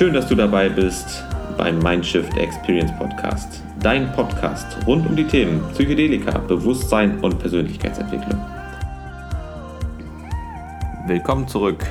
Schön, 0.00 0.14
dass 0.14 0.28
du 0.28 0.34
dabei 0.34 0.70
bist 0.70 1.22
beim 1.58 1.78
Mindshift 1.78 2.34
Experience 2.38 2.90
Podcast. 2.96 3.62
Dein 3.80 4.10
Podcast 4.12 4.78
rund 4.86 5.06
um 5.06 5.14
die 5.14 5.26
Themen 5.26 5.60
Psychedelika, 5.72 6.38
Bewusstsein 6.38 7.20
und 7.20 7.38
Persönlichkeitsentwicklung. 7.38 8.40
Willkommen 11.06 11.46
zurück 11.46 11.84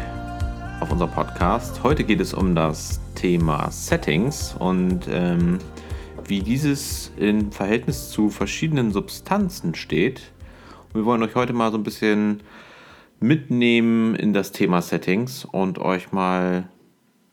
auf 0.79 0.91
unserem 0.91 1.11
Podcast. 1.11 1.83
Heute 1.83 2.03
geht 2.03 2.19
es 2.19 2.33
um 2.33 2.55
das 2.55 2.99
Thema 3.13 3.69
Settings 3.69 4.55
und 4.57 5.01
ähm, 5.07 5.59
wie 6.25 6.39
dieses 6.39 7.11
im 7.15 7.51
Verhältnis 7.51 8.09
zu 8.09 8.31
verschiedenen 8.31 8.91
Substanzen 8.91 9.75
steht. 9.75 10.31
Und 10.87 11.01
wir 11.01 11.05
wollen 11.05 11.21
euch 11.21 11.35
heute 11.35 11.53
mal 11.53 11.69
so 11.69 11.77
ein 11.77 11.83
bisschen 11.83 12.41
mitnehmen 13.19 14.15
in 14.15 14.33
das 14.33 14.51
Thema 14.51 14.81
Settings 14.81 15.45
und 15.45 15.77
euch 15.77 16.11
mal 16.11 16.69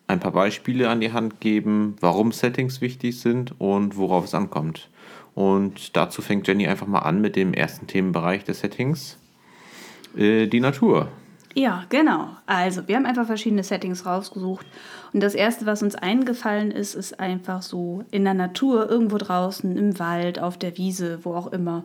ein 0.09 0.20
paar 0.20 0.33
Beispiele 0.33 0.88
an 0.88 1.01
die 1.01 1.12
Hand 1.12 1.41
geben, 1.41 1.96
warum 2.01 2.33
Settings 2.33 2.80
wichtig 2.80 3.20
sind 3.20 3.60
und 3.60 3.96
worauf 3.96 4.24
es 4.24 4.34
ankommt. 4.34 4.88
Und 5.34 5.96
dazu 5.96 6.23
fängt 6.23 6.46
Jenny 6.48 6.66
einfach 6.66 6.87
mal 6.87 7.01
an 7.01 7.20
mit 7.20 7.37
dem 7.37 7.52
ersten 7.52 7.87
Themenbereich 7.87 8.45
des 8.45 8.60
Settings, 8.60 9.19
äh, 10.16 10.46
die 10.46 10.60
Natur. 10.60 11.09
Ja, 11.55 11.84
genau. 11.88 12.29
Also, 12.45 12.87
wir 12.87 12.96
haben 12.96 13.06
einfach 13.06 13.27
verschiedene 13.27 13.62
Settings 13.62 14.05
rausgesucht. 14.05 14.66
Und 15.15 15.23
das 15.23 15.34
erste, 15.34 15.65
was 15.65 15.82
uns 15.82 15.95
eingefallen 15.95 16.70
ist, 16.70 16.95
ist 16.95 17.18
einfach 17.18 17.62
so 17.62 18.04
in 18.10 18.24
der 18.24 18.34
Natur, 18.34 18.90
irgendwo 18.90 19.16
draußen, 19.16 19.74
im 19.77 19.99
Wald, 19.99 20.38
auf 20.38 20.59
der 20.59 20.77
Wiese, 20.77 21.21
wo 21.23 21.34
auch 21.34 21.51
immer. 21.52 21.84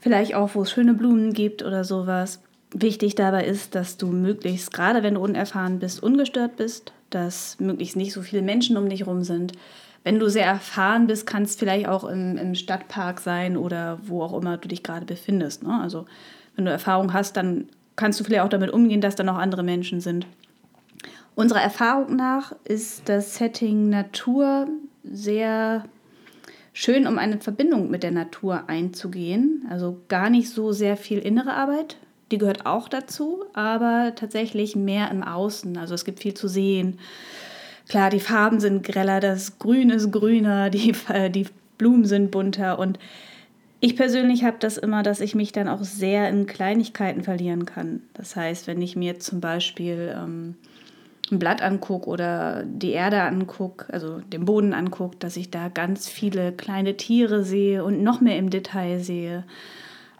Vielleicht 0.00 0.34
auch, 0.34 0.54
wo 0.54 0.62
es 0.62 0.70
schöne 0.70 0.94
Blumen 0.94 1.32
gibt 1.32 1.64
oder 1.64 1.82
sowas. 1.82 2.42
Wichtig 2.72 3.16
dabei 3.16 3.44
ist, 3.44 3.74
dass 3.74 3.96
du 3.96 4.06
möglichst, 4.06 4.72
gerade 4.72 5.02
wenn 5.02 5.14
du 5.14 5.20
unerfahren 5.20 5.80
bist, 5.80 6.00
ungestört 6.00 6.56
bist, 6.56 6.92
dass 7.10 7.58
möglichst 7.60 7.96
nicht 7.96 8.12
so 8.12 8.22
viele 8.22 8.42
Menschen 8.42 8.76
um 8.76 8.88
dich 8.88 9.06
rum 9.06 9.22
sind. 9.22 9.52
Wenn 10.02 10.18
du 10.18 10.28
sehr 10.28 10.46
erfahren 10.46 11.06
bist, 11.06 11.26
kann 11.26 11.42
es 11.42 11.56
vielleicht 11.56 11.86
auch 11.86 12.04
im, 12.04 12.36
im 12.38 12.54
Stadtpark 12.54 13.20
sein 13.20 13.56
oder 13.56 13.98
wo 14.02 14.22
auch 14.22 14.40
immer 14.40 14.56
du 14.56 14.68
dich 14.68 14.82
gerade 14.82 15.04
befindest. 15.04 15.62
Ne? 15.62 15.78
Also 15.80 16.06
wenn 16.56 16.64
du 16.64 16.70
Erfahrung 16.70 17.12
hast, 17.12 17.36
dann 17.36 17.68
kannst 17.96 18.18
du 18.18 18.24
vielleicht 18.24 18.42
auch 18.42 18.48
damit 18.48 18.70
umgehen, 18.70 19.00
dass 19.00 19.16
da 19.16 19.24
noch 19.24 19.36
andere 19.36 19.62
Menschen 19.62 20.00
sind. 20.00 20.26
Unserer 21.34 21.60
Erfahrung 21.60 22.16
nach 22.16 22.52
ist 22.64 23.08
das 23.08 23.36
Setting 23.36 23.88
Natur 23.88 24.68
sehr 25.04 25.84
schön, 26.72 27.06
um 27.06 27.18
eine 27.18 27.38
Verbindung 27.38 27.90
mit 27.90 28.02
der 28.02 28.10
Natur 28.10 28.68
einzugehen. 28.68 29.66
Also 29.70 30.00
gar 30.08 30.30
nicht 30.30 30.50
so 30.50 30.72
sehr 30.72 30.96
viel 30.96 31.18
innere 31.18 31.52
Arbeit, 31.52 31.96
die 32.30 32.38
gehört 32.38 32.66
auch 32.66 32.88
dazu, 32.88 33.44
aber 33.52 34.12
tatsächlich 34.14 34.76
mehr 34.76 35.10
im 35.10 35.22
Außen. 35.22 35.76
Also 35.76 35.94
es 35.94 36.04
gibt 36.04 36.20
viel 36.20 36.34
zu 36.34 36.48
sehen. 36.48 36.98
Klar, 37.88 38.10
die 38.10 38.20
Farben 38.20 38.60
sind 38.60 38.84
greller, 38.84 39.20
das 39.20 39.58
Grün 39.58 39.90
ist 39.90 40.12
grüner, 40.12 40.70
die, 40.70 40.94
äh, 41.08 41.30
die 41.30 41.46
Blumen 41.78 42.04
sind 42.04 42.30
bunter 42.30 42.78
und 42.78 42.98
ich 43.82 43.96
persönlich 43.96 44.44
habe 44.44 44.58
das 44.60 44.76
immer, 44.76 45.02
dass 45.02 45.20
ich 45.20 45.34
mich 45.34 45.52
dann 45.52 45.66
auch 45.66 45.82
sehr 45.82 46.28
in 46.28 46.46
Kleinigkeiten 46.46 47.22
verlieren 47.22 47.64
kann. 47.64 48.02
Das 48.12 48.36
heißt, 48.36 48.66
wenn 48.66 48.82
ich 48.82 48.94
mir 48.94 49.18
zum 49.18 49.40
Beispiel 49.40 50.14
ähm, 50.14 50.54
ein 51.32 51.38
Blatt 51.38 51.62
angucke 51.62 52.06
oder 52.06 52.62
die 52.64 52.90
Erde 52.90 53.22
angucke, 53.22 53.90
also 53.90 54.18
den 54.20 54.44
Boden 54.44 54.74
angucke, 54.74 55.16
dass 55.18 55.38
ich 55.38 55.50
da 55.50 55.68
ganz 55.68 56.08
viele 56.08 56.52
kleine 56.52 56.98
Tiere 56.98 57.42
sehe 57.42 57.82
und 57.82 58.02
noch 58.02 58.20
mehr 58.20 58.36
im 58.36 58.50
Detail 58.50 58.98
sehe. 59.00 59.44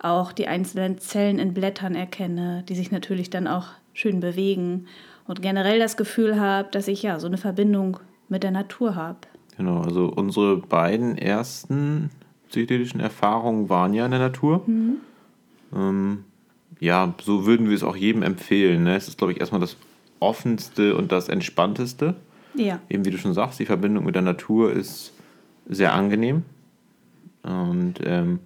Auch 0.02 0.32
die 0.32 0.48
einzelnen 0.48 0.98
Zellen 0.98 1.38
in 1.38 1.52
Blättern 1.52 1.94
erkenne, 1.94 2.64
die 2.68 2.74
sich 2.74 2.90
natürlich 2.90 3.30
dann 3.30 3.46
auch 3.46 3.66
schön 3.92 4.20
bewegen 4.20 4.86
und 5.26 5.42
generell 5.42 5.78
das 5.78 5.96
Gefühl 5.96 6.40
habe, 6.40 6.68
dass 6.72 6.88
ich 6.88 7.02
ja 7.02 7.20
so 7.20 7.26
eine 7.26 7.36
Verbindung 7.36 8.00
mit 8.28 8.42
der 8.42 8.50
Natur 8.50 8.94
habe. 8.94 9.18
Genau, 9.56 9.82
also 9.82 10.06
unsere 10.06 10.56
beiden 10.56 11.18
ersten 11.18 12.10
psychedelischen 12.48 13.00
Erfahrungen 13.00 13.68
waren 13.68 13.92
ja 13.92 14.06
in 14.06 14.10
der 14.10 14.20
Natur. 14.20 14.62
Mhm. 14.66 14.96
Ähm, 15.74 16.24
ja, 16.80 17.14
so 17.22 17.44
würden 17.44 17.68
wir 17.68 17.76
es 17.76 17.84
auch 17.84 17.96
jedem 17.96 18.22
empfehlen. 18.22 18.84
Ne? 18.84 18.96
Es 18.96 19.06
ist, 19.06 19.18
glaube 19.18 19.32
ich, 19.32 19.40
erstmal 19.40 19.60
das 19.60 19.76
offenste 20.18 20.96
und 20.96 21.12
das 21.12 21.28
entspannteste. 21.28 22.16
Ja. 22.54 22.80
Eben 22.88 23.04
wie 23.04 23.10
du 23.10 23.18
schon 23.18 23.34
sagst, 23.34 23.60
die 23.60 23.66
Verbindung 23.66 24.04
mit 24.04 24.14
der 24.14 24.22
Natur 24.22 24.72
ist 24.72 25.12
sehr 25.68 25.92
angenehm. 25.92 26.42
Und 27.42 27.94
ähm, 28.02 28.40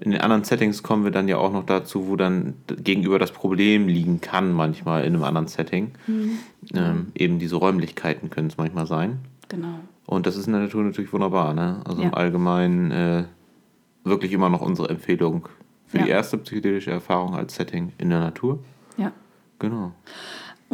in 0.00 0.10
den 0.10 0.20
anderen 0.20 0.44
Settings 0.44 0.82
kommen 0.82 1.04
wir 1.04 1.10
dann 1.10 1.28
ja 1.28 1.36
auch 1.36 1.52
noch 1.52 1.64
dazu, 1.64 2.08
wo 2.08 2.16
dann 2.16 2.54
gegenüber 2.66 3.18
das 3.18 3.30
Problem 3.30 3.86
liegen 3.86 4.20
kann, 4.20 4.52
manchmal 4.52 5.04
in 5.04 5.14
einem 5.14 5.24
anderen 5.24 5.46
Setting. 5.46 5.92
Mhm. 6.06 6.38
Ähm, 6.74 7.12
eben 7.14 7.38
diese 7.38 7.56
Räumlichkeiten 7.56 8.30
können 8.30 8.48
es 8.48 8.56
manchmal 8.56 8.86
sein. 8.86 9.20
Genau. 9.48 9.78
Und 10.06 10.26
das 10.26 10.36
ist 10.36 10.46
in 10.46 10.52
der 10.52 10.62
Natur 10.62 10.82
natürlich 10.82 11.12
wunderbar. 11.12 11.54
Ne? 11.54 11.80
Also 11.84 12.02
ja. 12.02 12.08
im 12.08 12.14
Allgemeinen 12.14 12.90
äh, 12.90 13.24
wirklich 14.02 14.32
immer 14.32 14.48
noch 14.48 14.60
unsere 14.60 14.88
Empfehlung 14.88 15.48
für 15.86 15.98
ja. 15.98 16.04
die 16.04 16.10
erste 16.10 16.38
psychedelische 16.38 16.90
Erfahrung 16.90 17.34
als 17.34 17.54
Setting 17.54 17.92
in 17.98 18.10
der 18.10 18.20
Natur. 18.20 18.58
Ja. 18.96 19.12
Genau. 19.60 19.92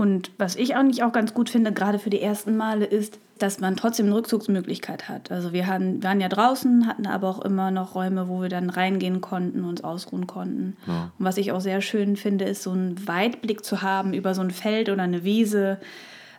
Und 0.00 0.31
was 0.38 0.56
ich 0.56 0.75
nicht 0.83 1.03
auch 1.03 1.12
ganz 1.12 1.34
gut 1.34 1.50
finde, 1.50 1.75
gerade 1.75 1.99
für 1.99 2.09
die 2.09 2.22
ersten 2.22 2.56
Male, 2.56 2.87
ist, 2.87 3.19
dass 3.37 3.61
man 3.61 3.77
trotzdem 3.77 4.06
eine 4.06 4.15
Rückzugsmöglichkeit 4.15 5.11
hat. 5.11 5.31
Also 5.31 5.53
wir 5.53 5.66
haben, 5.66 6.03
waren 6.03 6.22
ja 6.22 6.31
draußen, 6.31 6.87
hatten 6.87 7.06
aber 7.06 7.28
auch 7.28 7.44
immer 7.44 7.71
noch 7.71 7.94
Räume, 7.94 8.27
wo 8.27 8.41
wir 8.41 8.49
dann 8.49 8.71
reingehen 8.71 9.21
konnten, 9.21 9.62
uns 9.62 9.84
ausruhen 9.84 10.27
konnten. 10.27 10.78
Ja. 10.87 11.10
Und 11.19 11.25
was 11.27 11.37
ich 11.37 11.53
auch 11.53 11.60
sehr 11.60 11.83
schön 11.83 12.16
finde, 12.16 12.47
ist 12.47 12.62
so 12.62 12.71
einen 12.71 13.06
Weitblick 13.06 13.62
zu 13.62 13.83
haben 13.83 14.15
über 14.15 14.34
so 14.34 14.41
ein 14.41 14.53
Feld 14.53 14.89
oder 14.89 15.03
eine 15.03 15.22
Wiese. 15.22 15.77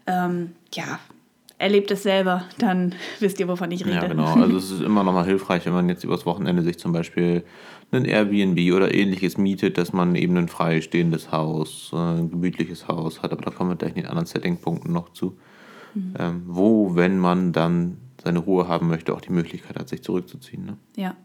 Ähm, 0.08 0.54
ja, 0.74 0.98
erlebt 1.60 1.92
es 1.92 2.02
selber, 2.02 2.46
dann 2.58 2.96
wisst 3.20 3.40
ihr, 3.40 3.48
wovon 3.48 3.70
ich 3.70 3.86
rede. 3.86 3.98
Ja, 3.98 4.08
genau. 4.08 4.42
Also 4.42 4.58
es 4.58 4.72
ist 4.72 4.82
immer 4.82 5.04
noch 5.04 5.14
mal 5.14 5.26
hilfreich, 5.26 5.68
wenn 5.68 5.74
man 5.74 5.88
jetzt 5.88 6.04
übers 6.04 6.26
Wochenende 6.26 6.64
sich 6.64 6.80
zum 6.80 6.94
Beispiel 6.94 7.44
ein 7.92 8.06
Airbnb 8.06 8.74
oder 8.74 8.94
ähnliches 8.94 9.38
mietet, 9.38 9.78
dass 9.78 9.92
man 9.92 10.16
eben 10.16 10.38
ein 10.38 10.48
freistehendes 10.48 11.32
Haus, 11.32 11.92
äh, 11.94 11.98
ein 11.98 12.30
gemütliches 12.30 12.88
Haus 12.88 13.22
hat. 13.22 13.32
Aber 13.34 13.42
da 13.42 13.52
kommen 13.52 13.72
wir 13.72 13.76
gleich 13.76 13.92
in 13.92 14.04
den 14.04 14.08
anderen 14.08 14.28
Settingpunkten 14.28 14.92
noch 14.92 15.12
zu. 15.14 15.38
Mhm. 15.94 16.14
Ähm, 16.18 16.44
wo, 16.48 16.96
wenn 16.96 17.20
man 17.20 17.52
dann 17.52 17.98
seine 18.24 18.40
Ruhe 18.40 18.68
haben 18.68 18.88
möchte, 18.88 19.14
auch 19.14 19.22
die 19.22 19.34
Möglichkeit 19.34 19.78
hat, 19.78 19.90
sich 19.90 20.04
zurückzuziehen. 20.04 20.66
Ne? 20.66 20.78
Ja. 20.96 21.16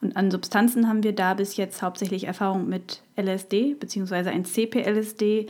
Und 0.00 0.16
an 0.16 0.30
Substanzen 0.30 0.88
haben 0.88 1.02
wir 1.02 1.12
da 1.12 1.34
bis 1.34 1.56
jetzt 1.56 1.82
hauptsächlich 1.82 2.24
Erfahrung 2.24 2.68
mit 2.68 3.02
LSD, 3.16 3.74
beziehungsweise 3.74 4.30
ein 4.30 4.44
CPLSD. 4.44 5.48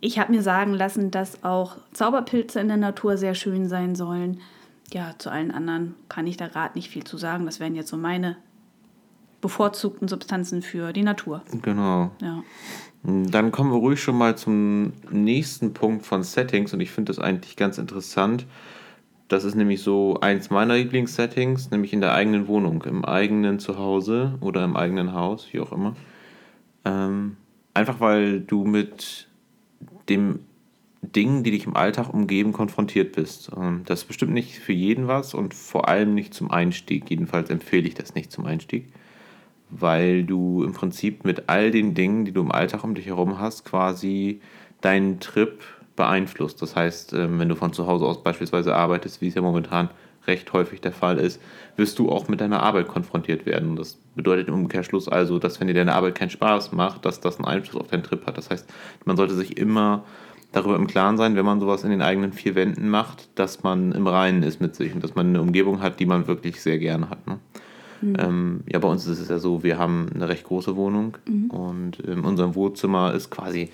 Ich 0.00 0.18
habe 0.18 0.32
mir 0.32 0.42
sagen 0.42 0.74
lassen, 0.74 1.10
dass 1.10 1.44
auch 1.44 1.76
Zauberpilze 1.92 2.60
in 2.60 2.68
der 2.68 2.76
Natur 2.76 3.16
sehr 3.16 3.34
schön 3.34 3.68
sein 3.68 3.94
sollen. 3.94 4.40
Ja, 4.92 5.14
zu 5.18 5.30
allen 5.30 5.50
anderen 5.50 5.94
kann 6.08 6.26
ich 6.26 6.36
da 6.36 6.48
gerade 6.48 6.76
nicht 6.76 6.90
viel 6.90 7.04
zu 7.04 7.18
sagen. 7.18 7.46
Das 7.46 7.60
wären 7.60 7.74
jetzt 7.74 7.88
so 7.88 7.96
meine 7.96 8.36
bevorzugten 9.42 10.08
Substanzen 10.08 10.62
für 10.62 10.94
die 10.94 11.02
Natur. 11.02 11.42
Genau. 11.60 12.10
Ja. 12.22 12.42
Dann 13.02 13.50
kommen 13.50 13.72
wir 13.72 13.78
ruhig 13.78 14.00
schon 14.00 14.16
mal 14.16 14.38
zum 14.38 14.94
nächsten 15.10 15.74
Punkt 15.74 16.06
von 16.06 16.22
Settings 16.22 16.72
und 16.72 16.80
ich 16.80 16.90
finde 16.90 17.12
das 17.12 17.18
eigentlich 17.18 17.56
ganz 17.56 17.76
interessant. 17.76 18.46
Das 19.28 19.44
ist 19.44 19.54
nämlich 19.54 19.82
so 19.82 20.18
eins 20.20 20.50
meiner 20.50 20.76
Lieblingssettings, 20.76 21.70
nämlich 21.70 21.92
in 21.92 22.00
der 22.00 22.14
eigenen 22.14 22.46
Wohnung, 22.48 22.82
im 22.84 23.04
eigenen 23.04 23.58
Zuhause 23.58 24.34
oder 24.40 24.64
im 24.64 24.76
eigenen 24.76 25.12
Haus, 25.12 25.48
wie 25.52 25.60
auch 25.60 25.72
immer. 25.72 25.96
Ähm, 26.84 27.36
einfach 27.74 27.98
weil 28.00 28.40
du 28.40 28.64
mit 28.64 29.28
dem 30.08 30.40
Dingen, 31.00 31.42
die 31.42 31.50
dich 31.50 31.66
im 31.66 31.76
Alltag 31.76 32.14
umgeben, 32.14 32.52
konfrontiert 32.52 33.12
bist. 33.12 33.50
Ähm, 33.56 33.82
das 33.86 34.02
ist 34.02 34.06
bestimmt 34.06 34.32
nicht 34.32 34.58
für 34.58 34.72
jeden 34.72 35.08
was 35.08 35.34
und 35.34 35.54
vor 35.54 35.88
allem 35.88 36.14
nicht 36.14 36.34
zum 36.34 36.50
Einstieg. 36.50 37.10
Jedenfalls 37.10 37.50
empfehle 37.50 37.88
ich 37.88 37.94
das 37.94 38.14
nicht 38.14 38.30
zum 38.30 38.46
Einstieg, 38.46 38.92
weil 39.72 40.24
du 40.24 40.62
im 40.62 40.72
Prinzip 40.72 41.24
mit 41.24 41.48
all 41.48 41.70
den 41.70 41.94
Dingen, 41.94 42.24
die 42.24 42.32
du 42.32 42.42
im 42.42 42.52
Alltag 42.52 42.84
um 42.84 42.94
dich 42.94 43.06
herum 43.06 43.38
hast, 43.38 43.64
quasi 43.64 44.40
deinen 44.82 45.18
Trip 45.18 45.60
beeinflusst. 45.96 46.60
Das 46.60 46.76
heißt, 46.76 47.14
ähm, 47.14 47.38
wenn 47.38 47.48
du 47.48 47.56
von 47.56 47.72
zu 47.72 47.86
Hause 47.86 48.04
aus 48.04 48.22
beispielsweise 48.22 48.74
arbeitest, 48.74 49.20
wie 49.20 49.28
es 49.28 49.34
ja 49.34 49.42
momentan 49.42 49.90
recht 50.26 50.52
häufig 50.52 50.80
der 50.80 50.92
Fall 50.92 51.18
ist, 51.18 51.40
wirst 51.76 51.98
du 51.98 52.10
auch 52.10 52.28
mit 52.28 52.40
deiner 52.40 52.62
Arbeit 52.62 52.88
konfrontiert 52.88 53.46
werden. 53.46 53.76
Das 53.76 53.98
bedeutet 54.14 54.48
im 54.48 54.54
Umkehrschluss 54.54 55.08
also, 55.08 55.38
dass 55.38 55.58
wenn 55.58 55.66
dir 55.66 55.74
deine 55.74 55.94
Arbeit 55.94 56.14
keinen 56.14 56.30
Spaß 56.30 56.72
macht, 56.72 57.04
dass 57.04 57.20
das 57.20 57.38
einen 57.38 57.46
Einfluss 57.46 57.80
auf 57.80 57.88
deinen 57.88 58.02
Trip 58.02 58.24
hat. 58.26 58.36
Das 58.38 58.50
heißt, 58.50 58.68
man 59.04 59.16
sollte 59.16 59.34
sich 59.34 59.56
immer 59.56 60.04
darüber 60.52 60.76
im 60.76 60.86
Klaren 60.86 61.16
sein, 61.16 61.34
wenn 61.34 61.46
man 61.46 61.60
sowas 61.60 61.82
in 61.82 61.90
den 61.90 62.02
eigenen 62.02 62.32
vier 62.32 62.54
Wänden 62.54 62.88
macht, 62.88 63.30
dass 63.38 63.62
man 63.62 63.92
im 63.92 64.06
Reinen 64.06 64.42
ist 64.42 64.60
mit 64.60 64.76
sich 64.76 64.94
und 64.94 65.02
dass 65.02 65.14
man 65.14 65.28
eine 65.28 65.40
Umgebung 65.40 65.80
hat, 65.82 65.98
die 65.98 66.06
man 66.06 66.26
wirklich 66.26 66.60
sehr 66.60 66.78
gerne 66.78 67.08
hat. 67.08 67.26
Ne? 67.26 67.38
Mhm. 68.02 68.16
Ähm, 68.18 68.60
ja, 68.70 68.78
bei 68.78 68.88
uns 68.88 69.06
ist 69.06 69.20
es 69.20 69.28
ja 69.28 69.38
so, 69.38 69.62
wir 69.62 69.78
haben 69.78 70.08
eine 70.14 70.28
recht 70.28 70.44
große 70.44 70.76
Wohnung 70.76 71.16
mhm. 71.26 71.50
und 71.50 72.00
in 72.00 72.20
unserem 72.20 72.54
Wohnzimmer 72.54 73.14
ist 73.14 73.30
quasi 73.30 73.70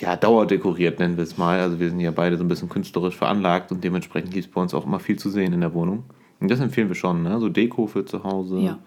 ja, 0.00 0.16
dauerdekoriert, 0.16 0.98
nennen 0.98 1.16
wir 1.16 1.24
es 1.24 1.38
mal. 1.38 1.60
Also 1.60 1.78
wir 1.78 1.88
sind 1.88 2.00
ja 2.00 2.10
beide 2.10 2.36
so 2.36 2.44
ein 2.44 2.48
bisschen 2.48 2.68
künstlerisch 2.68 3.16
veranlagt 3.16 3.70
und 3.70 3.84
dementsprechend 3.84 4.32
gibt 4.32 4.46
es 4.46 4.50
bei 4.50 4.60
uns 4.60 4.74
auch 4.74 4.86
immer 4.86 4.98
viel 4.98 5.18
zu 5.18 5.30
sehen 5.30 5.52
in 5.52 5.60
der 5.60 5.74
Wohnung. 5.74 6.04
Und 6.40 6.50
das 6.50 6.60
empfehlen 6.60 6.88
wir 6.88 6.94
schon, 6.94 7.22
ne? 7.22 7.38
So 7.38 7.48
Deko 7.48 7.86
für 7.86 8.04
zu 8.04 8.24
Hause, 8.24 8.58
ja. 8.58 8.78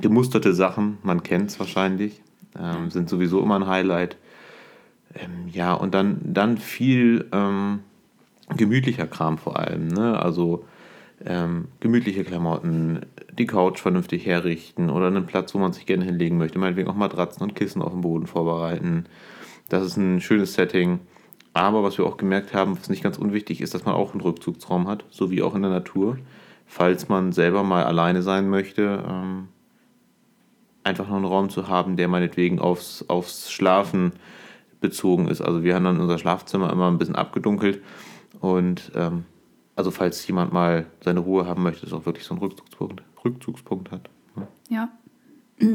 gemusterte 0.00 0.54
Sachen, 0.54 0.98
man 1.02 1.22
kennt 1.22 1.50
es 1.50 1.58
wahrscheinlich, 1.58 2.22
ähm, 2.58 2.90
sind 2.90 3.08
sowieso 3.08 3.42
immer 3.42 3.56
ein 3.56 3.66
Highlight. 3.66 4.16
Ähm, 5.14 5.48
ja, 5.50 5.74
und 5.74 5.94
dann, 5.94 6.20
dann 6.22 6.58
viel 6.58 7.26
ähm, 7.32 7.80
gemütlicher 8.56 9.06
Kram 9.06 9.38
vor 9.38 9.58
allem. 9.58 9.88
Ne? 9.88 10.18
Also 10.18 10.64
ähm, 11.26 11.68
gemütliche 11.80 12.24
Klamotten, 12.24 13.00
die 13.38 13.46
Couch 13.46 13.80
vernünftig 13.80 14.26
herrichten 14.26 14.90
oder 14.90 15.06
einen 15.06 15.26
Platz, 15.26 15.54
wo 15.54 15.58
man 15.58 15.72
sich 15.72 15.86
gerne 15.86 16.04
hinlegen 16.04 16.38
möchte. 16.38 16.58
Meinetwegen 16.58 16.88
auch 16.88 16.94
Matratzen 16.94 17.42
und 17.42 17.54
Kissen 17.54 17.82
auf 17.82 17.92
dem 17.92 18.02
Boden 18.02 18.26
vorbereiten. 18.26 19.06
Das 19.68 19.84
ist 19.84 19.96
ein 19.96 20.20
schönes 20.20 20.54
Setting. 20.54 21.00
Aber 21.52 21.82
was 21.82 21.98
wir 21.98 22.04
auch 22.04 22.16
gemerkt 22.16 22.52
haben, 22.52 22.76
was 22.78 22.88
nicht 22.88 23.02
ganz 23.02 23.16
unwichtig 23.16 23.60
ist, 23.60 23.74
dass 23.74 23.84
man 23.84 23.94
auch 23.94 24.12
einen 24.12 24.20
Rückzugsraum 24.20 24.88
hat, 24.88 25.04
so 25.10 25.30
wie 25.30 25.42
auch 25.42 25.54
in 25.54 25.62
der 25.62 25.70
Natur. 25.70 26.18
Falls 26.66 27.08
man 27.08 27.32
selber 27.32 27.62
mal 27.62 27.84
alleine 27.84 28.22
sein 28.22 28.48
möchte, 28.48 29.04
ähm, 29.08 29.48
einfach 30.82 31.08
noch 31.08 31.16
einen 31.16 31.24
Raum 31.24 31.50
zu 31.50 31.68
haben, 31.68 31.96
der 31.96 32.08
meinetwegen 32.08 32.58
aufs, 32.58 33.04
aufs 33.08 33.50
Schlafen 33.50 34.12
bezogen 34.80 35.28
ist. 35.28 35.40
Also 35.40 35.62
wir 35.62 35.74
haben 35.74 35.84
dann 35.84 36.00
unser 36.00 36.18
Schlafzimmer 36.18 36.70
immer 36.72 36.90
ein 36.90 36.98
bisschen 36.98 37.16
abgedunkelt 37.16 37.82
und 38.40 38.92
ähm, 38.94 39.24
also 39.76 39.90
falls 39.90 40.26
jemand 40.26 40.52
mal 40.52 40.86
seine 41.02 41.20
Ruhe 41.20 41.46
haben 41.46 41.62
möchte, 41.62 41.86
ist 41.86 41.92
auch 41.92 42.06
wirklich 42.06 42.24
so 42.24 42.34
ein 42.34 42.38
Rückzugspunkt, 42.38 43.02
Rückzugspunkt 43.24 43.90
hat. 43.90 44.08
Ja. 44.68 44.90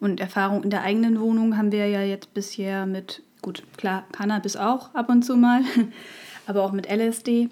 Und 0.00 0.20
Erfahrung 0.20 0.62
in 0.64 0.70
der 0.70 0.82
eigenen 0.82 1.20
Wohnung 1.20 1.56
haben 1.56 1.72
wir 1.72 1.88
ja 1.88 2.02
jetzt 2.02 2.34
bisher 2.34 2.86
mit, 2.86 3.22
gut, 3.42 3.62
klar, 3.76 4.04
Cannabis 4.12 4.56
auch 4.56 4.94
ab 4.94 5.08
und 5.08 5.24
zu 5.24 5.36
mal, 5.36 5.62
aber 6.46 6.62
auch 6.62 6.72
mit 6.72 6.88
LSD 6.88 7.48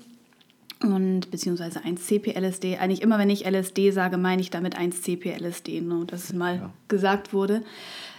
und 0.82 1.30
beziehungsweise 1.30 1.80
1-CP-LSD. 1.80 2.78
Eigentlich 2.78 3.02
immer, 3.02 3.18
wenn 3.18 3.30
ich 3.30 3.46
LSD 3.46 3.90
sage, 3.90 4.18
meine 4.18 4.42
ich 4.42 4.50
damit 4.50 4.76
1-CP-LSD, 4.76 5.80
nur 5.80 6.04
dass 6.04 6.24
es 6.24 6.32
mal 6.32 6.56
ja. 6.56 6.70
gesagt 6.88 7.32
wurde. 7.32 7.62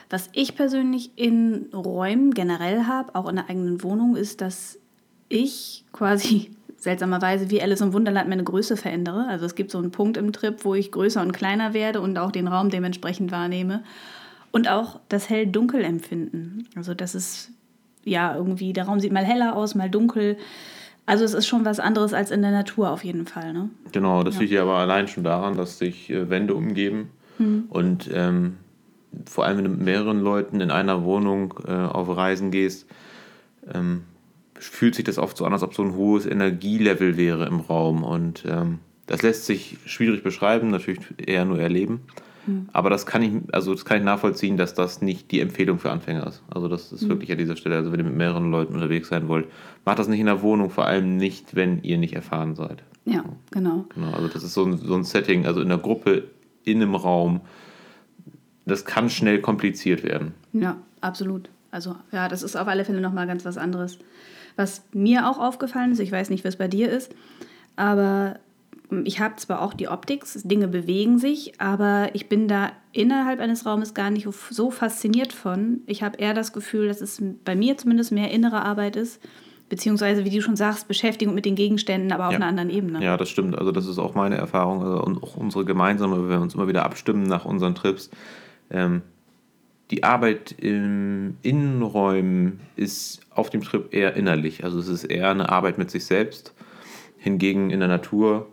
Was 0.09 0.29
ich 0.33 0.55
persönlich 0.55 1.11
in 1.15 1.67
Räumen 1.73 2.33
generell 2.33 2.85
habe, 2.85 3.13
auch 3.15 3.27
in 3.29 3.35
der 3.35 3.49
eigenen 3.49 3.83
Wohnung, 3.83 4.15
ist, 4.15 4.41
dass 4.41 4.79
ich 5.29 5.83
quasi 5.91 6.51
seltsamerweise 6.77 7.50
wie 7.50 7.62
Alice 7.62 7.81
im 7.81 7.94
Wunderland 7.94 8.29
meine 8.29 8.44
Größe 8.44 8.77
verändere. 8.77 9.25
Also 9.27 9.45
es 9.45 9.56
gibt 9.56 9.71
so 9.71 9.79
einen 9.79 9.91
Punkt 9.91 10.15
im 10.18 10.31
Trip, 10.31 10.63
wo 10.63 10.75
ich 10.75 10.91
größer 10.91 11.21
und 11.21 11.31
kleiner 11.31 11.74
werde 11.74 12.01
und 12.01 12.18
auch 12.18 12.31
den 12.31 12.47
Raum 12.47 12.69
dementsprechend 12.69 13.31
wahrnehme. 13.31 13.83
Und 14.51 14.69
auch 14.69 15.00
das 15.09 15.29
Hell-Dunkel-Empfinden. 15.29 16.68
Also 16.75 16.94
das 16.94 17.15
ist 17.15 17.51
ja 18.03 18.35
irgendwie, 18.35 18.74
der 18.74 18.85
Raum 18.85 19.00
sieht 19.00 19.12
mal 19.12 19.25
heller 19.25 19.56
aus, 19.56 19.75
mal 19.75 19.89
dunkel. 19.89 20.38
Also 21.06 21.25
es 21.25 21.33
ist 21.33 21.47
schon 21.47 21.65
was 21.65 21.79
anderes 21.79 22.13
als 22.13 22.31
in 22.31 22.41
der 22.41 22.51
Natur 22.51 22.91
auf 22.91 23.03
jeden 23.03 23.25
Fall. 23.25 23.53
Ne? 23.53 23.69
Genau, 23.91 24.24
das 24.24 24.35
ja. 24.35 24.41
liegt 24.41 24.53
ja 24.53 24.62
aber 24.62 24.75
allein 24.75 25.07
schon 25.07 25.24
daran, 25.24 25.57
dass 25.57 25.79
sich 25.79 26.09
äh, 26.09 26.29
Wände 26.29 26.53
umgeben 26.53 27.09
hm. 27.38 27.65
und 27.69 28.09
ähm, 28.13 28.57
vor 29.25 29.45
allem 29.45 29.57
wenn 29.57 29.63
du 29.63 29.69
mit 29.71 29.81
mehreren 29.81 30.21
Leuten 30.21 30.62
in 30.62 30.69
einer 30.69 31.03
Wohnung 31.03 31.53
äh, 31.65 31.71
auf 31.71 32.15
Reisen 32.15 32.51
gehst, 32.51 32.88
ähm, 33.74 34.03
fühlt 34.59 34.95
sich 34.95 35.06
das 35.06 35.18
oft 35.18 35.38
so 35.38 35.45
an, 35.45 35.54
als 35.54 35.63
ob 35.63 35.74
so 35.74 35.83
ein 35.83 35.95
hohes 35.95 36.25
Energielevel 36.25 37.18
wäre 37.18 37.45
im 37.45 37.59
Raum. 37.59 38.04
Und 38.04 38.44
ähm, 38.48 38.80
das 39.06 39.21
lässt 39.21 39.45
sich 39.45 39.77
schwierig 39.86 40.24
beschreiben, 40.24 40.69
natürlich 40.69 41.01
eher 41.18 41.45
nur 41.45 41.59
erleben. 41.59 42.01
Mhm. 42.45 42.69
Aber 42.74 42.89
das 42.89 43.06
kann 43.06 43.21
ich, 43.21 43.31
also 43.51 43.74
das 43.74 43.86
kann 43.86 43.98
ich 43.98 44.04
nachvollziehen, 44.04 44.57
dass 44.57 44.74
das 44.74 45.01
nicht 45.01 45.31
die 45.31 45.42
Empfehlung 45.42 45.80
für 45.80 45.92
Anfänger 45.92 46.25
ist. 46.27 46.44
Also 46.50 46.68
das 46.68 46.92
ist 46.92 47.04
mhm. 47.04 47.09
wirklich 47.09 47.31
an 47.31 47.38
dieser 47.38 47.56
Stelle, 47.56 47.75
also 47.75 47.92
wenn 47.92 48.00
ihr 48.00 48.06
mit 48.06 48.15
mehreren 48.15 48.51
Leuten 48.51 48.74
unterwegs 48.74 49.09
sein 49.09 49.27
wollt, 49.27 49.48
macht 49.86 50.00
das 50.00 50.07
nicht 50.07 50.19
in 50.19 50.25
der 50.25 50.42
Wohnung, 50.42 50.69
vor 50.69 50.86
allem 50.86 51.18
nicht, 51.18 51.56
wenn 51.56 51.83
ihr 51.83 51.98
nicht 51.98 52.13
erfahren 52.13 52.56
seid. 52.56 52.83
Ja, 53.06 53.24
genau. 53.51 53.86
Genau, 53.94 54.12
also 54.12 54.27
das 54.27 54.44
ist 54.44 54.53
so 54.53 54.65
ein, 54.65 54.77
so 54.77 54.95
ein 54.95 55.03
Setting, 55.03 55.45
also 55.45 55.62
in 55.62 55.69
der 55.69 55.77
Gruppe, 55.77 56.25
in 56.63 56.81
einem 56.81 56.95
Raum, 56.95 57.42
das 58.65 58.83
kann 58.83 59.10
schnell 59.10 59.39
kompliziert 59.39 60.03
werden. 60.03 60.33
Ja, 60.51 60.77
absolut. 61.00 61.50
Also 61.71 61.95
ja, 62.12 62.27
das 62.27 62.44
ist 62.44 62.57
auf 62.57 62.68
alle 62.68 62.83
Fälle 62.83 63.00
nochmal 63.00 63.27
ganz 63.27 63.45
was 63.45 63.57
anderes. 63.57 63.98
Was 64.57 64.83
mir 64.92 65.30
auch 65.30 65.39
aufgefallen 65.39 65.94
ist, 65.94 66.00
ich 66.00 66.12
weiß 66.12 66.30
nicht, 66.30 66.44
was 66.44 66.57
bei 66.57 66.68
dir 66.68 66.92
ist, 66.92 67.15
aber 67.77 68.39
ich 69.04 69.19
habe 69.19 69.36
zwar 69.36 69.62
auch 69.62 69.74
die 69.74 69.89
Optik, 69.89 70.24
Dinge 70.44 70.68
bewegen 70.68 71.19
sich, 71.19 71.59
aber 71.59 72.09
ich 72.13 72.30
bin 72.30 72.48
da 72.48 72.71
innerhalb 72.94 73.39
eines 73.39 73.65
Raumes 73.65 73.94
gar 73.94 74.09
nicht 74.09 74.27
so 74.50 74.71
fasziniert 74.71 75.33
von. 75.33 75.81
Ich 75.88 76.04
habe 76.04 76.18
eher 76.18 76.33
das 76.33 76.54
Gefühl, 76.54 76.88
dass 76.88 77.01
es 77.01 77.21
bei 77.44 77.56
mir 77.56 77.77
zumindest 77.77 78.12
mehr 78.12 78.31
innere 78.31 78.63
Arbeit 78.63 78.95
ist, 78.95 79.21
beziehungsweise, 79.68 80.24
wie 80.24 80.30
du 80.30 80.42
schon 80.42 80.56
sagst, 80.56 80.88
Beschäftigung 80.88 81.36
mit 81.36 81.45
den 81.45 81.56
Gegenständen, 81.56 82.13
aber 82.13 82.27
auf 82.27 82.31
ja. 82.31 82.38
einer 82.38 82.48
anderen 82.48 82.69
Ebene. 82.69 83.03
Ja, 83.03 83.18
das 83.18 83.30
stimmt. 83.30 83.57
Also 83.57 83.74
das 83.74 83.86
ist 83.86 84.00
auch 84.00 84.15
meine 84.15 84.38
Erfahrung 84.38 84.81
also, 84.81 85.03
und 85.03 85.21
auch 85.21 85.36
unsere 85.36 85.65
gemeinsame, 85.65 86.18
wenn 86.21 86.30
wir 86.30 86.42
uns 86.42 86.56
immer 86.56 86.69
wieder 86.69 86.86
abstimmen 86.86 87.24
nach 87.24 87.44
unseren 87.44 87.75
Trips. 87.75 88.10
Ähm, 88.69 89.01
die 89.92 90.04
Arbeit 90.04 90.54
im 90.57 91.38
Innenräumen 91.44 92.60
ist 92.75 93.22
auf 93.30 93.50
dem 93.50 93.62
Trip 93.62 93.94
eher 93.94 94.16
innerlich. 94.16 94.63
Also 94.63 94.80
es 94.80 94.88
ist 94.88 95.06
eher 95.06 95.30
eine 95.30 95.50
Arbeit 95.50 95.78
mit 95.78 95.89
sich 95.89 96.06
selbst. 96.06 96.54
Hingegen 97.18 97.69
in 97.69 97.80
der 97.80 97.88
Natur 97.88 98.48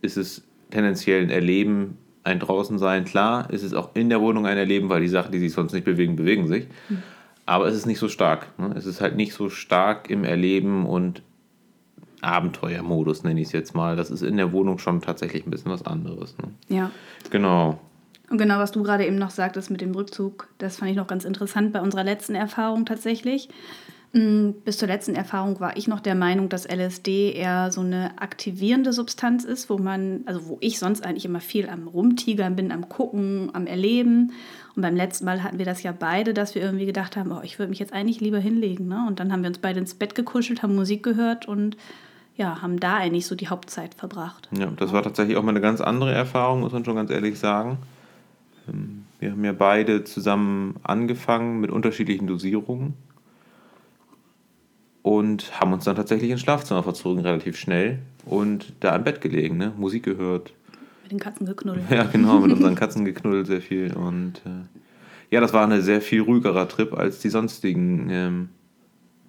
ist 0.00 0.16
es 0.16 0.42
tendenziell 0.70 1.22
ein 1.22 1.30
Erleben, 1.30 1.98
ein 2.24 2.38
Draußensein. 2.38 3.04
Klar, 3.04 3.50
ist 3.50 3.62
es 3.62 3.74
auch 3.74 3.90
in 3.94 4.08
der 4.08 4.20
Wohnung 4.20 4.46
ein 4.46 4.56
Erleben, 4.56 4.88
weil 4.88 5.02
die 5.02 5.08
Sachen, 5.08 5.32
die 5.32 5.38
sich 5.38 5.52
sonst 5.52 5.72
nicht 5.72 5.84
bewegen, 5.84 6.16
bewegen 6.16 6.48
sich. 6.48 6.66
Mhm. 6.88 7.02
Aber 7.44 7.66
es 7.66 7.74
ist 7.74 7.86
nicht 7.86 7.98
so 7.98 8.08
stark. 8.08 8.46
Ne? 8.58 8.72
Es 8.76 8.86
ist 8.86 9.00
halt 9.00 9.16
nicht 9.16 9.34
so 9.34 9.50
stark 9.50 10.08
im 10.08 10.24
Erleben 10.24 10.86
und 10.86 11.22
Abenteuermodus, 12.22 13.24
nenne 13.24 13.40
ich 13.40 13.48
es 13.48 13.52
jetzt 13.52 13.74
mal. 13.74 13.96
Das 13.96 14.10
ist 14.10 14.22
in 14.22 14.36
der 14.36 14.52
Wohnung 14.52 14.78
schon 14.78 15.00
tatsächlich 15.00 15.46
ein 15.46 15.50
bisschen 15.50 15.72
was 15.72 15.84
anderes. 15.84 16.36
Ne? 16.38 16.48
Ja. 16.68 16.90
Genau. 17.30 17.80
Und 18.30 18.38
genau, 18.38 18.58
was 18.58 18.70
du 18.70 18.82
gerade 18.82 19.04
eben 19.04 19.16
noch 19.16 19.30
sagtest 19.30 19.70
mit 19.70 19.80
dem 19.80 19.92
Rückzug, 19.92 20.48
das 20.58 20.76
fand 20.76 20.90
ich 20.90 20.96
noch 20.96 21.08
ganz 21.08 21.24
interessant 21.24 21.72
bei 21.72 21.80
unserer 21.80 22.04
letzten 22.04 22.36
Erfahrung 22.36 22.86
tatsächlich. 22.86 23.48
Mm, 24.12 24.50
bis 24.64 24.78
zur 24.78 24.86
letzten 24.88 25.16
Erfahrung 25.16 25.58
war 25.58 25.76
ich 25.76 25.88
noch 25.88 25.98
der 25.98 26.14
Meinung, 26.14 26.48
dass 26.48 26.64
LSD 26.64 27.32
eher 27.32 27.72
so 27.72 27.80
eine 27.80 28.20
aktivierende 28.20 28.92
Substanz 28.92 29.44
ist, 29.44 29.68
wo 29.68 29.78
man, 29.78 30.22
also 30.26 30.46
wo 30.46 30.58
ich 30.60 30.78
sonst 30.78 31.04
eigentlich 31.04 31.24
immer 31.24 31.40
viel 31.40 31.68
am 31.68 31.88
Rumtigern 31.88 32.54
bin, 32.54 32.70
am 32.70 32.88
Gucken, 32.88 33.50
am 33.52 33.66
Erleben. 33.66 34.32
Und 34.76 34.82
beim 34.82 34.94
letzten 34.94 35.24
Mal 35.24 35.42
hatten 35.42 35.58
wir 35.58 35.66
das 35.66 35.82
ja 35.82 35.92
beide, 35.92 36.32
dass 36.32 36.54
wir 36.54 36.62
irgendwie 36.62 36.86
gedacht 36.86 37.16
haben, 37.16 37.32
oh, 37.32 37.40
ich 37.42 37.58
würde 37.58 37.70
mich 37.70 37.80
jetzt 37.80 37.92
eigentlich 37.92 38.20
lieber 38.20 38.38
hinlegen. 38.38 38.86
Ne? 38.86 39.04
Und 39.08 39.18
dann 39.18 39.32
haben 39.32 39.42
wir 39.42 39.48
uns 39.48 39.58
beide 39.58 39.80
ins 39.80 39.94
Bett 39.94 40.14
gekuschelt, 40.14 40.62
haben 40.62 40.76
Musik 40.76 41.02
gehört 41.02 41.46
und 41.46 41.76
ja, 42.36 42.62
haben 42.62 42.80
da 42.80 42.96
eigentlich 42.96 43.26
so 43.26 43.34
die 43.34 43.48
Hauptzeit 43.48 43.94
verbracht. 43.94 44.48
Ja, 44.56 44.66
das 44.76 44.92
war 44.92 45.02
tatsächlich 45.02 45.36
auch 45.36 45.42
mal 45.42 45.50
eine 45.50 45.60
ganz 45.60 45.80
andere 45.80 46.12
Erfahrung, 46.12 46.60
muss 46.60 46.72
man 46.72 46.84
schon 46.84 46.94
ganz 46.94 47.10
ehrlich 47.10 47.38
sagen. 47.38 47.78
Ähm, 48.68 49.04
wir 49.18 49.32
haben 49.32 49.44
ja 49.44 49.52
beide 49.52 50.04
zusammen 50.04 50.76
angefangen 50.82 51.60
mit 51.60 51.70
unterschiedlichen 51.70 52.26
Dosierungen 52.26 52.94
und 55.02 55.60
haben 55.60 55.72
uns 55.72 55.84
dann 55.84 55.96
tatsächlich 55.96 56.30
ins 56.30 56.40
Schlafzimmer 56.40 56.82
verzogen, 56.82 57.20
relativ 57.20 57.56
schnell 57.56 58.00
und 58.24 58.74
da 58.80 58.94
im 58.96 59.04
Bett 59.04 59.20
gelegen, 59.20 59.56
ne? 59.56 59.72
Musik 59.76 60.04
gehört. 60.04 60.52
Mit 61.02 61.12
den 61.12 61.18
Katzen 61.18 61.46
geknuddelt. 61.46 61.90
Ja, 61.90 62.04
genau, 62.04 62.40
mit 62.40 62.52
unseren 62.56 62.74
Katzen 62.74 63.04
geknuddelt 63.04 63.46
sehr 63.46 63.60
viel 63.60 63.94
und 63.94 64.42
äh, 64.44 64.80
ja, 65.30 65.40
das 65.40 65.52
war 65.52 65.66
ein 65.66 65.80
sehr 65.82 66.00
viel 66.00 66.22
ruhigerer 66.22 66.68
Trip 66.68 66.92
als 66.92 67.20
die 67.20 67.28
sonstigen 67.28 68.08
ähm, 68.10 68.48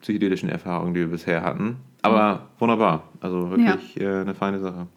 psychedelischen 0.01 0.50
Erfahrungen, 0.50 0.93
die 0.93 1.01
wir 1.01 1.07
bisher 1.07 1.43
hatten. 1.43 1.77
Aber 2.01 2.47
wunderbar, 2.57 3.09
also 3.19 3.51
wirklich 3.51 3.95
ja. 3.95 4.19
äh, 4.19 4.21
eine 4.21 4.33
feine 4.33 4.59
Sache. 4.59 4.88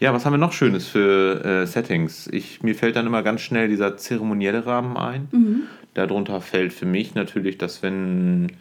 Ja, 0.00 0.14
was 0.14 0.24
haben 0.24 0.32
wir 0.32 0.38
noch 0.38 0.52
Schönes 0.52 0.86
für 0.86 1.44
äh, 1.44 1.66
Settings? 1.66 2.28
Ich, 2.28 2.62
mir 2.62 2.76
fällt 2.76 2.94
dann 2.94 3.06
immer 3.06 3.24
ganz 3.24 3.40
schnell 3.40 3.68
dieser 3.68 3.96
zeremonielle 3.96 4.64
Rahmen 4.64 4.96
ein. 4.96 5.28
Mhm. 5.32 5.62
Darunter 5.94 6.40
fällt 6.40 6.72
für 6.72 6.86
mich 6.86 7.16
natürlich, 7.16 7.58
dass 7.58 7.82
wenn, 7.82 8.52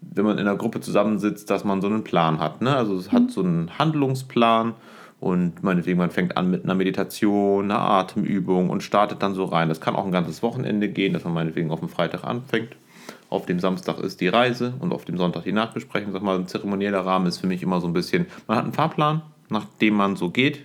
wenn 0.00 0.24
man 0.24 0.38
in 0.38 0.46
einer 0.46 0.56
Gruppe 0.56 0.80
zusammensitzt, 0.80 1.50
dass 1.50 1.64
man 1.64 1.80
so 1.80 1.88
einen 1.88 2.04
Plan 2.04 2.38
hat. 2.38 2.62
Ne? 2.62 2.76
Also 2.76 2.96
es 2.96 3.10
mhm. 3.10 3.16
hat 3.16 3.30
so 3.32 3.42
einen 3.42 3.76
Handlungsplan 3.76 4.74
und 5.18 5.64
meinetwegen 5.64 5.98
man 5.98 6.12
fängt 6.12 6.36
an 6.36 6.48
mit 6.48 6.62
einer 6.62 6.76
Meditation, 6.76 7.64
einer 7.64 7.80
Atemübung 7.80 8.70
und 8.70 8.84
startet 8.84 9.20
dann 9.20 9.34
so 9.34 9.46
rein. 9.46 9.68
Das 9.68 9.80
kann 9.80 9.96
auch 9.96 10.06
ein 10.06 10.12
ganzes 10.12 10.44
Wochenende 10.44 10.88
gehen, 10.88 11.12
dass 11.12 11.24
man 11.24 11.34
meinetwegen 11.34 11.72
auf 11.72 11.80
dem 11.80 11.88
Freitag 11.88 12.22
anfängt. 12.22 12.76
Auf 13.30 13.46
dem 13.46 13.58
Samstag 13.58 13.98
ist 13.98 14.20
die 14.20 14.28
Reise 14.28 14.74
und 14.78 14.92
auf 14.92 15.04
dem 15.04 15.18
Sonntag 15.18 15.42
die 15.42 15.52
Nachbesprechung. 15.52 16.12
Sag 16.12 16.22
mal, 16.22 16.38
ein 16.38 16.46
zeremonieller 16.46 17.04
Rahmen 17.04 17.26
ist 17.26 17.38
für 17.38 17.48
mich 17.48 17.64
immer 17.64 17.80
so 17.80 17.88
ein 17.88 17.92
bisschen, 17.92 18.26
man 18.46 18.56
hat 18.56 18.64
einen 18.64 18.72
Fahrplan, 18.72 19.22
nach 19.50 19.66
dem 19.80 19.94
man 19.94 20.16
so 20.16 20.30
geht. 20.30 20.64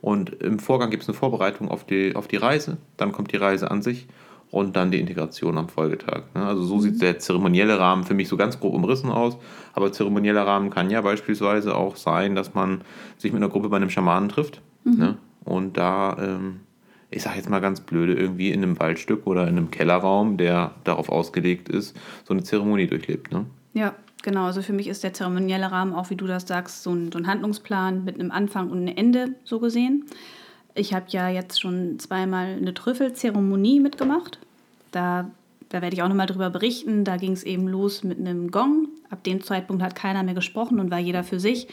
Und 0.00 0.42
im 0.42 0.58
Vorgang 0.58 0.90
gibt 0.90 1.02
es 1.02 1.08
eine 1.08 1.16
Vorbereitung 1.16 1.68
auf 1.68 1.84
die, 1.84 2.14
auf 2.14 2.28
die 2.28 2.36
Reise, 2.36 2.76
dann 2.96 3.12
kommt 3.12 3.32
die 3.32 3.38
Reise 3.38 3.70
an 3.70 3.80
sich 3.80 4.06
und 4.54 4.76
dann 4.76 4.92
die 4.92 5.00
Integration 5.00 5.58
am 5.58 5.68
Folgetag. 5.68 6.24
Ne? 6.34 6.44
Also 6.44 6.62
so 6.62 6.78
sieht 6.78 6.94
mhm. 6.94 6.98
der 7.00 7.18
zeremonielle 7.18 7.78
Rahmen 7.78 8.04
für 8.04 8.14
mich 8.14 8.28
so 8.28 8.36
ganz 8.36 8.60
grob 8.60 8.74
umrissen 8.74 9.10
aus. 9.10 9.36
Aber 9.72 9.90
zeremonieller 9.90 10.46
Rahmen 10.46 10.70
kann 10.70 10.90
ja 10.90 11.00
beispielsweise 11.00 11.74
auch 11.74 11.96
sein, 11.96 12.36
dass 12.36 12.54
man 12.54 12.82
sich 13.18 13.32
mit 13.32 13.42
einer 13.42 13.50
Gruppe 13.50 13.68
bei 13.68 13.78
einem 13.78 13.90
Schamanen 13.90 14.28
trifft 14.28 14.62
mhm. 14.84 14.96
ne? 14.96 15.16
und 15.44 15.76
da, 15.76 16.16
ähm, 16.20 16.60
ich 17.10 17.22
sage 17.22 17.36
jetzt 17.36 17.50
mal 17.50 17.60
ganz 17.60 17.80
blöde, 17.80 18.14
irgendwie 18.14 18.52
in 18.52 18.62
einem 18.62 18.78
Waldstück 18.78 19.26
oder 19.26 19.48
in 19.48 19.56
einem 19.56 19.72
Kellerraum, 19.72 20.36
der 20.36 20.72
darauf 20.84 21.08
ausgelegt 21.08 21.68
ist, 21.68 21.96
so 22.24 22.32
eine 22.32 22.44
Zeremonie 22.44 22.86
durchlebt. 22.86 23.32
Ne? 23.32 23.46
Ja, 23.72 23.94
Genau, 24.24 24.46
also 24.46 24.62
für 24.62 24.72
mich 24.72 24.88
ist 24.88 25.04
der 25.04 25.12
zeremonielle 25.12 25.70
Rahmen 25.70 25.92
auch, 25.92 26.10
wie 26.10 26.16
du 26.16 26.26
das 26.26 26.48
sagst, 26.48 26.82
so 26.82 26.92
ein, 26.92 27.12
so 27.12 27.18
ein 27.18 27.26
Handlungsplan 27.26 28.04
mit 28.04 28.18
einem 28.18 28.30
Anfang 28.30 28.70
und 28.70 28.78
einem 28.78 28.96
Ende 28.96 29.34
so 29.44 29.60
gesehen. 29.60 30.06
Ich 30.74 30.94
habe 30.94 31.06
ja 31.10 31.28
jetzt 31.28 31.60
schon 31.60 31.98
zweimal 31.98 32.56
eine 32.56 32.74
Trüffelzeremonie 32.74 33.80
mitgemacht. 33.80 34.38
Da 34.90 35.30
da 35.74 35.82
werde 35.82 35.96
ich 35.96 36.02
auch 36.02 36.08
nochmal 36.08 36.28
drüber 36.28 36.50
berichten. 36.50 37.02
Da 37.02 37.16
ging 37.16 37.32
es 37.32 37.42
eben 37.42 37.66
los 37.66 38.04
mit 38.04 38.20
einem 38.20 38.52
Gong. 38.52 38.86
Ab 39.10 39.24
dem 39.24 39.42
Zeitpunkt 39.42 39.82
hat 39.82 39.96
keiner 39.96 40.22
mehr 40.22 40.34
gesprochen 40.34 40.78
und 40.78 40.92
war 40.92 41.00
jeder 41.00 41.24
für 41.24 41.40
sich. 41.40 41.66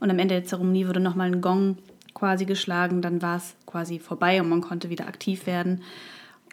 Und 0.00 0.10
am 0.10 0.18
Ende 0.18 0.34
der 0.34 0.44
Zeremonie 0.44 0.88
wurde 0.88 1.00
nochmal 1.00 1.26
ein 1.26 1.42
Gong 1.42 1.76
quasi 2.14 2.46
geschlagen. 2.46 3.02
Dann 3.02 3.20
war 3.20 3.36
es 3.36 3.54
quasi 3.66 3.98
vorbei 3.98 4.40
und 4.40 4.48
man 4.48 4.62
konnte 4.62 4.88
wieder 4.88 5.06
aktiv 5.08 5.46
werden. 5.46 5.82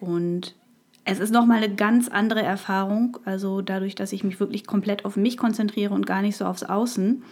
Und 0.02 0.54
es 1.04 1.20
ist 1.20 1.32
nochmal 1.32 1.58
eine 1.58 1.74
ganz 1.74 2.08
andere 2.10 2.42
Erfahrung. 2.42 3.18
Also 3.26 3.62
dadurch, 3.62 3.96
dass 3.96 4.14
ich 4.14 4.24
mich 4.24 4.40
wirklich 4.40 4.66
komplett 4.66 5.06
auf 5.06 5.16
mich 5.16 5.38
konzentriere 5.38 5.94
und 5.94 6.06
gar 6.06 6.22
nicht 6.22 6.38
so 6.38 6.46
aufs 6.46 6.64
Außen, 6.64 7.24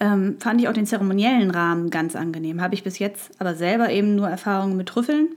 ähm, 0.00 0.36
fand 0.40 0.60
ich 0.60 0.68
auch 0.68 0.72
den 0.72 0.86
zeremoniellen 0.86 1.50
Rahmen 1.50 1.90
ganz 1.90 2.16
angenehm. 2.16 2.60
Habe 2.60 2.74
ich 2.74 2.82
bis 2.82 2.98
jetzt 2.98 3.40
aber 3.40 3.54
selber 3.54 3.90
eben 3.90 4.14
nur 4.14 4.28
Erfahrungen 4.28 4.76
mit 4.76 4.88
Trüffeln. 4.88 5.28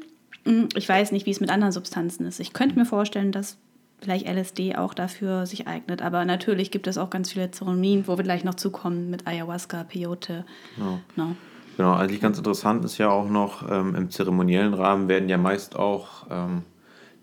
Hm, 0.45 0.69
ich 0.75 0.87
weiß 0.87 1.11
nicht, 1.11 1.25
wie 1.25 1.31
es 1.31 1.39
mit 1.39 1.51
anderen 1.51 1.71
Substanzen 1.71 2.25
ist. 2.25 2.39
Ich 2.39 2.53
könnte 2.53 2.79
mir 2.79 2.85
vorstellen, 2.85 3.31
dass 3.31 3.57
vielleicht 4.01 4.27
LSD 4.27 4.75
auch 4.75 4.93
dafür 4.93 5.45
sich 5.45 5.67
eignet. 5.67 6.01
Aber 6.01 6.25
natürlich 6.25 6.71
gibt 6.71 6.87
es 6.87 6.97
auch 6.97 7.09
ganz 7.09 7.31
viele 7.31 7.51
Zeremonien, 7.51 8.07
wo 8.07 8.17
wir 8.17 8.23
gleich 8.23 8.43
noch 8.43 8.55
zukommen 8.55 9.09
mit 9.09 9.27
Ayahuasca, 9.27 9.83
Peyote. 9.83 10.45
Ja. 10.77 10.99
No. 11.15 11.35
Genau, 11.77 11.93
eigentlich 11.93 12.21
ganz 12.21 12.37
interessant 12.37 12.85
ist 12.85 12.99
ja 12.99 13.09
auch 13.09 13.27
noch, 13.27 13.69
ähm, 13.69 13.95
im 13.95 14.09
zeremoniellen 14.11 14.73
Rahmen 14.73 15.07
werden 15.07 15.27
ja 15.27 15.37
meist 15.37 15.75
auch 15.75 16.27
ähm, 16.29 16.63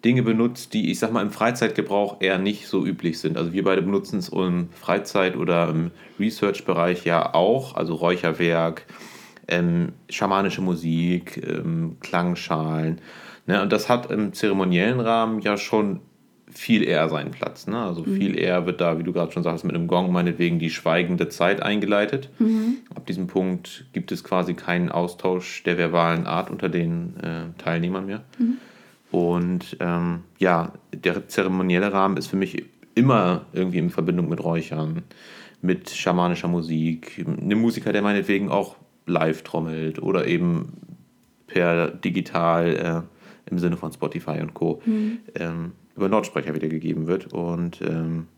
Dinge 0.05 0.23
benutzt, 0.23 0.73
die 0.73 0.91
ich 0.91 0.99
sag 0.99 1.13
mal 1.13 1.23
im 1.23 1.31
Freizeitgebrauch 1.31 2.21
eher 2.21 2.39
nicht 2.39 2.67
so 2.67 2.85
üblich 2.85 3.19
sind. 3.19 3.37
Also 3.37 3.53
wir 3.53 3.65
beide 3.65 3.83
benutzen 3.83 4.19
es 4.19 4.31
im 4.31 4.69
Freizeit- 4.71 5.37
oder 5.37 5.69
im 5.69 5.91
Research-Bereich 6.19 7.05
ja 7.05 7.35
auch, 7.35 7.75
also 7.77 7.95
Räucherwerk, 7.95 8.87
ähm, 9.49 9.93
schamanische 10.09 10.63
Musik, 10.63 11.43
ähm, 11.47 11.97
Klangschalen. 12.01 13.01
Ne? 13.47 13.61
Und 13.61 13.73
das 13.73 13.89
hat 13.89 14.11
im 14.11 14.33
zeremoniellen 14.33 15.01
Rahmen 15.01 15.41
ja 15.41 15.57
schon 15.57 16.01
viel 16.53 16.83
eher 16.83 17.09
seinen 17.09 17.31
Platz. 17.31 17.67
Ne? 17.67 17.79
Also 17.79 18.03
mhm. 18.03 18.17
viel 18.17 18.39
eher 18.39 18.67
wird 18.67 18.81
da, 18.81 18.99
wie 18.99 19.03
du 19.03 19.13
gerade 19.13 19.33
schon 19.33 19.43
sagst, 19.43 19.65
mit 19.65 19.75
einem 19.75 19.87
Gong 19.87 20.13
meinetwegen 20.13 20.59
die 20.59 20.71
schweigende 20.71 21.29
Zeit 21.29 21.63
eingeleitet. 21.63 22.31
Mhm. 22.39 22.79
Ab 22.95 23.07
diesem 23.07 23.27
Punkt 23.27 23.87
gibt 23.93 24.13
es 24.13 24.25
quasi 24.25 24.55
keinen 24.55 24.91
Austausch 24.91 25.63
der 25.65 25.79
verbalen 25.79 26.27
Art 26.27 26.51
unter 26.51 26.69
den 26.69 27.17
äh, 27.19 27.63
Teilnehmern 27.63 28.07
mehr. 28.07 28.23
Mhm. 28.39 28.59
Und 29.11 29.77
ähm, 29.81 30.21
ja, 30.39 30.73
der 30.95 31.29
zeremonielle 31.29 31.93
Rahmen 31.93 32.17
ist 32.17 32.29
für 32.29 32.37
mich 32.37 32.65
immer 32.95 33.47
irgendwie 33.53 33.79
in 33.79 33.91
Verbindung 33.91 34.29
mit 34.29 34.43
Räuchern, 34.43 35.03
mit 35.63 35.91
schamanischer 35.91 36.49
Musik, 36.49 37.25
einem 37.27 37.61
Musiker, 37.61 37.93
der 37.93 38.03
meinetwegen 38.03 38.49
auch 38.49 38.77
live 39.07 39.43
trommelt 39.43 40.01
oder 40.01 40.27
eben 40.27 40.73
per 41.47 41.91
digital 41.91 43.07
äh, 43.09 43.51
im 43.51 43.59
Sinne 43.59 43.77
von 43.77 43.93
Spotify 43.93 44.41
und 44.41 44.55
Co. 44.55 44.81
Mhm. 44.85 45.19
Ähm, 45.35 45.73
über 45.97 46.09
Lautsprecher 46.09 46.55
wiedergegeben 46.55 47.07
wird. 47.07 47.33
Und 47.33 47.81
ähm, 47.83 48.29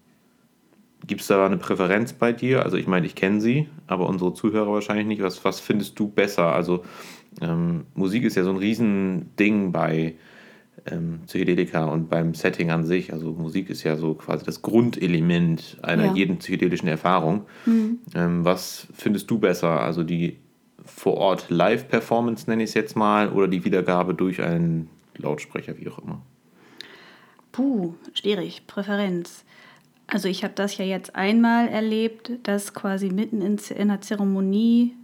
gibt 1.07 1.21
es 1.21 1.27
da 1.27 1.45
eine 1.45 1.59
Präferenz 1.59 2.13
bei 2.13 2.33
dir? 2.33 2.65
Also 2.65 2.77
ich 2.77 2.87
meine, 2.87 3.07
ich 3.07 3.15
kenne 3.15 3.41
sie, 3.41 3.69
aber 3.87 4.09
unsere 4.09 4.35
Zuhörer 4.35 4.73
wahrscheinlich 4.73 5.07
nicht. 5.07 5.23
Was, 5.23 5.45
was 5.45 5.61
findest 5.61 5.99
du 5.99 6.09
besser? 6.09 6.53
Also 6.53 6.85
ähm, 7.41 7.85
Musik 7.95 8.25
ist 8.25 8.37
ja 8.37 8.45
so 8.45 8.51
ein 8.51 8.57
Riesending 8.57 9.73
bei 9.73 10.15
ähm, 10.87 11.21
Psychedelika 11.27 11.85
und 11.85 12.09
beim 12.09 12.35
Setting 12.35 12.71
an 12.71 12.85
sich. 12.85 13.13
Also 13.13 13.33
Musik 13.33 13.71
ist 13.71 13.83
ja 13.83 13.97
so 13.97 14.15
quasi 14.15 14.45
das 14.45 14.63
Grundelement 14.63 15.79
einer 15.83 16.07
ja. 16.07 16.15
jeden 16.15 16.39
psychedelischen 16.39 16.89
Erfahrung. 16.89 17.47
Mhm. 17.67 18.01
Ähm, 18.15 18.45
was 18.45 18.89
findest 18.93 19.31
du 19.31 19.39
besser? 19.39 19.81
Also 19.81 20.03
die 20.03 20.39
vor 20.85 21.15
Ort 21.15 21.51
Live-Performance 21.51 22.49
nenne 22.51 22.65
ich 22.65 22.71
es 22.71 22.75
jetzt 22.75 22.97
mal 22.97 23.31
oder 23.31 23.49
die 23.49 23.65
Wiedergabe 23.65 24.15
durch 24.15 24.43
einen 24.43 24.89
Lautsprecher, 25.17 25.79
wie 25.79 25.89
auch 25.89 25.99
immer? 25.99 26.23
Puh, 27.53 27.95
schwierig. 28.15 28.67
Präferenz. 28.67 29.45
Also 30.07 30.29
ich 30.29 30.43
habe 30.43 30.55
das 30.55 30.77
ja 30.79 30.85
jetzt 30.85 31.15
einmal 31.15 31.69
erlebt, 31.69 32.33
dass 32.43 32.75
quasi 32.75 33.11
mitten 33.11 33.41
in, 33.41 33.59
in 33.59 33.91
einer 33.91 34.01
Zeremonie 34.01 34.95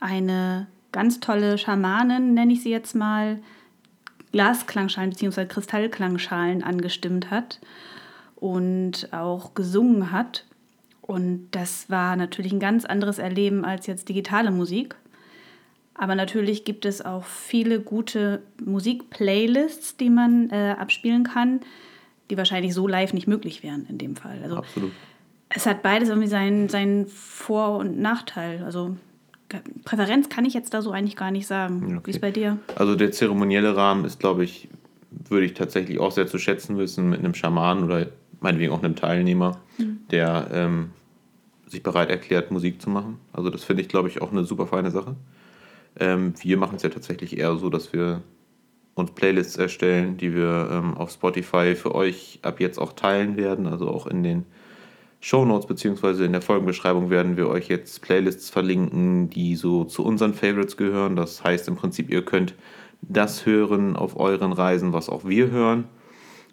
eine 0.00 0.66
ganz 0.92 1.20
tolle 1.20 1.58
Schamanin, 1.58 2.34
nenne 2.34 2.52
ich 2.52 2.62
sie 2.62 2.70
jetzt 2.70 2.94
mal, 2.94 3.38
Glasklangschalen 4.32 5.10
bzw. 5.10 5.46
Kristallklangschalen 5.46 6.62
angestimmt 6.62 7.30
hat 7.30 7.60
und 8.36 9.12
auch 9.12 9.54
gesungen 9.54 10.12
hat. 10.12 10.44
Und 11.00 11.48
das 11.52 11.88
war 11.88 12.16
natürlich 12.16 12.52
ein 12.52 12.60
ganz 12.60 12.84
anderes 12.84 13.18
Erleben 13.18 13.64
als 13.64 13.86
jetzt 13.86 14.08
digitale 14.08 14.50
Musik. 14.50 14.94
Aber 15.94 16.14
natürlich 16.14 16.64
gibt 16.64 16.84
es 16.84 17.04
auch 17.04 17.24
viele 17.24 17.80
gute 17.80 18.42
Musikplaylists, 18.64 19.96
die 19.96 20.10
man 20.10 20.50
äh, 20.50 20.76
abspielen 20.78 21.24
kann, 21.24 21.60
die 22.30 22.36
wahrscheinlich 22.36 22.72
so 22.72 22.86
live 22.86 23.14
nicht 23.14 23.26
möglich 23.26 23.62
wären 23.62 23.86
in 23.88 23.98
dem 23.98 24.14
Fall. 24.14 24.38
Also 24.42 24.58
Absolut. 24.58 24.92
Es 25.48 25.66
hat 25.66 25.82
beides 25.82 26.10
irgendwie 26.10 26.28
seinen, 26.28 26.68
seinen 26.68 27.06
Vor- 27.06 27.78
und 27.78 27.98
Nachteil. 27.98 28.62
Also 28.62 28.96
Präferenz 29.84 30.28
kann 30.28 30.44
ich 30.44 30.54
jetzt 30.54 30.74
da 30.74 30.82
so 30.82 30.90
eigentlich 30.90 31.16
gar 31.16 31.30
nicht 31.30 31.46
sagen. 31.46 31.96
Okay. 31.96 32.00
Wie 32.04 32.10
ist 32.10 32.20
bei 32.20 32.30
dir? 32.30 32.58
Also 32.76 32.94
der 32.94 33.12
zeremonielle 33.12 33.76
Rahmen 33.76 34.04
ist, 34.04 34.20
glaube 34.20 34.44
ich, 34.44 34.68
würde 35.10 35.46
ich 35.46 35.54
tatsächlich 35.54 35.98
auch 35.98 36.12
sehr 36.12 36.26
zu 36.26 36.38
schätzen 36.38 36.76
wissen 36.78 37.08
mit 37.08 37.20
einem 37.20 37.34
Schaman 37.34 37.84
oder 37.84 38.06
meinetwegen 38.40 38.72
auch 38.72 38.82
einem 38.82 38.96
Teilnehmer, 38.96 39.58
mhm. 39.78 40.00
der 40.10 40.48
ähm, 40.52 40.90
sich 41.66 41.82
bereit 41.82 42.10
erklärt, 42.10 42.50
Musik 42.50 42.80
zu 42.80 42.90
machen. 42.90 43.18
Also 43.32 43.50
das 43.50 43.64
finde 43.64 43.82
ich, 43.82 43.88
glaube 43.88 44.08
ich, 44.08 44.22
auch 44.22 44.32
eine 44.32 44.44
super 44.44 44.66
feine 44.66 44.90
Sache. 44.90 45.16
Ähm, 45.98 46.34
wir 46.40 46.56
machen 46.56 46.76
es 46.76 46.82
ja 46.82 46.90
tatsächlich 46.90 47.38
eher 47.38 47.56
so, 47.56 47.70
dass 47.70 47.92
wir 47.92 48.22
uns 48.94 49.12
Playlists 49.12 49.56
erstellen, 49.56 50.16
die 50.16 50.34
wir 50.34 50.68
ähm, 50.70 50.96
auf 50.96 51.10
Spotify 51.10 51.74
für 51.74 51.94
euch 51.94 52.40
ab 52.42 52.60
jetzt 52.60 52.78
auch 52.78 52.92
teilen 52.92 53.36
werden, 53.36 53.66
also 53.66 53.88
auch 53.88 54.06
in 54.06 54.22
den 54.22 54.44
Show 55.20 55.44
Notes 55.44 55.66
beziehungsweise 55.66 56.24
in 56.24 56.32
der 56.32 56.42
Folgenbeschreibung 56.42 57.10
werden 57.10 57.36
wir 57.36 57.48
euch 57.48 57.68
jetzt 57.68 58.02
Playlists 58.02 58.50
verlinken, 58.50 59.30
die 59.30 59.56
so 59.56 59.84
zu 59.84 60.04
unseren 60.04 60.34
Favorites 60.34 60.76
gehören. 60.76 61.16
Das 61.16 61.42
heißt 61.42 61.66
im 61.68 61.76
Prinzip, 61.76 62.10
ihr 62.10 62.24
könnt 62.24 62.54
das 63.02 63.46
hören 63.46 63.96
auf 63.96 64.18
euren 64.18 64.52
Reisen, 64.52 64.92
was 64.92 65.08
auch 65.08 65.24
wir 65.24 65.50
hören. 65.50 65.84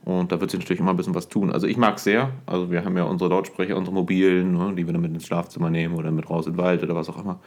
Und 0.04 0.32
da 0.32 0.40
wird 0.40 0.52
sich 0.52 0.60
natürlich 0.60 0.80
immer 0.80 0.92
ein 0.92 0.98
bisschen 0.98 1.16
was 1.16 1.30
tun. 1.30 1.52
Also 1.52 1.66
ich 1.66 1.78
mag 1.78 1.98
es 1.98 2.04
sehr. 2.04 2.32
Also 2.46 2.70
wir 2.70 2.86
haben 2.86 2.96
ja 2.96 3.04
unsere 3.04 3.32
Lautsprecher, 3.32 3.76
unsere 3.76 3.96
mobilen, 3.96 4.54
ne, 4.54 4.74
die 4.76 4.86
wir 4.86 4.94
dann 4.94 5.02
mit 5.02 5.12
ins 5.12 5.26
Schlafzimmer 5.26 5.72
nehmen 5.72 5.96
oder 5.96 6.12
mit 6.12 6.30
raus 6.30 6.46
in 6.46 6.54
den 6.54 6.58
Wald 6.60 6.84
oder 6.84 6.96
was 6.96 7.10
auch 7.10 7.20
immer. 7.20 7.40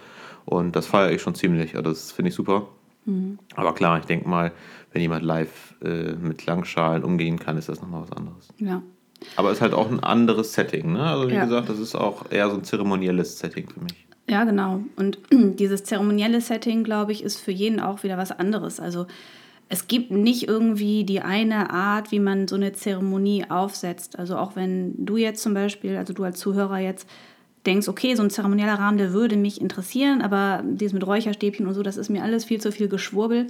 Und 0.45 0.75
das 0.75 0.87
feiere 0.87 1.13
ich 1.13 1.23
schon 1.23 1.37
ziemlich. 1.37 1.77
Also 1.77 1.91
das 1.91 2.11
finde 2.11 2.31
ich 2.31 2.35
super. 2.35 2.69
Mhm. 3.05 3.39
Aber 3.55 3.75
klar, 3.75 4.01
ich 4.01 4.07
denke 4.07 4.29
mal, 4.29 4.53
wenn 4.93 5.03
jemand 5.03 5.23
live 5.23 5.77
äh, 5.83 6.15
mit 6.15 6.39
Klangschalen 6.39 7.05
umgehen 7.05 7.39
kann, 7.39 7.57
ist 7.57 7.69
das 7.69 7.81
nochmal 7.81 8.03
was 8.03 8.13
anderes. 8.13 8.49
Ja. 8.59 8.83
Aber 9.37 9.51
es 9.51 9.59
ist 9.59 9.63
halt 9.63 9.75
auch 9.75 9.91
ein 9.91 10.01
anderes 10.01 10.53
Setting, 10.53 10.93
ne? 10.93 11.03
Also 11.03 11.29
wie 11.29 11.35
ja. 11.35 11.45
gesagt, 11.45 11.69
das 11.69 11.79
ist 11.79 11.95
auch 11.95 12.31
eher 12.31 12.51
so 12.51 12.57
ein 12.57 12.65
zeremonielles 12.65 13.39
Setting 13.39 13.69
für 13.69 13.81
mich. 13.81 14.07
Ja, 14.29 14.45
genau. 14.45 14.81
Und 14.97 15.19
dieses 15.33 15.85
zeremonielle 15.85 16.41
Setting, 16.41 16.85
glaube 16.85 17.13
ich, 17.13 17.23
ist 17.23 17.41
für 17.41 17.53
jeden 17.53 17.81
auch 17.81 18.03
wieder 18.03 18.19
was 18.19 18.31
anderes. 18.31 18.81
Also 18.81 19.07
es 19.69 19.87
gibt 19.89 20.11
nicht 20.11 20.49
irgendwie 20.49 21.05
die 21.05 21.21
eine 21.21 21.71
Art, 21.71 22.11
wie 22.11 22.21
man 22.21 22.49
so 22.49 22.57
eine 22.57 22.73
Zeremonie 22.73 23.47
aufsetzt. 23.49 24.19
Also 24.19 24.37
auch 24.37 24.57
wenn 24.57 25.05
du 25.05 25.17
jetzt 25.17 25.43
zum 25.43 25.55
Beispiel, 25.55 25.97
also 25.97 26.13
du 26.13 26.25
als 26.25 26.39
Zuhörer 26.39 26.79
jetzt 26.79 27.09
denkst, 27.67 27.89
okay, 27.89 28.15
so 28.15 28.23
ein 28.23 28.31
zeremonieller 28.31 28.79
Rahmen, 28.79 28.99
der 28.99 29.13
würde 29.13 29.37
mich 29.37 29.61
interessieren, 29.61 30.23
aber 30.23 30.63
dieses 30.65 30.95
mit 30.95 31.07
Räucherstäbchen 31.07 31.67
und 31.67 31.75
so, 31.75 31.83
das 31.83 31.97
ist 31.97 32.09
mir 32.09 32.23
alles 32.23 32.45
viel 32.45 32.61
zu 32.61 32.73
viel 32.73 32.89
Geschwurbel 32.89 33.49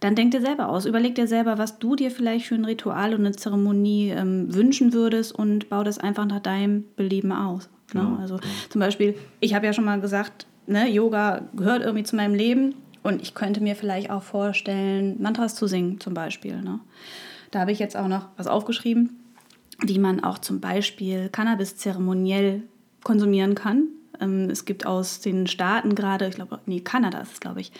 dann 0.00 0.14
denk 0.14 0.32
dir 0.32 0.40
selber 0.40 0.68
aus. 0.68 0.86
Überleg 0.86 1.14
dir 1.14 1.26
selber, 1.26 1.58
was 1.58 1.78
du 1.78 1.94
dir 1.94 2.10
vielleicht 2.10 2.46
für 2.46 2.54
ein 2.54 2.64
Ritual 2.64 3.14
und 3.14 3.20
eine 3.20 3.32
Zeremonie 3.32 4.08
ähm, 4.10 4.52
wünschen 4.52 4.92
würdest 4.92 5.32
und 5.32 5.68
bau 5.68 5.84
das 5.84 5.98
einfach 5.98 6.26
nach 6.26 6.40
deinem 6.40 6.84
Belieben 6.96 7.32
aus. 7.32 7.68
Ne? 7.92 8.00
Genau. 8.00 8.16
Also 8.16 8.40
zum 8.70 8.80
Beispiel, 8.80 9.14
ich 9.40 9.54
habe 9.54 9.66
ja 9.66 9.72
schon 9.72 9.84
mal 9.84 10.00
gesagt, 10.00 10.46
ne, 10.66 10.88
Yoga 10.88 11.42
gehört 11.54 11.82
irgendwie 11.82 12.04
zu 12.04 12.16
meinem 12.16 12.34
Leben 12.34 12.74
und 13.02 13.20
ich 13.20 13.34
könnte 13.34 13.60
mir 13.62 13.76
vielleicht 13.76 14.10
auch 14.10 14.22
vorstellen, 14.22 15.20
Mantras 15.20 15.54
zu 15.54 15.66
singen 15.66 16.00
zum 16.00 16.14
Beispiel. 16.14 16.60
Ne? 16.62 16.80
Da 17.50 17.60
habe 17.60 17.72
ich 17.72 17.78
jetzt 17.78 17.96
auch 17.96 18.08
noch 18.08 18.28
was 18.36 18.46
aufgeschrieben, 18.46 19.18
wie 19.82 19.98
man 19.98 20.24
auch 20.24 20.38
zum 20.38 20.60
Beispiel 20.60 21.28
Cannabis 21.30 21.76
zeremoniell 21.76 22.62
konsumieren 23.04 23.54
kann. 23.54 23.88
Ähm, 24.20 24.48
es 24.50 24.64
gibt 24.64 24.86
aus 24.86 25.20
den 25.20 25.46
Staaten 25.46 25.94
gerade, 25.94 26.28
ich 26.28 26.34
glaube, 26.34 26.60
nee, 26.66 26.80
Kanada 26.80 27.20
ist 27.20 27.34
es, 27.34 27.40
glaube 27.40 27.60
ich, 27.60 27.72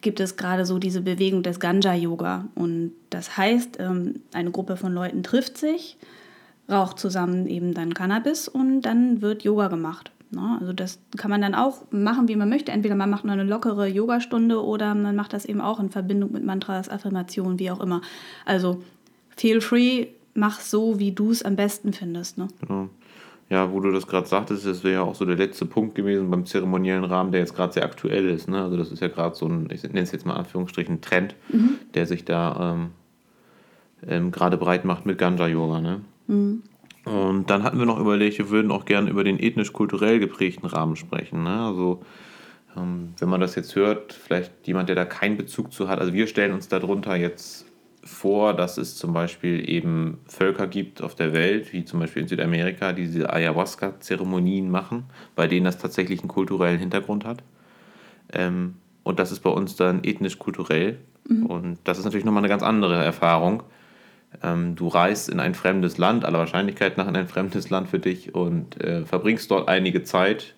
gibt 0.00 0.20
es 0.20 0.36
gerade 0.36 0.64
so 0.64 0.78
diese 0.78 1.02
Bewegung 1.02 1.42
des 1.42 1.60
Ganja-Yoga. 1.60 2.46
Und 2.54 2.92
das 3.10 3.36
heißt, 3.36 3.78
ähm, 3.80 4.22
eine 4.32 4.50
Gruppe 4.50 4.76
von 4.76 4.92
Leuten 4.92 5.22
trifft 5.22 5.58
sich, 5.58 5.98
raucht 6.70 6.98
zusammen 6.98 7.46
eben 7.46 7.74
dann 7.74 7.94
Cannabis 7.94 8.48
und 8.48 8.82
dann 8.82 9.22
wird 9.22 9.42
Yoga 9.42 9.68
gemacht. 9.68 10.10
Ne? 10.30 10.58
Also 10.60 10.72
das 10.72 11.00
kann 11.16 11.30
man 11.30 11.40
dann 11.40 11.54
auch 11.54 11.82
machen, 11.90 12.28
wie 12.28 12.36
man 12.36 12.48
möchte. 12.48 12.72
Entweder 12.72 12.94
man 12.94 13.10
macht 13.10 13.24
nur 13.24 13.32
eine 13.32 13.44
lockere 13.44 13.86
Yogastunde 13.86 14.64
oder 14.64 14.94
man 14.94 15.16
macht 15.16 15.32
das 15.32 15.44
eben 15.44 15.60
auch 15.60 15.80
in 15.80 15.90
Verbindung 15.90 16.32
mit 16.32 16.44
Mantras, 16.44 16.88
Affirmationen, 16.88 17.58
wie 17.58 17.70
auch 17.70 17.80
immer. 17.80 18.00
Also 18.44 18.82
feel 19.36 19.60
free, 19.60 20.08
mach 20.34 20.60
so, 20.60 20.98
wie 20.98 21.12
du 21.12 21.30
es 21.30 21.42
am 21.42 21.56
besten 21.56 21.92
findest. 21.92 22.38
Ne? 22.38 22.48
Genau 22.60 22.88
ja, 23.50 23.72
wo 23.72 23.80
du 23.80 23.90
das 23.90 24.06
gerade 24.06 24.28
sagtest, 24.28 24.64
das 24.64 24.84
wäre 24.84 24.94
ja 24.94 25.02
auch 25.02 25.16
so 25.16 25.24
der 25.24 25.36
letzte 25.36 25.66
Punkt 25.66 25.96
gewesen 25.96 26.30
beim 26.30 26.46
zeremoniellen 26.46 27.04
Rahmen, 27.04 27.32
der 27.32 27.40
jetzt 27.40 27.56
gerade 27.56 27.72
sehr 27.72 27.84
aktuell 27.84 28.28
ist. 28.28 28.48
Ne? 28.48 28.62
Also 28.62 28.76
das 28.76 28.92
ist 28.92 29.02
ja 29.02 29.08
gerade 29.08 29.34
so 29.34 29.46
ein, 29.46 29.68
ich 29.72 29.82
nenne 29.82 30.00
es 30.00 30.12
jetzt 30.12 30.24
mal 30.24 30.34
Anführungsstrichen, 30.34 31.00
Trend, 31.00 31.34
mhm. 31.48 31.78
der 31.94 32.06
sich 32.06 32.24
da 32.24 32.74
ähm, 32.74 32.90
ähm, 34.06 34.30
gerade 34.30 34.56
breit 34.56 34.84
macht 34.84 35.04
mit 35.04 35.18
Ganja-Yoga. 35.18 35.80
Ne? 35.80 36.00
Mhm. 36.28 36.62
Und 37.04 37.50
dann 37.50 37.64
hatten 37.64 37.78
wir 37.80 37.86
noch 37.86 37.98
überlegt, 37.98 38.38
wir 38.38 38.50
würden 38.50 38.70
auch 38.70 38.84
gerne 38.84 39.10
über 39.10 39.24
den 39.24 39.40
ethnisch-kulturell 39.40 40.20
geprägten 40.20 40.66
Rahmen 40.66 40.94
sprechen. 40.94 41.42
Ne? 41.42 41.60
Also 41.60 42.02
ähm, 42.76 43.14
wenn 43.18 43.28
man 43.28 43.40
das 43.40 43.56
jetzt 43.56 43.74
hört, 43.74 44.12
vielleicht 44.12 44.52
jemand, 44.68 44.88
der 44.88 44.96
da 44.96 45.04
keinen 45.04 45.36
Bezug 45.36 45.72
zu 45.72 45.88
hat. 45.88 45.98
Also 45.98 46.12
wir 46.12 46.28
stellen 46.28 46.52
uns 46.52 46.68
darunter 46.68 47.16
jetzt 47.16 47.66
vor, 48.02 48.54
dass 48.54 48.78
es 48.78 48.96
zum 48.96 49.12
Beispiel 49.12 49.68
eben 49.68 50.18
Völker 50.26 50.66
gibt 50.66 51.02
auf 51.02 51.14
der 51.14 51.32
Welt, 51.32 51.72
wie 51.72 51.84
zum 51.84 52.00
Beispiel 52.00 52.22
in 52.22 52.28
Südamerika, 52.28 52.92
die 52.92 53.06
diese 53.06 53.32
Ayahuasca-Zeremonien 53.32 54.70
machen, 54.70 55.04
bei 55.36 55.46
denen 55.46 55.64
das 55.64 55.78
tatsächlich 55.78 56.20
einen 56.20 56.28
kulturellen 56.28 56.78
Hintergrund 56.78 57.24
hat. 57.24 57.42
Ähm, 58.32 58.76
und 59.02 59.18
das 59.18 59.32
ist 59.32 59.40
bei 59.40 59.50
uns 59.50 59.76
dann 59.76 60.02
ethnisch-kulturell. 60.02 60.98
Mhm. 61.28 61.46
Und 61.46 61.78
das 61.84 61.98
ist 61.98 62.04
natürlich 62.04 62.24
nochmal 62.24 62.42
eine 62.42 62.48
ganz 62.48 62.62
andere 62.62 63.02
Erfahrung. 63.04 63.62
Ähm, 64.42 64.76
du 64.76 64.88
reist 64.88 65.28
in 65.28 65.40
ein 65.40 65.54
fremdes 65.54 65.98
Land, 65.98 66.24
aller 66.24 66.38
Wahrscheinlichkeit 66.38 66.96
nach 66.96 67.08
in 67.08 67.16
ein 67.16 67.28
fremdes 67.28 67.68
Land 67.70 67.88
für 67.88 67.98
dich 67.98 68.34
und 68.34 68.80
äh, 68.82 69.04
verbringst 69.04 69.50
dort 69.50 69.68
einige 69.68 70.04
Zeit 70.04 70.54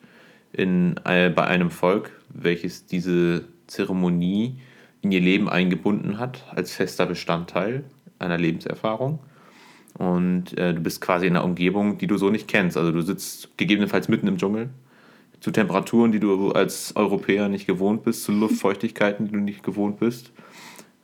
in, 0.52 0.96
äh, 1.04 1.30
bei 1.30 1.44
einem 1.44 1.70
Volk, 1.70 2.12
welches 2.28 2.86
diese 2.86 3.46
Zeremonie 3.66 4.58
in 5.02 5.12
ihr 5.12 5.20
Leben 5.20 5.48
eingebunden 5.48 6.18
hat, 6.18 6.44
als 6.54 6.72
fester 6.72 7.06
Bestandteil 7.06 7.84
einer 8.18 8.38
Lebenserfahrung. 8.38 9.18
Und 9.98 10.56
äh, 10.56 10.72
du 10.72 10.80
bist 10.80 11.00
quasi 11.00 11.26
in 11.26 11.36
einer 11.36 11.44
Umgebung, 11.44 11.98
die 11.98 12.06
du 12.06 12.16
so 12.16 12.30
nicht 12.30 12.48
kennst. 12.48 12.76
Also 12.76 12.92
du 12.92 13.02
sitzt 13.02 13.56
gegebenenfalls 13.58 14.08
mitten 14.08 14.26
im 14.26 14.38
Dschungel, 14.38 14.70
zu 15.40 15.50
Temperaturen, 15.50 16.12
die 16.12 16.20
du 16.20 16.52
als 16.52 16.94
Europäer 16.96 17.48
nicht 17.48 17.66
gewohnt 17.66 18.04
bist, 18.04 18.22
zu 18.22 18.32
Luftfeuchtigkeiten, 18.32 19.26
die 19.26 19.32
du 19.32 19.40
nicht 19.40 19.62
gewohnt 19.62 19.98
bist, 19.98 20.32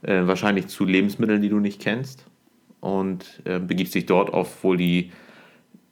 äh, 0.03 0.27
wahrscheinlich 0.27 0.69
zu 0.69 0.85
Lebensmitteln, 0.85 1.43
die 1.43 1.49
du 1.49 1.59
nicht 1.59 1.81
kennst. 1.81 2.25
Und 2.81 3.43
äh, 3.45 3.59
begibst 3.59 3.97
dich 3.97 4.07
dort 4.07 4.33
auf 4.33 4.63
wohl 4.63 4.77
die 4.77 5.11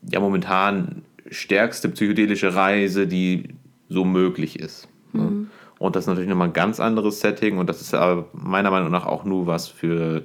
ja 0.08 0.20
momentan 0.20 1.02
stärkste 1.28 1.88
psychedelische 1.88 2.54
Reise, 2.54 3.08
die 3.08 3.48
so 3.88 4.04
möglich 4.04 4.60
ist. 4.60 4.88
Mhm. 5.12 5.50
Und 5.78 5.94
das 5.94 6.04
ist 6.04 6.08
natürlich 6.08 6.28
nochmal 6.30 6.48
ein 6.48 6.54
ganz 6.54 6.80
anderes 6.80 7.20
Setting 7.20 7.58
und 7.58 7.68
das 7.68 7.80
ist 7.80 7.94
aber 7.94 8.26
meiner 8.32 8.70
Meinung 8.70 8.90
nach 8.90 9.06
auch 9.06 9.24
nur 9.24 9.46
was 9.46 9.68
für 9.68 10.24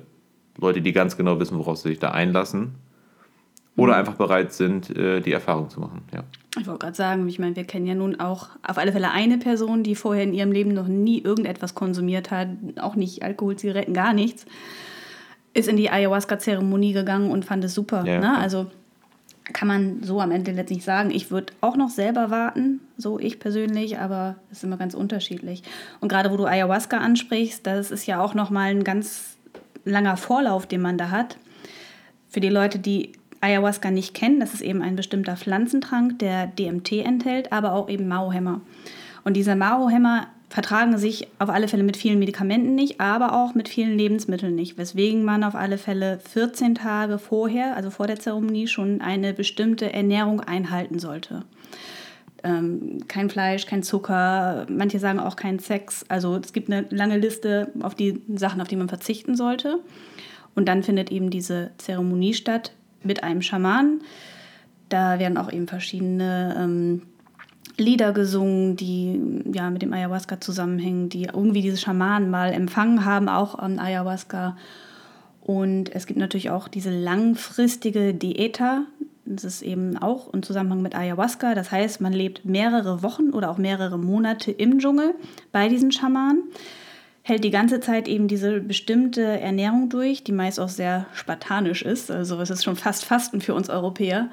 Leute, 0.58 0.82
die 0.82 0.94
ganz 0.94 1.18
genau 1.18 1.40
wissen, 1.40 1.58
worauf 1.58 1.78
sie 1.78 1.90
sich 1.90 2.00
da 2.00 2.12
einlassen. 2.12 2.76
Oder 3.78 3.94
mhm. 3.94 4.00
einfach 4.00 4.16
bereit 4.16 4.54
sind, 4.54 4.96
äh, 4.96 5.22
die 5.22 5.32
Erfahrung 5.32 5.70
zu 5.70 5.80
machen. 5.80 6.04
Ja. 6.14 6.24
Ich 6.60 6.68
wollte 6.68 6.80
gerade 6.80 6.96
sagen, 6.96 7.28
ich 7.30 7.40
meine, 7.40 7.56
wir 7.56 7.64
kennen 7.64 7.88
ja 7.88 7.96
nun 7.96 8.20
auch 8.20 8.50
auf 8.68 8.78
alle 8.78 8.92
Fälle 8.92 9.12
eine 9.12 9.38
Person, 9.38 9.84
die 9.84 9.96
vorher 9.96 10.24
in 10.24 10.34
ihrem 10.34 10.52
Leben 10.52 10.74
noch 10.74 10.88
nie 10.88 11.22
irgendetwas 11.22 11.74
konsumiert 11.74 12.32
hat, 12.32 12.50
auch 12.80 12.96
nicht 12.96 13.24
Alkohol, 13.24 13.56
Zigaretten, 13.56 13.94
gar 13.94 14.14
nichts, 14.14 14.46
ist 15.54 15.70
in 15.70 15.78
die 15.78 15.90
Ayahuasca-Zeremonie 15.90 16.92
gegangen 16.92 17.32
und 17.32 17.46
fand 17.46 17.64
es 17.64 17.74
super. 17.74 18.06
Ja, 18.06 18.20
ne? 18.20 18.38
Also 18.38 18.68
kann 19.46 19.68
man 19.68 20.04
so 20.04 20.22
am 20.22 20.32
Ende 20.32 20.52
letztlich 20.52 20.84
sagen. 20.84 21.12
Ich 21.12 21.32
würde 21.32 21.54
auch 21.62 21.76
noch 21.76 21.90
selber 21.90 22.30
warten, 22.30 22.80
so 22.98 23.20
ich 23.20 23.40
persönlich, 23.40 23.98
aber 24.00 24.36
es 24.52 24.60
ist 24.60 24.64
immer 24.64 24.78
ganz 24.78 24.94
unterschiedlich. 24.94 25.64
Und 26.00 26.10
gerade 26.10 26.32
wo 26.32 26.38
du 26.38 26.46
Ayahuasca 26.46 26.98
ansprichst, 26.98 27.66
das 27.66 27.92
ist 27.92 28.06
ja 28.06 28.22
auch 28.22 28.34
nochmal 28.34 28.72
ein 28.72 28.84
ganz 28.84 29.38
langer 29.84 30.18
Vorlauf, 30.18 30.68
den 30.68 30.82
man 30.82 30.98
da 30.98 31.10
hat. 31.10 31.38
Für 32.30 32.40
die 32.40 32.50
Leute, 32.50 32.80
die 32.80 33.14
Ayahuasca 33.42 33.90
nicht 33.90 34.14
kennen, 34.14 34.40
das 34.40 34.54
ist 34.54 34.62
eben 34.62 34.82
ein 34.82 34.96
bestimmter 34.96 35.36
Pflanzentrank, 35.36 36.20
der 36.20 36.48
DMT 36.48 36.92
enthält, 37.04 37.52
aber 37.52 37.74
auch 37.74 37.90
eben 37.90 38.08
Mauhämmer. 38.08 38.62
Und 39.24 39.36
dieser 39.36 39.56
Mauhämmer 39.56 40.28
vertragen 40.52 40.98
sich 40.98 41.30
auf 41.40 41.50
alle 41.50 41.70
Fälle 41.70 41.84
mit 41.84 41.96
vielen 41.96 42.20
Medikamenten 42.20 42.76
nicht, 42.76 43.00
aber 43.00 43.42
auch 43.42 43.56
mit 43.56 43.70
vielen 43.70 43.98
Lebensmitteln 43.98 44.54
nicht, 44.54 44.78
weswegen 44.78 45.24
man 45.24 45.46
auf 45.46 45.56
alle 45.56 45.78
Fälle 45.78 46.20
14 46.20 46.76
Tage 46.76 47.20
vorher, 47.20 47.78
also 47.78 47.90
vor 47.90 48.06
der 48.06 48.20
Zeremonie, 48.20 48.68
schon 48.68 49.00
eine 49.00 49.34
bestimmte 49.34 49.94
Ernährung 49.94 50.42
einhalten 50.42 51.00
sollte. 51.00 51.46
Ähm, 52.44 52.98
kein 53.08 53.30
Fleisch, 53.30 53.66
kein 53.66 53.82
Zucker, 53.82 54.66
manche 54.70 55.00
sagen 55.00 55.22
auch 55.22 55.38
kein 55.38 55.60
Sex. 55.60 56.04
Also 56.10 56.36
es 56.36 56.52
gibt 56.52 56.70
eine 56.70 56.86
lange 56.90 57.18
Liste 57.18 57.72
auf 57.82 57.96
die 57.96 58.22
Sachen, 58.36 58.60
auf 58.60 58.68
die 58.68 58.76
man 58.76 58.90
verzichten 58.90 59.38
sollte. 59.38 59.80
Und 60.54 60.68
dann 60.68 60.84
findet 60.84 61.14
eben 61.14 61.30
diese 61.30 61.72
Zeremonie 61.78 62.34
statt 62.34 62.74
mit 63.04 63.24
einem 63.24 63.42
Schaman. 63.42 64.02
Da 64.90 65.18
werden 65.18 65.38
auch 65.38 65.50
eben 65.50 65.70
verschiedene 65.70 66.58
ähm, 66.60 67.04
Lieder 67.82 68.14
gesungen, 68.14 68.76
die 68.78 69.20
ja 69.54 69.70
mit 69.70 69.82
dem 69.82 69.92
Ayahuasca 69.92 70.40
zusammenhängen, 70.40 71.10
die 71.10 71.24
irgendwie 71.24 71.62
diese 71.62 71.78
Schamanen 71.78 72.30
mal 72.30 72.54
empfangen 72.54 73.04
haben, 73.04 73.28
auch 73.28 73.56
an 73.56 73.80
Ayahuasca. 73.80 74.56
Und 75.42 75.94
es 75.94 76.06
gibt 76.06 76.20
natürlich 76.20 76.50
auch 76.52 76.68
diese 76.68 76.92
langfristige 76.92 78.14
Diäta. 78.14 78.84
Das 79.26 79.44
ist 79.44 79.62
eben 79.62 79.98
auch 79.98 80.34
im 80.34 80.44
Zusammenhang 80.44 80.82
mit 80.82 80.96
Ayahuasca. 80.96 81.56
Das 81.56 81.72
heißt, 81.72 82.00
man 82.02 82.14
lebt 82.14 82.46
mehrere 82.46 83.04
Wochen 83.04 83.32
oder 83.32 83.50
auch 83.50 83.58
mehrere 83.58 83.98
Monate 83.98 84.52
im 84.52 84.80
Dschungel 84.80 85.16
bei 85.52 85.68
diesen 85.68 85.92
Schamanen, 85.92 86.44
hält 87.24 87.44
die 87.44 87.52
ganze 87.52 87.80
Zeit 87.80 88.08
eben 88.08 88.28
diese 88.28 88.62
bestimmte 88.62 89.22
Ernährung 89.22 89.90
durch, 89.90 90.24
die 90.24 90.32
meist 90.32 90.60
auch 90.60 90.70
sehr 90.70 91.06
spartanisch 91.14 91.82
ist. 91.82 92.12
Also 92.12 92.40
es 92.40 92.50
ist 92.50 92.64
schon 92.64 92.76
fast 92.76 93.06
Fasten 93.06 93.42
für 93.42 93.54
uns 93.54 93.70
Europäer 93.70 94.30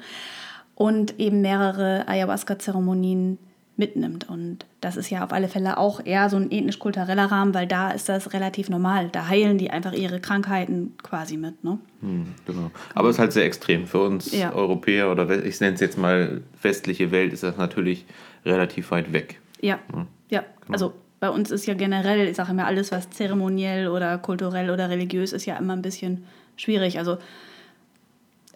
und 0.79 1.19
eben 1.19 1.41
mehrere 1.41 2.07
Ayahuasca-Zeremonien 2.07 3.37
mitnimmt. 3.75 4.29
Und 4.29 4.65
das 4.79 4.95
ist 4.95 5.09
ja 5.09 5.25
auf 5.25 5.33
alle 5.33 5.49
Fälle 5.49 5.77
auch 5.77 5.99
eher 6.05 6.29
so 6.29 6.37
ein 6.37 6.49
ethnisch-kultureller 6.49 7.25
Rahmen, 7.25 7.53
weil 7.53 7.67
da 7.67 7.91
ist 7.91 8.07
das 8.07 8.31
relativ 8.31 8.69
normal. 8.69 9.09
Da 9.11 9.27
heilen 9.27 9.57
die 9.57 9.71
einfach 9.71 9.91
ihre 9.91 10.21
Krankheiten 10.21 10.93
quasi 11.03 11.35
mit. 11.35 11.65
Ne? 11.65 11.79
Hm, 11.99 12.27
genau. 12.45 12.71
Aber 12.95 13.09
es 13.09 13.17
ist 13.17 13.19
halt 13.19 13.33
sehr 13.33 13.43
extrem. 13.43 13.87
Für 13.87 13.99
uns 14.03 14.31
ja. 14.31 14.53
Europäer 14.53 15.11
oder 15.11 15.43
ich 15.43 15.59
nenne 15.59 15.73
es 15.73 15.81
jetzt 15.81 15.97
mal 15.97 16.43
westliche 16.61 17.11
Welt, 17.11 17.33
ist 17.33 17.43
das 17.43 17.57
natürlich 17.57 18.05
relativ 18.45 18.89
weit 18.91 19.11
weg. 19.11 19.41
Ja, 19.59 19.79
hm. 19.91 20.07
ja. 20.29 20.45
Genau. 20.61 20.71
Also 20.71 20.93
bei 21.19 21.29
uns 21.29 21.51
ist 21.51 21.65
ja 21.65 21.73
generell, 21.73 22.25
ich 22.29 22.37
sage 22.37 22.51
immer, 22.51 22.67
alles, 22.67 22.93
was 22.93 23.09
zeremoniell 23.09 23.89
oder 23.89 24.17
kulturell 24.17 24.69
oder 24.69 24.89
religiös 24.89 25.33
ist, 25.33 25.45
ja 25.45 25.57
immer 25.57 25.73
ein 25.73 25.81
bisschen 25.81 26.23
schwierig. 26.55 26.99
Also 26.99 27.17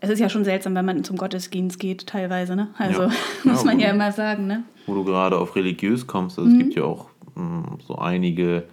es 0.04 0.10
ist 0.10 0.20
ja 0.20 0.28
schon 0.28 0.44
seltsam, 0.44 0.76
wenn 0.76 0.84
man 0.84 1.06
zum 1.06 1.16
Gottesdienst 1.16 1.80
geht, 1.80 2.08
teilweise, 2.08 2.58
ne? 2.58 2.68
Also 2.78 3.04
ja. 3.04 3.12
muss 3.46 3.64
man 3.64 3.80
ja, 3.80 3.90
immer 3.90 4.12
sagen, 4.12 4.48
ne? 4.48 4.64
Wo 4.86 4.96
du 4.96 5.06
gerade 5.06 5.38
auf 5.38 5.56
religiös 5.56 6.08
kommst, 6.08 6.38
also 6.38 6.50
mhm. 6.50 6.58
es 6.58 6.64
gibt 6.64 6.76
ja 6.76 6.84
auch 6.84 7.08
mh, 7.36 7.68
hm, 7.70 7.78
so 7.88 7.96
einige 7.96 8.66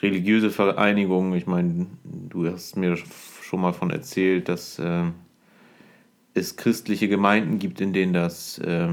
religiöse 0.00 0.50
Vereinigungen. 0.50 1.34
Ich 1.34 1.46
meine, 1.46 1.86
du 2.02 2.50
hast 2.50 2.76
mir 2.76 2.96
schon 2.96 3.60
mal 3.60 3.72
von 3.72 3.90
erzählt, 3.90 4.48
dass 4.48 4.80
äh, 4.80 5.04
es 6.34 6.56
christliche 6.56 7.06
Gemeinden 7.06 7.60
gibt, 7.60 7.80
in 7.80 7.92
denen 7.92 8.12
das, 8.12 8.58
äh, 8.58 8.88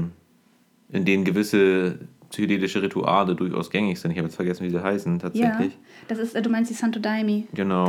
in 0.92 1.04
denen 1.04 1.24
gewisse 1.24 1.98
psychedelische 2.30 2.82
Rituale 2.82 3.34
durchaus 3.34 3.68
gängig 3.68 3.98
sind. 3.98 4.12
Ich 4.12 4.18
habe 4.18 4.28
jetzt 4.28 4.36
vergessen, 4.36 4.64
wie 4.64 4.70
sie 4.70 4.80
heißen 4.80 5.18
tatsächlich. 5.18 5.72
Ja, 5.72 6.06
das 6.06 6.20
ist, 6.20 6.36
äh, 6.36 6.42
du 6.42 6.50
meinst 6.50 6.70
die 6.70 6.74
Santo 6.74 7.00
Daime 7.00 7.48
genau. 7.52 7.86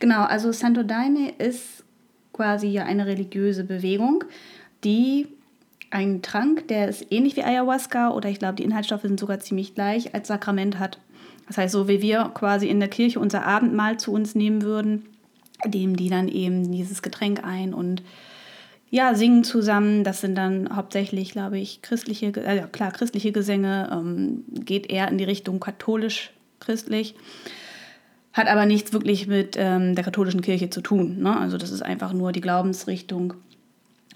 Genau, 0.00 0.24
also 0.24 0.50
Santo 0.50 0.82
Daime 0.82 1.30
ist 1.38 1.84
quasi 2.36 2.68
ja 2.68 2.84
eine 2.84 3.06
religiöse 3.06 3.64
Bewegung, 3.64 4.24
die 4.84 5.26
einen 5.90 6.22
Trank, 6.22 6.68
der 6.68 6.88
ist 6.88 7.06
ähnlich 7.10 7.36
wie 7.36 7.42
Ayahuasca 7.42 8.10
oder 8.10 8.28
ich 8.28 8.38
glaube, 8.38 8.56
die 8.56 8.64
Inhaltsstoffe 8.64 9.02
sind 9.02 9.18
sogar 9.18 9.40
ziemlich 9.40 9.74
gleich, 9.74 10.14
als 10.14 10.28
Sakrament 10.28 10.78
hat. 10.78 10.98
Das 11.46 11.58
heißt, 11.58 11.72
so 11.72 11.88
wie 11.88 12.02
wir 12.02 12.30
quasi 12.34 12.68
in 12.68 12.80
der 12.80 12.88
Kirche 12.88 13.20
unser 13.20 13.46
Abendmahl 13.46 13.98
zu 13.98 14.12
uns 14.12 14.34
nehmen 14.34 14.62
würden, 14.62 15.06
nehmen 15.66 15.96
die 15.96 16.10
dann 16.10 16.28
eben 16.28 16.70
dieses 16.70 17.02
Getränk 17.02 17.44
ein 17.44 17.72
und 17.72 18.02
ja, 18.90 19.14
singen 19.14 19.42
zusammen. 19.42 20.04
Das 20.04 20.20
sind 20.20 20.36
dann 20.36 20.76
hauptsächlich, 20.76 21.32
glaube 21.32 21.58
ich, 21.58 21.82
christliche, 21.82 22.26
äh, 22.26 22.66
klar, 22.70 22.92
christliche 22.92 23.32
Gesänge, 23.32 23.88
ähm, 23.92 24.44
geht 24.48 24.90
eher 24.90 25.08
in 25.08 25.18
die 25.18 25.24
Richtung 25.24 25.60
katholisch-christlich 25.60 27.14
hat 28.36 28.48
aber 28.48 28.66
nichts 28.66 28.92
wirklich 28.92 29.26
mit 29.26 29.56
ähm, 29.58 29.94
der 29.94 30.04
katholischen 30.04 30.42
Kirche 30.42 30.68
zu 30.68 30.82
tun. 30.82 31.20
Ne? 31.20 31.34
Also 31.34 31.56
das 31.56 31.70
ist 31.70 31.82
einfach 31.82 32.12
nur 32.12 32.32
die 32.32 32.42
Glaubensrichtung. 32.42 33.32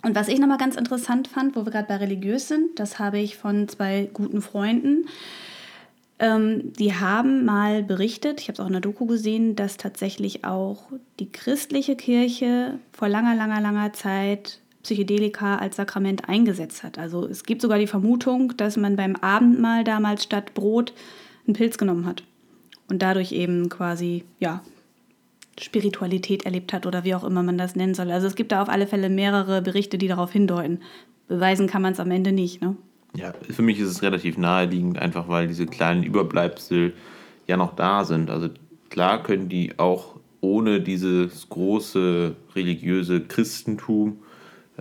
Und 0.02 0.14
was 0.14 0.28
ich 0.28 0.38
nochmal 0.38 0.58
ganz 0.58 0.76
interessant 0.76 1.26
fand, 1.26 1.56
wo 1.56 1.64
wir 1.64 1.72
gerade 1.72 1.88
bei 1.88 1.96
religiös 1.96 2.46
sind, 2.46 2.78
das 2.78 2.98
habe 2.98 3.18
ich 3.18 3.38
von 3.38 3.66
zwei 3.68 4.10
guten 4.12 4.42
Freunden. 4.42 5.06
Ähm, 6.18 6.74
die 6.74 6.94
haben 6.94 7.46
mal 7.46 7.82
berichtet, 7.82 8.42
ich 8.42 8.48
habe 8.48 8.54
es 8.54 8.60
auch 8.60 8.66
in 8.66 8.72
der 8.72 8.82
Doku 8.82 9.06
gesehen, 9.06 9.56
dass 9.56 9.78
tatsächlich 9.78 10.44
auch 10.44 10.82
die 11.18 11.32
christliche 11.32 11.96
Kirche 11.96 12.78
vor 12.92 13.08
langer, 13.08 13.34
langer, 13.34 13.62
langer 13.62 13.94
Zeit 13.94 14.60
Psychedelika 14.82 15.56
als 15.56 15.76
Sakrament 15.76 16.28
eingesetzt 16.28 16.82
hat. 16.82 16.98
Also 16.98 17.26
es 17.26 17.44
gibt 17.44 17.62
sogar 17.62 17.78
die 17.78 17.86
Vermutung, 17.86 18.54
dass 18.58 18.76
man 18.76 18.96
beim 18.96 19.16
Abendmahl 19.16 19.82
damals 19.82 20.24
statt 20.24 20.52
Brot 20.52 20.92
einen 21.46 21.54
Pilz 21.54 21.78
genommen 21.78 22.04
hat 22.04 22.22
und 22.90 23.00
dadurch 23.02 23.32
eben 23.32 23.68
quasi, 23.68 24.24
ja, 24.38 24.62
Spiritualität 25.58 26.44
erlebt 26.44 26.72
hat 26.72 26.86
oder 26.86 27.04
wie 27.04 27.14
auch 27.14 27.24
immer 27.24 27.42
man 27.42 27.58
das 27.58 27.76
nennen 27.76 27.94
soll. 27.94 28.10
Also 28.10 28.26
es 28.26 28.34
gibt 28.34 28.52
da 28.52 28.62
auf 28.62 28.68
alle 28.68 28.86
Fälle 28.86 29.10
mehrere 29.10 29.60
Berichte, 29.62 29.98
die 29.98 30.08
darauf 30.08 30.32
hindeuten. 30.32 30.80
Beweisen 31.28 31.66
kann 31.66 31.82
man 31.82 31.92
es 31.92 32.00
am 32.00 32.10
Ende 32.10 32.32
nicht, 32.32 32.62
ne? 32.62 32.76
Ja, 33.14 33.32
für 33.48 33.62
mich 33.62 33.78
ist 33.80 33.88
es 33.88 34.02
relativ 34.02 34.38
naheliegend, 34.38 34.98
einfach 34.98 35.28
weil 35.28 35.48
diese 35.48 35.66
kleinen 35.66 36.04
Überbleibsel 36.04 36.92
ja 37.46 37.56
noch 37.56 37.74
da 37.74 38.04
sind. 38.04 38.30
Also 38.30 38.48
klar 38.88 39.22
können 39.22 39.48
die 39.48 39.78
auch 39.78 40.14
ohne 40.40 40.80
dieses 40.80 41.48
große 41.48 42.36
religiöse 42.54 43.20
Christentum 43.20 44.18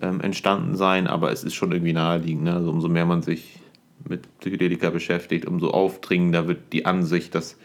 ähm, 0.02 0.22
entstanden 0.22 0.76
sein, 0.76 1.08
aber 1.08 1.32
es 1.32 1.43
ist 1.43 1.56
schon 1.56 1.72
irgendwie 1.72 1.93
naheliegend. 1.93 2.43
Ne? 2.43 2.54
Also 2.54 2.69
umso 2.69 2.88
mehr 2.88 3.06
man 3.06 3.24
sich 3.24 3.60
mit 4.08 4.39
Psychedelika 4.39 4.91
beschäftigt, 4.91 5.45
umso 5.45 5.72
aufdringender 5.72 6.48
wird 6.48 6.72
die 6.72 6.86
Ansicht, 6.86 7.36
dass 7.36 7.58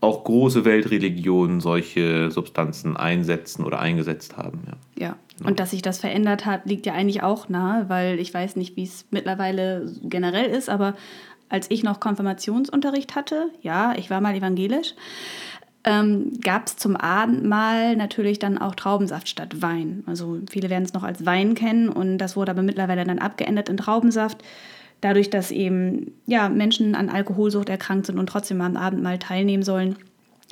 auch 0.00 0.24
große 0.24 0.64
Weltreligionen 0.64 1.60
solche 1.60 2.30
Substanzen 2.30 2.96
einsetzen 2.96 3.64
oder 3.64 3.80
eingesetzt 3.80 4.36
haben. 4.36 4.62
Ja. 4.66 5.06
ja. 5.06 5.16
Und 5.44 5.60
dass 5.60 5.70
sich 5.70 5.82
das 5.82 5.98
verändert 5.98 6.46
hat, 6.46 6.66
liegt 6.66 6.86
ja 6.86 6.94
eigentlich 6.94 7.22
auch 7.22 7.48
nahe, 7.48 7.88
weil 7.88 8.18
ich 8.18 8.32
weiß 8.32 8.56
nicht, 8.56 8.76
wie 8.76 8.84
es 8.84 9.06
mittlerweile 9.10 9.90
generell 10.02 10.46
ist, 10.46 10.68
aber 10.68 10.94
als 11.48 11.70
ich 11.70 11.82
noch 11.82 12.00
Konfirmationsunterricht 12.00 13.14
hatte, 13.14 13.50
ja, 13.60 13.94
ich 13.96 14.08
war 14.08 14.20
mal 14.20 14.34
evangelisch, 14.34 14.94
ähm, 15.84 16.38
gab 16.42 16.66
es 16.66 16.76
zum 16.76 16.94
Abendmahl 16.96 17.96
natürlich 17.96 18.38
dann 18.38 18.58
auch 18.58 18.74
Traubensaft 18.74 19.28
statt 19.28 19.62
Wein. 19.62 20.04
Also 20.06 20.38
viele 20.50 20.70
werden 20.70 20.84
es 20.84 20.92
noch 20.92 21.02
als 21.02 21.24
Wein 21.24 21.54
kennen 21.54 21.88
und 21.88 22.18
das 22.18 22.36
wurde 22.36 22.52
aber 22.52 22.62
mittlerweile 22.62 23.04
dann 23.04 23.18
abgeändert 23.18 23.68
in 23.68 23.78
Traubensaft. 23.78 24.42
Dadurch, 25.00 25.30
dass 25.30 25.50
eben 25.50 26.12
ja, 26.26 26.48
Menschen 26.48 26.94
an 26.94 27.08
Alkoholsucht 27.08 27.68
erkrankt 27.68 28.06
sind 28.06 28.18
und 28.18 28.28
trotzdem 28.28 28.60
am 28.60 28.76
Abendmahl 28.76 29.18
teilnehmen 29.18 29.62
sollen. 29.62 29.96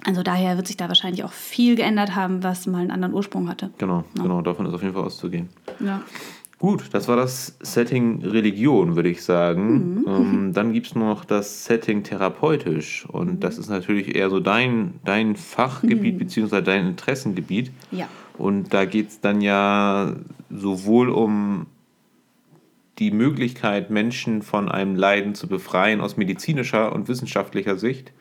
Also 0.05 0.23
daher 0.23 0.57
wird 0.57 0.67
sich 0.67 0.77
da 0.77 0.89
wahrscheinlich 0.89 1.25
auch 1.25 1.33
viel 1.33 1.75
geändert 1.75 2.15
haben, 2.15 2.43
was 2.45 2.67
mal 2.67 2.79
einen 2.79 2.93
anderen 2.93 3.15
Ursprung 3.15 3.49
hatte. 3.49 3.71
Genau, 3.79 4.05
ja. 4.17 4.23
genau, 4.23 4.43
davon 4.43 4.67
ist 4.67 4.75
auf 4.75 4.83
jeden 4.83 4.95
Fall 4.95 5.05
auszugehen. 5.05 5.49
Ja. 5.81 6.03
Gut, 6.59 6.87
das 6.93 7.07
war 7.07 7.17
das 7.17 7.57
Setting 7.61 8.25
Religion, 8.25 8.97
würde 8.97 9.09
ich 9.09 9.23
sagen. 9.23 10.01
Mhm. 10.01 10.05
Ähm, 10.09 10.53
dann 10.53 10.73
gibt 10.73 10.89
es 10.89 10.95
noch 10.97 11.25
das 11.25 11.65
Setting 11.65 12.03
therapeutisch. 12.03 13.07
Und 13.07 13.45
das 13.45 13.59
ist 13.59 13.69
natürlich 13.69 14.17
eher 14.17 14.29
so 14.29 14.41
dein, 14.41 14.95
dein 15.05 15.37
Fachgebiet 15.37 16.15
mhm. 16.15 16.19
bzw. 16.19 16.63
dein 16.63 16.89
Interessengebiet. 16.89 17.71
Ja. 17.93 18.09
Und 18.37 18.75
da 18.75 18.87
geht 18.87 19.09
es 19.09 19.21
dann 19.21 19.41
ja 19.41 20.15
sowohl 20.51 21.11
um 21.11 21.67
die 22.99 23.11
Möglichkeit, 23.11 23.91
Menschen 23.91 24.43
von 24.43 24.69
einem 24.69 24.97
Leiden 24.97 25.35
zu 25.35 25.47
befreien 25.47 26.01
aus 26.01 26.17
medizinischer 26.17 26.93
und 26.93 27.09
wissenschaftlicher 27.09 27.79
Sicht, 27.79 28.13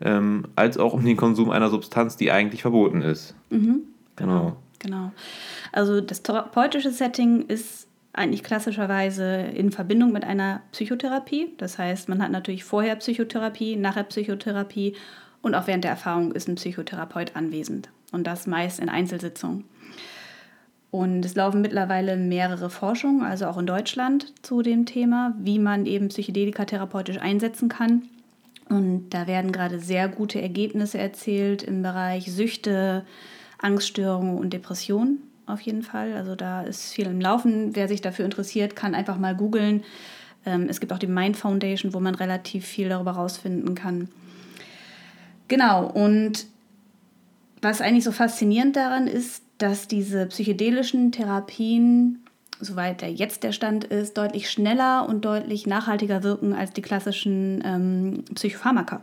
ähm, 0.00 0.46
als 0.54 0.78
auch 0.78 0.92
um 0.92 1.04
den 1.04 1.16
Konsum 1.16 1.50
einer 1.50 1.70
Substanz, 1.70 2.16
die 2.16 2.30
eigentlich 2.30 2.62
verboten 2.62 3.02
ist. 3.02 3.34
Mhm. 3.50 3.82
Genau. 4.16 4.56
Genau. 4.78 5.12
Also 5.72 6.00
das 6.00 6.22
therapeutische 6.22 6.90
Setting 6.90 7.46
ist 7.46 7.88
eigentlich 8.12 8.42
klassischerweise 8.42 9.24
in 9.54 9.72
Verbindung 9.72 10.12
mit 10.12 10.24
einer 10.24 10.62
Psychotherapie. 10.72 11.52
Das 11.58 11.78
heißt, 11.78 12.08
man 12.08 12.22
hat 12.22 12.30
natürlich 12.30 12.64
vorher 12.64 12.96
Psychotherapie, 12.96 13.76
nachher 13.76 14.04
Psychotherapie 14.04 14.94
und 15.42 15.54
auch 15.54 15.66
während 15.66 15.84
der 15.84 15.90
Erfahrung 15.92 16.32
ist 16.32 16.48
ein 16.48 16.54
Psychotherapeut 16.56 17.36
anwesend. 17.36 17.90
Und 18.12 18.26
das 18.26 18.46
meist 18.46 18.80
in 18.80 18.88
Einzelsitzungen. 18.88 19.64
Und 20.96 21.26
es 21.26 21.34
laufen 21.34 21.60
mittlerweile 21.60 22.16
mehrere 22.16 22.70
Forschungen, 22.70 23.22
also 23.22 23.44
auch 23.48 23.58
in 23.58 23.66
Deutschland, 23.66 24.32
zu 24.40 24.62
dem 24.62 24.86
Thema, 24.86 25.34
wie 25.38 25.58
man 25.58 25.84
eben 25.84 26.08
Psychedelika 26.08 26.64
therapeutisch 26.64 27.18
einsetzen 27.18 27.68
kann. 27.68 28.04
Und 28.70 29.10
da 29.10 29.26
werden 29.26 29.52
gerade 29.52 29.78
sehr 29.78 30.08
gute 30.08 30.40
Ergebnisse 30.40 30.96
erzielt 30.96 31.62
im 31.62 31.82
Bereich 31.82 32.32
Süchte, 32.32 33.04
Angststörungen 33.58 34.38
und 34.38 34.54
Depressionen 34.54 35.18
auf 35.44 35.60
jeden 35.60 35.82
Fall. 35.82 36.14
Also 36.14 36.34
da 36.34 36.62
ist 36.62 36.94
viel 36.94 37.04
im 37.04 37.20
Laufen. 37.20 37.76
Wer 37.76 37.88
sich 37.88 38.00
dafür 38.00 38.24
interessiert, 38.24 38.74
kann 38.74 38.94
einfach 38.94 39.18
mal 39.18 39.36
googeln. 39.36 39.84
Ähm, 40.46 40.66
es 40.66 40.80
gibt 40.80 40.94
auch 40.94 40.98
die 40.98 41.06
Mind 41.06 41.36
Foundation, 41.36 41.92
wo 41.92 42.00
man 42.00 42.14
relativ 42.14 42.64
viel 42.64 42.88
darüber 42.88 43.10
rausfinden 43.10 43.74
kann. 43.74 44.08
Genau, 45.48 45.86
und 45.90 46.46
was 47.60 47.82
eigentlich 47.82 48.04
so 48.04 48.12
faszinierend 48.12 48.76
daran 48.76 49.06
ist, 49.08 49.42
dass 49.58 49.88
diese 49.88 50.26
psychedelischen 50.26 51.12
Therapien, 51.12 52.24
soweit 52.60 53.02
der 53.02 53.12
jetzt 53.12 53.42
der 53.42 53.52
Stand 53.52 53.84
ist, 53.84 54.16
deutlich 54.18 54.50
schneller 54.50 55.08
und 55.08 55.24
deutlich 55.24 55.66
nachhaltiger 55.66 56.22
wirken 56.22 56.52
als 56.52 56.72
die 56.72 56.82
klassischen 56.82 57.62
ähm, 57.64 58.24
Psychopharmaka. 58.34 59.02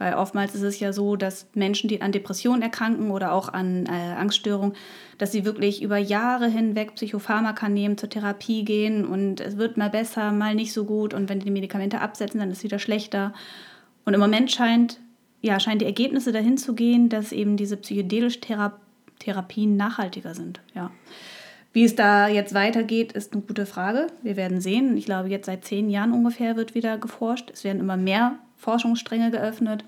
Weil 0.00 0.14
oftmals 0.14 0.54
ist 0.54 0.62
es 0.62 0.80
ja 0.80 0.94
so, 0.94 1.14
dass 1.14 1.46
Menschen, 1.52 1.88
die 1.88 2.00
an 2.00 2.10
Depressionen 2.10 2.62
erkranken 2.62 3.10
oder 3.10 3.32
auch 3.32 3.50
an 3.50 3.84
äh, 3.84 3.90
Angststörungen, 3.90 4.74
dass 5.18 5.30
sie 5.30 5.44
wirklich 5.44 5.82
über 5.82 5.98
Jahre 5.98 6.48
hinweg 6.48 6.94
Psychopharmaka 6.94 7.68
nehmen, 7.68 7.98
zur 7.98 8.08
Therapie 8.08 8.64
gehen 8.64 9.04
und 9.04 9.42
es 9.42 9.58
wird 9.58 9.76
mal 9.76 9.90
besser, 9.90 10.32
mal 10.32 10.54
nicht 10.54 10.72
so 10.72 10.86
gut 10.86 11.12
und 11.12 11.28
wenn 11.28 11.40
die 11.40 11.50
Medikamente 11.50 12.00
absetzen, 12.00 12.40
dann 12.40 12.50
ist 12.50 12.58
es 12.58 12.64
wieder 12.64 12.78
schlechter. 12.78 13.34
Und 14.06 14.14
im 14.14 14.20
Moment 14.20 14.50
scheint, 14.50 14.98
ja, 15.42 15.60
scheinen 15.60 15.80
die 15.80 15.84
Ergebnisse 15.84 16.32
dahin 16.32 16.56
zu 16.56 16.74
gehen, 16.74 17.10
dass 17.10 17.30
eben 17.30 17.58
diese 17.58 17.76
psychedelische 17.76 18.40
Thera 18.40 18.80
Therapien 19.20 19.76
nachhaltiger 19.76 20.34
sind. 20.34 20.60
Ja. 20.74 20.90
Wie 21.72 21.84
es 21.84 21.94
da 21.94 22.26
jetzt 22.26 22.52
weitergeht, 22.52 23.12
ist 23.12 23.32
eine 23.32 23.42
gute 23.42 23.64
Frage. 23.64 24.08
Wir 24.22 24.36
werden 24.36 24.60
sehen. 24.60 24.96
Ich 24.96 25.04
glaube, 25.04 25.28
jetzt 25.28 25.46
seit 25.46 25.64
zehn 25.64 25.88
Jahren 25.88 26.12
ungefähr 26.12 26.56
wird 26.56 26.74
wieder 26.74 26.98
geforscht. 26.98 27.50
Es 27.52 27.62
werden 27.62 27.78
immer 27.78 27.96
mehr 27.96 28.38
Forschungsstränge 28.56 29.30
geöffnet. 29.30 29.84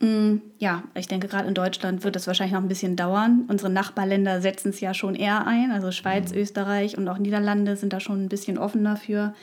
Mm, 0.00 0.36
ja, 0.58 0.82
ich 0.94 1.08
denke, 1.08 1.28
gerade 1.28 1.46
in 1.46 1.52
Deutschland 1.52 2.04
wird 2.04 2.16
es 2.16 2.26
wahrscheinlich 2.26 2.54
noch 2.54 2.62
ein 2.62 2.68
bisschen 2.68 2.96
dauern. 2.96 3.44
Unsere 3.48 3.70
Nachbarländer 3.70 4.40
setzen 4.40 4.70
es 4.70 4.80
ja 4.80 4.94
schon 4.94 5.14
eher 5.14 5.46
ein. 5.46 5.72
Also 5.72 5.92
Schweiz, 5.92 6.32
mhm. 6.32 6.38
Österreich 6.38 6.96
und 6.96 7.06
auch 7.06 7.18
Niederlande 7.18 7.76
sind 7.76 7.92
da 7.92 8.00
schon 8.00 8.24
ein 8.24 8.28
bisschen 8.30 8.56
offen 8.56 8.82
dafür. 8.82 9.34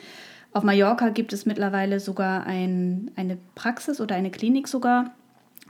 Auf 0.52 0.64
Mallorca 0.64 1.10
gibt 1.10 1.32
es 1.32 1.46
mittlerweile 1.46 2.00
sogar 2.00 2.48
ein, 2.48 3.12
eine 3.16 3.38
Praxis 3.54 4.02
oder 4.02 4.16
eine 4.16 4.32
Klinik 4.32 4.68
sogar, 4.68 5.12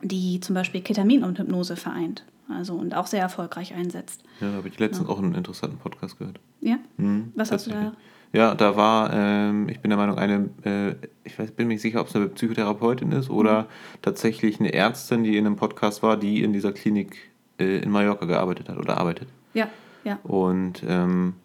die 0.01 0.39
zum 0.39 0.55
Beispiel 0.55 0.79
Ketamin 0.79 1.25
und 1.25 1.37
Hypnose 1.37 1.75
vereint. 1.75 2.23
Also 2.49 2.75
und 2.75 2.95
auch 2.95 3.07
sehr 3.07 3.21
erfolgreich 3.21 3.73
einsetzt. 3.73 4.23
Ja, 4.39 4.51
da 4.51 4.57
habe 4.57 4.67
ich 4.67 4.79
letztens 4.79 5.07
ja. 5.07 5.13
auch 5.13 5.19
einen 5.19 5.35
interessanten 5.35 5.77
Podcast 5.77 6.17
gehört. 6.17 6.39
Ja? 6.61 6.77
Mhm, 6.97 7.33
Was 7.35 7.51
hast 7.51 7.67
du 7.67 7.71
da 7.71 7.93
ja, 8.33 8.55
da 8.55 8.75
war, 8.75 9.11
ähm, 9.13 9.69
ich 9.69 9.79
bin 9.79 9.89
der 9.89 9.97
Meinung, 9.97 10.17
eine, 10.17 10.49
äh, 10.65 10.95
ich 11.23 11.39
weiß, 11.39 11.51
bin 11.51 11.67
mir 11.67 11.75
nicht 11.75 11.81
sicher, 11.81 12.01
ob 12.01 12.07
es 12.07 12.15
eine 12.15 12.27
Psychotherapeutin 12.27 13.11
ist 13.11 13.29
oder 13.29 13.63
mhm. 13.63 13.67
tatsächlich 14.01 14.59
eine 14.59 14.73
Ärztin, 14.73 15.23
die 15.23 15.37
in 15.37 15.45
einem 15.45 15.55
Podcast 15.55 16.03
war, 16.03 16.17
die 16.17 16.43
in 16.43 16.53
dieser 16.53 16.73
Klinik 16.73 17.17
äh, 17.59 17.79
in 17.79 17.89
Mallorca 17.89 18.25
gearbeitet 18.25 18.69
hat 18.69 18.77
oder 18.77 18.97
arbeitet. 18.97 19.29
Ja, 19.53 19.69
ja. 20.03 20.19
Und 20.23 20.83
ähm, 20.87 21.35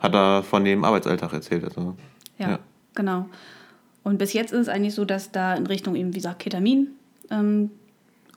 hat 0.00 0.14
da 0.14 0.42
von 0.42 0.64
dem 0.64 0.84
Arbeitsalltag 0.84 1.32
erzählt. 1.32 1.64
Also, 1.64 1.96
ja, 2.38 2.50
ja, 2.50 2.58
genau. 2.94 3.28
Und 4.02 4.18
bis 4.18 4.32
jetzt 4.32 4.52
ist 4.52 4.60
es 4.60 4.68
eigentlich 4.68 4.94
so, 4.94 5.04
dass 5.04 5.30
da 5.30 5.54
in 5.54 5.66
Richtung 5.66 5.94
eben, 5.94 6.10
wie 6.10 6.18
gesagt, 6.18 6.40
Ketamin, 6.40 6.88
ähm, 7.30 7.70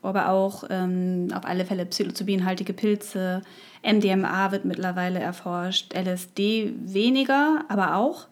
aber 0.07 0.29
auch 0.29 0.63
ähm, 0.69 1.27
auf 1.33 1.45
alle 1.45 1.65
Fälle 1.65 1.85
psilocybinhaltige 1.85 2.73
Pilze, 2.73 3.41
MDMA 3.83 4.51
wird 4.51 4.65
mittlerweile 4.65 5.19
erforscht, 5.19 5.93
LSD 5.93 6.73
weniger, 6.85 7.65
aber 7.69 7.95
auch. 7.95 8.27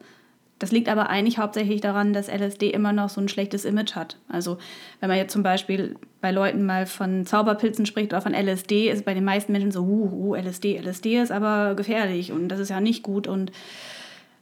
Das 0.58 0.72
liegt 0.72 0.88
aber 0.88 1.10
eigentlich 1.10 1.38
hauptsächlich 1.38 1.82
daran, 1.82 2.14
dass 2.14 2.30
LSD 2.30 2.70
immer 2.70 2.94
noch 2.94 3.10
so 3.10 3.20
ein 3.20 3.28
schlechtes 3.28 3.66
Image 3.66 3.96
hat. 3.96 4.18
Also 4.30 4.58
wenn 5.02 5.10
man 5.10 5.18
jetzt 5.18 5.34
zum 5.34 5.44
Beispiel 5.44 5.98
bei 6.22 6.32
Leuten 6.32 6.66
mal 6.66 6.86
von 6.86 7.26
Zauberpilzen 7.26 7.86
spricht 7.86 8.14
oder 8.14 8.22
von 8.22 8.34
LSD, 8.34 8.90
ist 8.90 9.04
bei 9.04 9.14
den 9.14 9.26
meisten 9.26 9.52
Menschen 9.52 9.72
so, 9.72 9.82
uh, 9.84 10.30
uh, 10.30 10.36
LSD, 10.36 10.78
LSD 10.78 11.22
ist 11.22 11.32
aber 11.32 11.76
gefährlich 11.76 12.32
und 12.32 12.48
das 12.48 12.60
ist 12.60 12.70
ja 12.70 12.80
nicht 12.80 13.04
gut 13.04 13.28
und 13.28 13.52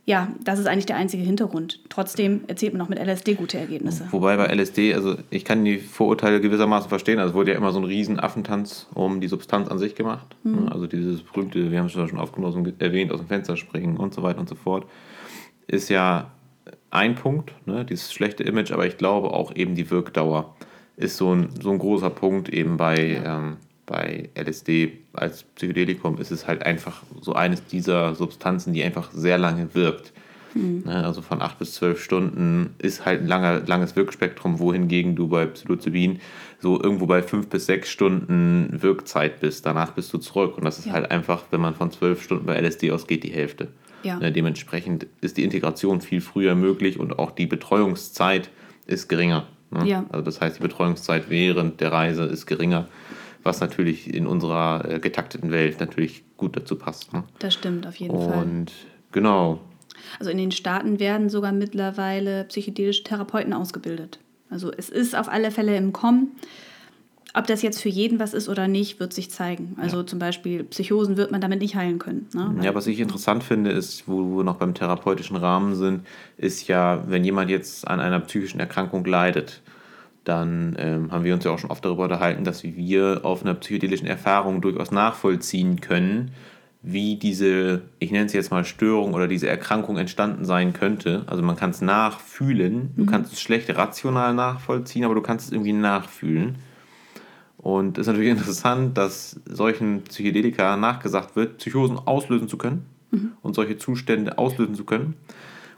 ja, 0.05 0.27
das 0.43 0.59
ist 0.59 0.67
eigentlich 0.67 0.85
der 0.85 0.97
einzige 0.97 1.23
Hintergrund. 1.23 1.79
Trotzdem 1.87 2.41
erzielt 2.47 2.73
man 2.73 2.81
auch 2.81 2.89
mit 2.89 2.99
LSD 2.99 3.35
gute 3.35 3.57
Ergebnisse. 3.57 4.05
Wobei 4.11 4.35
bei 4.35 4.47
LSD, 4.53 4.93
also 4.93 5.15
ich 5.29 5.45
kann 5.45 5.63
die 5.63 5.77
Vorurteile 5.77 6.41
gewissermaßen 6.41 6.89
verstehen. 6.89 7.19
Also 7.19 7.33
wurde 7.33 7.51
ja 7.51 7.57
immer 7.57 7.71
so 7.71 7.79
ein 7.79 7.85
riesen 7.85 8.19
Affentanz 8.19 8.87
um 8.93 9.21
die 9.21 9.29
Substanz 9.29 9.69
an 9.69 9.79
sich 9.79 9.95
gemacht. 9.95 10.35
Mhm. 10.43 10.67
Also 10.67 10.87
dieses 10.87 11.21
berühmte, 11.21 11.71
wir 11.71 11.79
haben 11.79 11.85
es 11.85 11.93
schon 11.93 12.19
aufgenommen, 12.19 12.73
erwähnt, 12.79 13.13
aus 13.13 13.19
dem 13.19 13.27
Fenster 13.27 13.55
springen 13.55 13.95
und 13.95 14.13
so 14.13 14.23
weiter 14.23 14.39
und 14.39 14.49
so 14.49 14.55
fort. 14.55 14.85
Ist 15.67 15.87
ja 15.87 16.31
ein 16.91 17.15
Punkt, 17.15 17.53
ne, 17.65 17.85
dieses 17.85 18.11
schlechte 18.11 18.43
Image, 18.43 18.73
aber 18.73 18.85
ich 18.85 18.97
glaube 18.97 19.31
auch 19.31 19.55
eben 19.55 19.73
die 19.73 19.89
Wirkdauer 19.89 20.53
ist 20.97 21.17
so 21.17 21.33
ein, 21.33 21.49
so 21.61 21.71
ein 21.71 21.79
großer 21.79 22.09
Punkt 22.09 22.49
eben 22.49 22.77
bei, 22.77 23.13
ja. 23.13 23.37
ähm, 23.37 23.57
bei 23.85 24.29
LSD 24.35 24.93
als 25.13 25.43
Psychedelikum 25.43 26.17
ist 26.17 26.31
es 26.31 26.47
halt 26.47 26.65
einfach 26.65 27.03
so 27.21 27.33
eines 27.33 27.65
dieser 27.65 28.15
Substanzen, 28.15 28.73
die 28.73 28.83
einfach 28.83 29.11
sehr 29.11 29.37
lange 29.37 29.73
wirkt. 29.73 30.13
Mhm. 30.55 30.83
Also 30.87 31.21
von 31.21 31.41
acht 31.41 31.59
bis 31.59 31.73
zwölf 31.73 32.01
Stunden 32.01 32.75
ist 32.77 33.05
halt 33.05 33.21
ein 33.21 33.27
langer, 33.27 33.61
langes 33.65 33.95
Wirkspektrum, 33.95 34.59
wohingegen 34.59 35.15
du 35.15 35.27
bei 35.27 35.45
Psilocybin 35.47 36.19
so 36.59 36.81
irgendwo 36.81 37.07
bei 37.07 37.23
fünf 37.23 37.49
bis 37.49 37.65
sechs 37.65 37.89
Stunden 37.89 38.81
Wirkzeit 38.81 39.39
bist. 39.39 39.65
Danach 39.65 39.91
bist 39.91 40.13
du 40.13 40.17
zurück. 40.17 40.57
Und 40.57 40.63
das 40.63 40.79
ist 40.79 40.85
ja. 40.85 40.93
halt 40.93 41.11
einfach, 41.11 41.43
wenn 41.51 41.59
man 41.59 41.75
von 41.75 41.91
zwölf 41.91 42.23
Stunden 42.23 42.45
bei 42.45 42.59
LSD 42.59 42.91
ausgeht, 42.91 43.23
die 43.23 43.31
Hälfte. 43.31 43.69
Ja. 44.03 44.19
Dementsprechend 44.19 45.07
ist 45.21 45.37
die 45.37 45.43
Integration 45.43 46.01
viel 46.01 46.21
früher 46.21 46.55
möglich 46.55 46.99
und 46.99 47.19
auch 47.19 47.31
die 47.31 47.45
Betreuungszeit 47.47 48.49
ist 48.85 49.07
geringer. 49.07 49.47
Ja. 49.85 50.05
Also 50.09 50.23
das 50.23 50.41
heißt, 50.41 50.57
die 50.57 50.61
Betreuungszeit 50.61 51.29
während 51.29 51.79
der 51.81 51.91
Reise 51.91 52.23
ist 52.23 52.45
geringer 52.45 52.87
was 53.43 53.59
natürlich 53.59 54.13
in 54.13 54.25
unserer 54.25 54.89
äh, 54.89 54.99
getakteten 54.99 55.51
Welt 55.51 55.79
natürlich 55.79 56.23
gut 56.37 56.55
dazu 56.55 56.75
passt. 56.77 57.13
Ne? 57.13 57.23
Das 57.39 57.53
stimmt, 57.53 57.85
auf 57.85 57.95
jeden 57.95 58.15
Und 58.15 58.31
Fall. 58.31 58.43
Und 58.43 58.71
genau. 59.11 59.59
Also 60.19 60.31
in 60.31 60.37
den 60.37 60.51
Staaten 60.51 60.99
werden 60.99 61.29
sogar 61.29 61.51
mittlerweile 61.51 62.45
psychedelische 62.45 63.03
Therapeuten 63.03 63.53
ausgebildet. 63.53 64.19
Also 64.49 64.71
es 64.71 64.89
ist 64.89 65.15
auf 65.15 65.29
alle 65.29 65.51
Fälle 65.51 65.75
im 65.75 65.93
Kommen. 65.93 66.31
Ob 67.35 67.47
das 67.47 67.63
jetzt 67.63 67.81
für 67.81 67.89
jeden 67.89 68.19
was 68.19 68.35
ist 68.35 68.47
oder 68.47 68.67
nicht, 68.67 68.99
wird 68.99 69.11
sich 69.11 69.31
zeigen. 69.31 69.75
Also 69.81 70.01
ja. 70.01 70.05
zum 70.05 70.19
Beispiel 70.19 70.63
Psychosen 70.65 71.17
wird 71.17 71.31
man 71.31 71.41
damit 71.41 71.61
nicht 71.61 71.75
heilen 71.75 71.97
können. 71.97 72.27
Ne? 72.33 72.57
Ja, 72.61 72.75
was 72.75 72.85
ich 72.85 72.99
interessant 72.99 73.43
finde, 73.43 73.71
ist, 73.71 74.07
wo 74.07 74.37
wir 74.37 74.43
noch 74.43 74.57
beim 74.57 74.75
therapeutischen 74.75 75.35
Rahmen 75.35 75.73
sind, 75.73 76.05
ist 76.37 76.67
ja, 76.67 77.03
wenn 77.07 77.23
jemand 77.23 77.49
jetzt 77.49 77.87
an 77.87 77.99
einer 77.99 78.19
psychischen 78.19 78.59
Erkrankung 78.59 79.03
leidet, 79.03 79.63
dann 80.23 80.75
ähm, 80.79 81.11
haben 81.11 81.23
wir 81.23 81.33
uns 81.33 81.43
ja 81.43 81.51
auch 81.51 81.59
schon 81.59 81.71
oft 81.71 81.83
darüber 81.83 82.03
unterhalten, 82.03 82.43
dass 82.43 82.63
wir 82.63 83.21
auf 83.23 83.43
einer 83.43 83.53
psychedelischen 83.55 84.07
Erfahrung 84.07 84.61
durchaus 84.61 84.91
nachvollziehen 84.91 85.81
können, 85.81 86.31
wie 86.81 87.15
diese, 87.15 87.81
ich 87.99 88.11
nenne 88.11 88.25
es 88.25 88.33
jetzt 88.33 88.51
mal 88.51 88.65
Störung 88.65 89.13
oder 89.13 89.27
diese 89.27 89.47
Erkrankung 89.47 89.97
entstanden 89.97 90.43
sein 90.45 90.73
könnte. 90.73 91.23
Also 91.27 91.41
man 91.41 91.55
kann 91.55 91.69
es 91.69 91.81
nachfühlen. 91.81 92.91
Du 92.95 93.03
mhm. 93.03 93.07
kannst 93.07 93.33
es 93.33 93.41
schlecht 93.41 93.75
rational 93.75 94.33
nachvollziehen, 94.33 95.05
aber 95.05 95.15
du 95.15 95.21
kannst 95.21 95.47
es 95.47 95.51
irgendwie 95.53 95.73
nachfühlen. 95.73 96.55
Und 97.57 97.97
es 97.97 98.01
ist 98.01 98.07
natürlich 98.07 98.31
interessant, 98.37 98.97
dass 98.97 99.39
solchen 99.45 100.03
Psychedelika 100.03 100.75
nachgesagt 100.75 101.35
wird, 101.35 101.57
Psychosen 101.57 101.97
auslösen 101.97 102.49
zu 102.49 102.57
können 102.57 102.85
mhm. 103.11 103.31
und 103.41 103.55
solche 103.55 103.77
Zustände 103.77 104.37
auslösen 104.37 104.75
zu 104.75 104.83
können. 104.83 105.15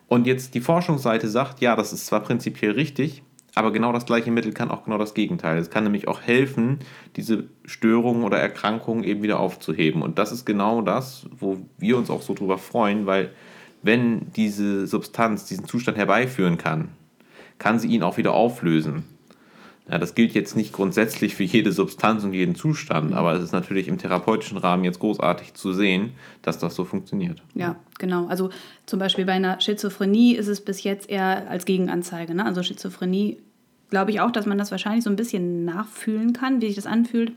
Und 0.07 0.27
jetzt 0.27 0.53
die 0.55 0.61
Forschungsseite 0.61 1.29
sagt, 1.29 1.61
ja, 1.61 1.75
das 1.75 1.93
ist 1.93 2.07
zwar 2.07 2.21
prinzipiell 2.21 2.71
richtig, 2.71 3.23
aber 3.55 3.71
genau 3.71 3.93
das 3.93 4.05
gleiche 4.05 4.31
Mittel 4.31 4.51
kann 4.51 4.69
auch 4.69 4.83
genau 4.83 4.97
das 4.97 5.13
Gegenteil. 5.13 5.57
Es 5.57 5.69
kann 5.69 5.85
nämlich 5.85 6.09
auch 6.09 6.21
helfen, 6.21 6.79
diese 7.15 7.45
Störungen 7.63 8.23
oder 8.23 8.37
Erkrankungen 8.37 9.05
eben 9.05 9.23
wieder 9.23 9.39
aufzuheben. 9.39 10.01
Und 10.01 10.19
das 10.19 10.33
ist 10.33 10.45
genau 10.45 10.81
das, 10.81 11.27
wo 11.31 11.57
wir 11.77 11.97
uns 11.97 12.09
auch 12.09 12.21
so 12.21 12.33
drüber 12.33 12.57
freuen, 12.57 13.05
weil 13.05 13.31
wenn 13.81 14.31
diese 14.33 14.87
Substanz 14.87 15.45
diesen 15.45 15.65
Zustand 15.65 15.97
herbeiführen 15.97 16.57
kann, 16.57 16.89
kann 17.57 17.79
sie 17.79 17.87
ihn 17.87 18.03
auch 18.03 18.17
wieder 18.17 18.33
auflösen. 18.33 19.05
Ja, 19.89 19.99
das 19.99 20.15
gilt 20.15 20.33
jetzt 20.33 20.55
nicht 20.55 20.73
grundsätzlich 20.73 21.35
für 21.35 21.43
jede 21.43 21.71
Substanz 21.71 22.23
und 22.23 22.33
jeden 22.33 22.55
Zustand, 22.55 23.13
aber 23.13 23.33
es 23.33 23.43
ist 23.43 23.51
natürlich 23.51 23.87
im 23.87 23.99
therapeutischen 23.99 24.57
Rahmen 24.57 24.83
jetzt 24.83 24.99
großartig 24.99 25.53
zu 25.53 25.73
sehen, 25.73 26.13
dass 26.41 26.57
das 26.57 26.73
so 26.73 26.85
funktioniert. 26.85 27.43
Ja, 27.53 27.75
genau. 27.99 28.25
Also 28.25 28.49
zum 28.87 28.97
Beispiel 28.97 29.25
bei 29.25 29.33
einer 29.33 29.61
Schizophrenie 29.61 30.33
ist 30.33 30.47
es 30.47 30.61
bis 30.61 30.83
jetzt 30.83 31.07
eher 31.07 31.47
als 31.49 31.65
Gegenanzeige. 31.65 32.33
Ne? 32.33 32.43
Also 32.45 32.63
Schizophrenie 32.63 33.37
glaube 33.91 34.09
ich 34.09 34.21
auch, 34.21 34.31
dass 34.31 34.47
man 34.47 34.57
das 34.57 34.71
wahrscheinlich 34.71 35.03
so 35.03 35.11
ein 35.11 35.15
bisschen 35.15 35.65
nachfühlen 35.65 36.33
kann, 36.33 36.61
wie 36.61 36.67
sich 36.67 36.75
das 36.75 36.87
anfühlt. 36.87 37.33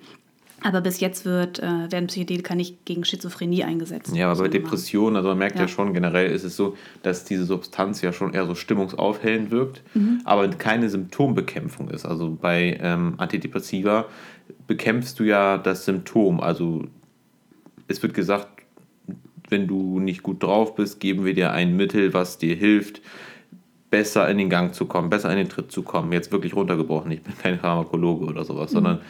Aber 0.62 0.81
bis 0.81 0.99
jetzt 1.01 1.25
wird, 1.25 1.61
äh, 1.61 1.90
werden 1.90 2.09
Psychedelika 2.09 2.55
nicht 2.55 2.85
gegen 2.85 3.05
Schizophrenie 3.05 3.62
eingesetzt. 3.64 4.14
Ja, 4.14 4.31
aber 4.31 4.42
bei 4.42 4.49
Depressionen, 4.49 5.16
also 5.16 5.29
man 5.29 5.38
merkt 5.38 5.57
ja. 5.57 5.62
ja. 5.62 5.68
schon, 5.68 5.94
generell 5.94 6.31
ist 6.31 6.44
es 6.44 6.57
so, 6.57 6.77
dass 7.03 7.25
diese 7.25 7.44
Substanz 7.44 8.03
ja 8.03 8.12
schon 8.12 8.35
eher 8.35 8.47
so 8.47 8.55
stimmungsaufhellend 8.55 9.51
wirkt, 9.51 9.83
mhm. 9.94 10.21
aber 10.25 10.49
keine 10.49 10.88
Symptombekämpfung 10.88 11.90
ist. 11.90 12.05
Also 12.05 12.37
bei 12.40 12.79
ähm, 12.81 13.14
Antidepressiva 13.18 14.07
bekämpfst 14.66 15.18
du 15.18 15.25
ja 15.25 15.59
das 15.59 15.85
Symptom. 15.85 16.40
Also 16.40 16.85
es 17.87 18.03
wird 18.03 18.14
gesagt, 18.14 18.49
wenn 19.49 19.66
du 19.66 20.01
nicht 20.01 20.23
gut 20.23 20.42
drauf 20.42 20.75
bist, 20.75 21.01
geben 21.01 21.25
wir 21.25 21.35
dir 21.35 21.53
ein 21.53 21.77
Mittel, 21.77 22.12
was 22.14 22.38
dir 22.38 22.55
hilft, 22.55 23.01
besser 23.90 24.29
in 24.29 24.38
den 24.38 24.51
Gang 24.51 24.75
zu 24.75 24.87
kommen, 24.87 25.09
besser 25.09 25.31
in 25.31 25.38
den 25.38 25.49
Tritt 25.49 25.73
zu 25.73 25.83
kommen. 25.83 26.12
Jetzt 26.12 26.33
wirklich 26.33 26.55
runtergebrochen, 26.55 27.11
ich 27.11 27.23
bin 27.23 27.37
kein 27.38 27.59
Pharmakologe 27.59 28.27
oder 28.27 28.44
sowas, 28.44 28.71
mhm. 28.71 28.75
sondern 28.75 29.01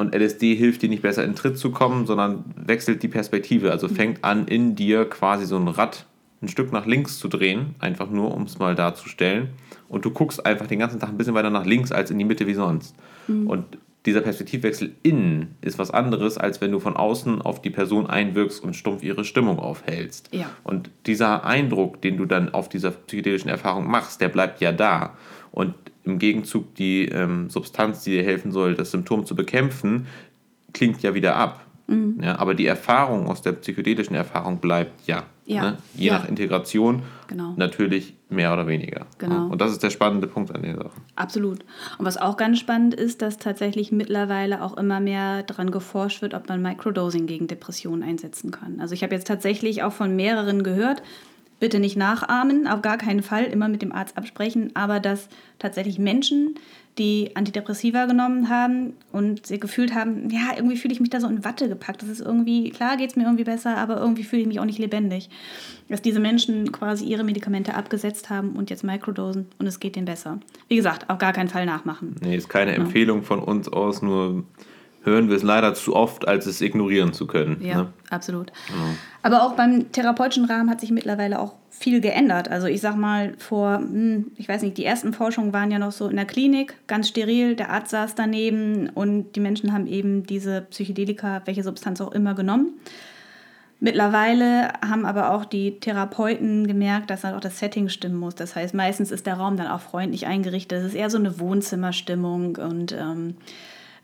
und 0.00 0.14
LSD 0.14 0.54
hilft 0.54 0.82
dir 0.82 0.88
nicht 0.88 1.02
besser 1.02 1.22
in 1.22 1.30
den 1.30 1.36
Tritt 1.36 1.58
zu 1.58 1.70
kommen, 1.70 2.06
sondern 2.06 2.44
wechselt 2.56 3.02
die 3.02 3.08
Perspektive. 3.08 3.70
Also 3.70 3.88
fängt 3.88 4.24
an, 4.24 4.48
in 4.48 4.74
dir 4.74 5.04
quasi 5.04 5.46
so 5.46 5.56
ein 5.56 5.68
Rad 5.68 6.06
ein 6.42 6.48
Stück 6.48 6.72
nach 6.72 6.86
links 6.86 7.18
zu 7.18 7.28
drehen, 7.28 7.74
einfach 7.80 8.10
nur, 8.10 8.34
um 8.34 8.44
es 8.44 8.58
mal 8.58 8.74
darzustellen. 8.74 9.50
Und 9.88 10.04
du 10.04 10.10
guckst 10.10 10.46
einfach 10.46 10.66
den 10.66 10.78
ganzen 10.78 10.98
Tag 10.98 11.10
ein 11.10 11.18
bisschen 11.18 11.34
weiter 11.34 11.50
nach 11.50 11.66
links 11.66 11.92
als 11.92 12.10
in 12.10 12.18
die 12.18 12.24
Mitte 12.24 12.46
wie 12.46 12.54
sonst. 12.54 12.94
Mhm. 13.28 13.46
Und 13.46 13.64
dieser 14.06 14.22
Perspektivwechsel 14.22 14.92
innen 15.02 15.56
ist 15.60 15.78
was 15.78 15.90
anderes, 15.90 16.38
als 16.38 16.62
wenn 16.62 16.72
du 16.72 16.80
von 16.80 16.96
außen 16.96 17.42
auf 17.42 17.60
die 17.60 17.68
Person 17.68 18.06
einwirkst 18.06 18.64
und 18.64 18.74
stumpf 18.74 19.02
ihre 19.02 19.24
Stimmung 19.26 19.58
aufhältst. 19.58 20.30
Ja. 20.32 20.46
Und 20.64 20.90
dieser 21.04 21.44
Eindruck, 21.44 22.00
den 22.00 22.16
du 22.16 22.24
dann 22.24 22.54
auf 22.54 22.70
dieser 22.70 22.92
psychedelischen 22.92 23.50
Erfahrung 23.50 23.90
machst, 23.90 24.22
der 24.22 24.30
bleibt 24.30 24.62
ja 24.62 24.72
da. 24.72 25.18
Und 25.52 25.74
im 26.04 26.18
Gegenzug 26.18 26.74
die 26.74 27.06
ähm, 27.06 27.50
Substanz, 27.50 28.04
die 28.04 28.10
dir 28.10 28.22
helfen 28.22 28.52
soll, 28.52 28.74
das 28.74 28.90
Symptom 28.90 29.26
zu 29.26 29.34
bekämpfen, 29.34 30.06
klingt 30.72 31.02
ja 31.02 31.14
wieder 31.14 31.36
ab. 31.36 31.66
Mhm. 31.90 32.20
Ja, 32.22 32.38
aber 32.38 32.54
die 32.54 32.66
Erfahrung 32.66 33.26
aus 33.26 33.42
der 33.42 33.52
psychedelischen 33.52 34.14
Erfahrung 34.14 34.58
bleibt 34.58 35.08
ja. 35.08 35.24
ja. 35.44 35.62
Ne? 35.62 35.78
Je 35.94 36.06
ja. 36.06 36.18
nach 36.18 36.28
Integration 36.28 37.02
genau. 37.26 37.54
natürlich 37.56 38.14
mehr 38.28 38.52
oder 38.52 38.68
weniger. 38.68 39.06
Genau. 39.18 39.48
Und 39.48 39.60
das 39.60 39.72
ist 39.72 39.82
der 39.82 39.90
spannende 39.90 40.28
Punkt 40.28 40.54
an 40.54 40.62
der 40.62 40.76
Sache. 40.76 40.92
Absolut. 41.16 41.64
Und 41.98 42.06
was 42.06 42.16
auch 42.16 42.36
ganz 42.36 42.60
spannend 42.60 42.94
ist, 42.94 43.22
dass 43.22 43.38
tatsächlich 43.38 43.90
mittlerweile 43.90 44.62
auch 44.62 44.76
immer 44.76 45.00
mehr 45.00 45.42
daran 45.42 45.72
geforscht 45.72 46.22
wird, 46.22 46.34
ob 46.34 46.48
man 46.48 46.62
Microdosing 46.62 47.26
gegen 47.26 47.48
Depressionen 47.48 48.04
einsetzen 48.04 48.52
kann. 48.52 48.80
Also 48.80 48.94
ich 48.94 49.02
habe 49.02 49.16
jetzt 49.16 49.26
tatsächlich 49.26 49.82
auch 49.82 49.92
von 49.92 50.14
mehreren 50.14 50.62
gehört, 50.62 51.02
bitte 51.60 51.78
nicht 51.78 51.96
nachahmen, 51.96 52.66
auf 52.66 52.82
gar 52.82 52.98
keinen 52.98 53.22
Fall, 53.22 53.44
immer 53.44 53.68
mit 53.68 53.82
dem 53.82 53.92
Arzt 53.92 54.18
absprechen, 54.18 54.70
aber 54.74 54.98
dass 54.98 55.28
tatsächlich 55.58 55.98
Menschen, 55.98 56.56
die 56.98 57.30
Antidepressiva 57.34 58.06
genommen 58.06 58.48
haben 58.48 58.94
und 59.12 59.46
sie 59.46 59.60
gefühlt 59.60 59.94
haben, 59.94 60.28
ja, 60.30 60.56
irgendwie 60.56 60.76
fühle 60.76 60.92
ich 60.92 61.00
mich 61.00 61.10
da 61.10 61.20
so 61.20 61.28
in 61.28 61.44
Watte 61.44 61.68
gepackt. 61.68 62.02
Das 62.02 62.08
ist 62.08 62.20
irgendwie, 62.20 62.70
klar 62.70 62.96
geht 62.96 63.10
es 63.10 63.16
mir 63.16 63.22
irgendwie 63.22 63.44
besser, 63.44 63.76
aber 63.76 63.98
irgendwie 63.98 64.24
fühle 64.24 64.42
ich 64.42 64.48
mich 64.48 64.60
auch 64.60 64.64
nicht 64.64 64.78
lebendig. 64.78 65.30
Dass 65.88 66.02
diese 66.02 66.20
Menschen 66.20 66.72
quasi 66.72 67.04
ihre 67.04 67.24
Medikamente 67.24 67.74
abgesetzt 67.74 68.28
haben 68.28 68.50
und 68.50 68.70
jetzt 68.70 68.84
Mikrodosen 68.84 69.46
und 69.58 69.66
es 69.66 69.80
geht 69.80 69.96
denen 69.96 70.04
besser. 70.04 70.40
Wie 70.68 70.76
gesagt, 70.76 71.08
auf 71.08 71.18
gar 71.18 71.32
keinen 71.32 71.48
Fall 71.48 71.64
nachmachen. 71.64 72.16
Nee, 72.20 72.36
ist 72.36 72.48
keine 72.48 72.72
ja. 72.72 72.78
Empfehlung 72.78 73.22
von 73.22 73.38
uns 73.38 73.68
aus, 73.68 74.02
nur 74.02 74.44
hören 75.02 75.28
wir 75.28 75.36
es 75.36 75.42
leider 75.42 75.74
zu 75.74 75.96
oft, 75.96 76.28
als 76.28 76.46
es 76.46 76.60
ignorieren 76.60 77.12
zu 77.12 77.26
können. 77.26 77.60
Ja, 77.62 77.82
ne? 77.82 77.92
absolut. 78.10 78.52
Ja. 78.68 78.94
Aber 79.22 79.42
auch 79.42 79.54
beim 79.54 79.90
therapeutischen 79.92 80.44
Rahmen 80.44 80.70
hat 80.70 80.80
sich 80.80 80.90
mittlerweile 80.90 81.40
auch 81.40 81.54
viel 81.70 82.00
geändert. 82.00 82.50
Also 82.50 82.66
ich 82.66 82.80
sag 82.80 82.96
mal, 82.96 83.34
vor, 83.38 83.78
hm, 83.78 84.32
ich 84.36 84.48
weiß 84.48 84.62
nicht, 84.62 84.76
die 84.76 84.84
ersten 84.84 85.12
Forschungen 85.12 85.52
waren 85.52 85.70
ja 85.70 85.78
noch 85.78 85.92
so 85.92 86.08
in 86.08 86.16
der 86.16 86.26
Klinik, 86.26 86.74
ganz 86.86 87.08
steril, 87.08 87.56
der 87.56 87.70
Arzt 87.70 87.90
saß 87.90 88.14
daneben 88.14 88.90
und 88.90 89.36
die 89.36 89.40
Menschen 89.40 89.72
haben 89.72 89.86
eben 89.86 90.24
diese 90.24 90.62
Psychedelika, 90.62 91.42
welche 91.46 91.62
Substanz 91.62 92.00
auch 92.00 92.12
immer, 92.12 92.34
genommen. 92.34 92.74
Mittlerweile 93.82 94.74
haben 94.86 95.06
aber 95.06 95.32
auch 95.32 95.46
die 95.46 95.80
Therapeuten 95.80 96.66
gemerkt, 96.66 97.08
dass 97.08 97.22
dann 97.22 97.34
auch 97.34 97.40
das 97.40 97.58
Setting 97.58 97.88
stimmen 97.88 98.16
muss. 98.16 98.34
Das 98.34 98.54
heißt, 98.54 98.74
meistens 98.74 99.10
ist 99.10 99.24
der 99.24 99.34
Raum 99.34 99.56
dann 99.56 99.68
auch 99.68 99.80
freundlich 99.80 100.26
eingerichtet. 100.26 100.80
Es 100.80 100.88
ist 100.88 100.94
eher 100.94 101.08
so 101.08 101.16
eine 101.16 101.40
Wohnzimmerstimmung 101.40 102.56
und 102.56 102.92
ähm, 102.92 103.36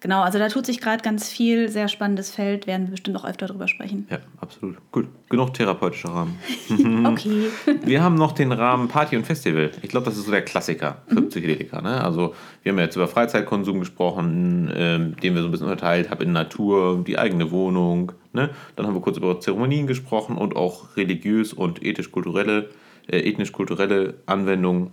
Genau, 0.07 0.23
also 0.23 0.39
da 0.39 0.49
tut 0.49 0.67
sich 0.67 0.81
gerade 0.81 1.03
ganz 1.03 1.29
viel, 1.29 1.69
sehr 1.69 1.89
spannendes 1.89 2.31
Feld, 2.31 2.69
werden 2.69 2.87
wir 2.87 2.93
bestimmt 2.93 3.17
auch 3.17 3.25
öfter 3.25 3.49
drüber 3.49 3.67
sprechen. 3.67 4.07
Ja, 4.09 4.19
absolut. 4.41 4.77
Gut, 4.93 5.09
genug 5.29 5.53
therapeutischer 5.53 6.11
Rahmen. 6.11 6.39
okay. 7.07 7.49
wir 7.83 8.05
haben 8.05 8.15
noch 8.15 8.31
den 8.31 8.53
Rahmen 8.53 8.87
Party 8.87 9.17
und 9.17 9.27
Festival. 9.27 9.73
Ich 9.83 9.89
glaube, 9.89 10.07
das 10.07 10.17
ist 10.17 10.27
so 10.27 10.31
der 10.31 10.43
Klassiker 10.43 10.99
für 11.09 11.23
mhm. 11.23 11.29
Psychedelika. 11.29 11.83
Ne? 11.83 12.05
Also 12.05 12.37
wir 12.63 12.71
haben 12.71 12.79
ja 12.79 12.85
jetzt 12.85 12.95
über 12.95 13.09
Freizeitkonsum 13.09 13.81
gesprochen, 13.81 14.73
ähm, 14.77 15.17
den 15.17 15.35
wir 15.35 15.43
so 15.43 15.49
ein 15.49 15.51
bisschen 15.51 15.67
unterteilt 15.67 16.09
haben 16.09 16.23
in 16.23 16.31
Natur, 16.31 17.03
die 17.05 17.19
eigene 17.19 17.51
Wohnung. 17.51 18.13
Ne? 18.33 18.51
Dann 18.77 18.87
haben 18.87 18.95
wir 18.95 19.03
kurz 19.03 19.17
über 19.17 19.41
Zeremonien 19.41 19.89
gesprochen 19.89 20.39
und 20.39 20.55
auch 20.55 20.97
religiös 20.97 21.53
und 21.53 21.83
ethisch-kulturelle, 21.83 22.71
äh, 23.09 23.29
ethnisch-kulturelle 23.29 24.15
Anwendungen. 24.27 24.93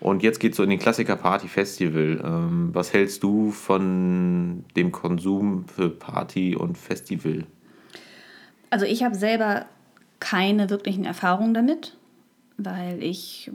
Und 0.00 0.22
jetzt 0.22 0.40
geht 0.40 0.52
es 0.52 0.56
so 0.56 0.62
in 0.62 0.70
den 0.70 0.78
Klassiker 0.78 1.16
Party 1.16 1.46
Festival. 1.46 2.20
Ähm, 2.24 2.70
was 2.72 2.92
hältst 2.92 3.22
du 3.22 3.50
von 3.50 4.64
dem 4.74 4.92
Konsum 4.92 5.66
für 5.66 5.90
Party 5.90 6.56
und 6.56 6.78
Festival? 6.78 7.44
Also 8.70 8.86
ich 8.86 9.02
habe 9.02 9.14
selber 9.14 9.66
keine 10.20 10.70
wirklichen 10.70 11.04
Erfahrungen 11.04 11.54
damit, 11.54 11.96
weil 12.56 13.02
ich 13.02 13.50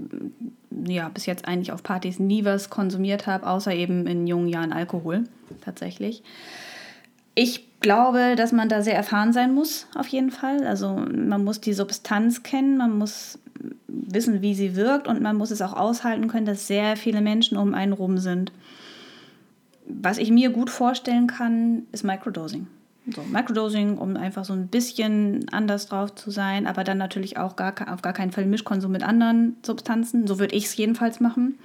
ja 0.88 1.10
bis 1.10 1.26
jetzt 1.26 1.48
eigentlich 1.48 1.72
auf 1.72 1.84
Partys 1.84 2.20
nie 2.20 2.46
was 2.46 2.70
konsumiert 2.70 3.26
habe, 3.26 3.48
außer 3.48 3.74
eben 3.74 4.06
in 4.08 4.28
jungen 4.28 4.48
Jahren 4.48 4.74
Alkohol 4.74 5.24
tatsächlich. 5.62 6.22
Ich 7.34 7.80
glaube, 7.80 8.36
dass 8.36 8.52
man 8.52 8.70
da 8.70 8.82
sehr 8.82 8.96
erfahren 8.96 9.34
sein 9.34 9.54
muss, 9.54 9.88
auf 9.96 10.08
jeden 10.08 10.32
Fall. 10.32 10.66
Also 10.66 10.96
man 10.96 11.44
muss 11.44 11.62
die 11.62 11.74
Substanz 11.74 12.44
kennen, 12.44 12.78
man 12.78 12.98
muss 12.98 13.40
wissen, 13.88 14.42
wie 14.42 14.54
sie 14.54 14.76
wirkt 14.76 15.08
und 15.08 15.22
man 15.22 15.38
muss 15.38 15.52
es 15.52 15.62
auch 15.62 15.74
aushalten 15.74 16.28
können, 16.28 16.46
dass 16.46 16.68
sehr 16.68 16.98
viele 16.98 17.22
Menschen 17.22 17.58
um 17.58 17.74
einen 17.74 17.94
rum 17.94 18.18
sind. 18.18 18.52
Was 19.88 20.18
ich 20.18 20.32
mir 20.32 20.50
gut 20.50 20.70
vorstellen 20.70 21.28
kann, 21.28 21.84
ist 21.92 22.04
Microdosing. 22.04 22.68
So, 23.14 23.22
Microdosing, 23.22 24.00
um 24.00 24.18
einfach 24.18 24.46
so 24.46 24.54
ein 24.54 24.68
bisschen 24.68 25.46
anders 25.52 25.88
drauf 25.88 26.16
zu 26.16 26.32
sein, 26.32 26.66
aber 26.66 26.84
dann 26.84 26.98
natürlich 26.98 27.38
auch 27.38 27.56
gar, 27.56 27.76
auf 27.94 28.02
gar 28.02 28.14
keinen 28.14 28.32
Fall 28.32 28.46
Mischkonsum 28.46 28.92
mit 28.92 29.04
anderen 29.04 29.58
Substanzen. 29.64 30.26
So 30.26 30.40
würde 30.40 30.56
ich 30.56 30.66
es 30.66 30.76
jedenfalls 30.76 31.20
machen. 31.20 31.60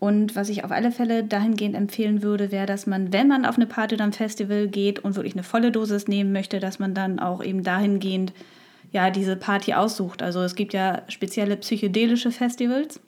Und 0.00 0.34
was 0.34 0.48
ich 0.48 0.64
auf 0.64 0.72
alle 0.72 0.90
Fälle 0.90 1.22
dahingehend 1.22 1.76
empfehlen 1.76 2.22
würde, 2.22 2.50
wäre, 2.50 2.66
dass 2.66 2.86
man, 2.86 3.12
wenn 3.12 3.28
man 3.28 3.46
auf 3.46 3.56
eine 3.56 3.66
Party 3.66 3.94
oder 3.94 4.04
ein 4.04 4.12
Festival 4.12 4.66
geht 4.68 4.98
und 4.98 5.14
wirklich 5.14 5.34
eine 5.34 5.44
volle 5.44 5.70
Dosis 5.70 6.08
nehmen 6.08 6.32
möchte, 6.32 6.58
dass 6.58 6.78
man 6.80 6.94
dann 6.94 7.20
auch 7.20 7.42
eben 7.42 7.62
dahingehend 7.62 8.32
ja, 8.94 9.10
diese 9.10 9.34
Party 9.34 9.74
aussucht. 9.74 10.22
Also 10.22 10.40
es 10.42 10.54
gibt 10.54 10.72
ja 10.72 11.02
spezielle 11.08 11.56
psychedelische 11.56 12.30
Festivals. 12.30 13.00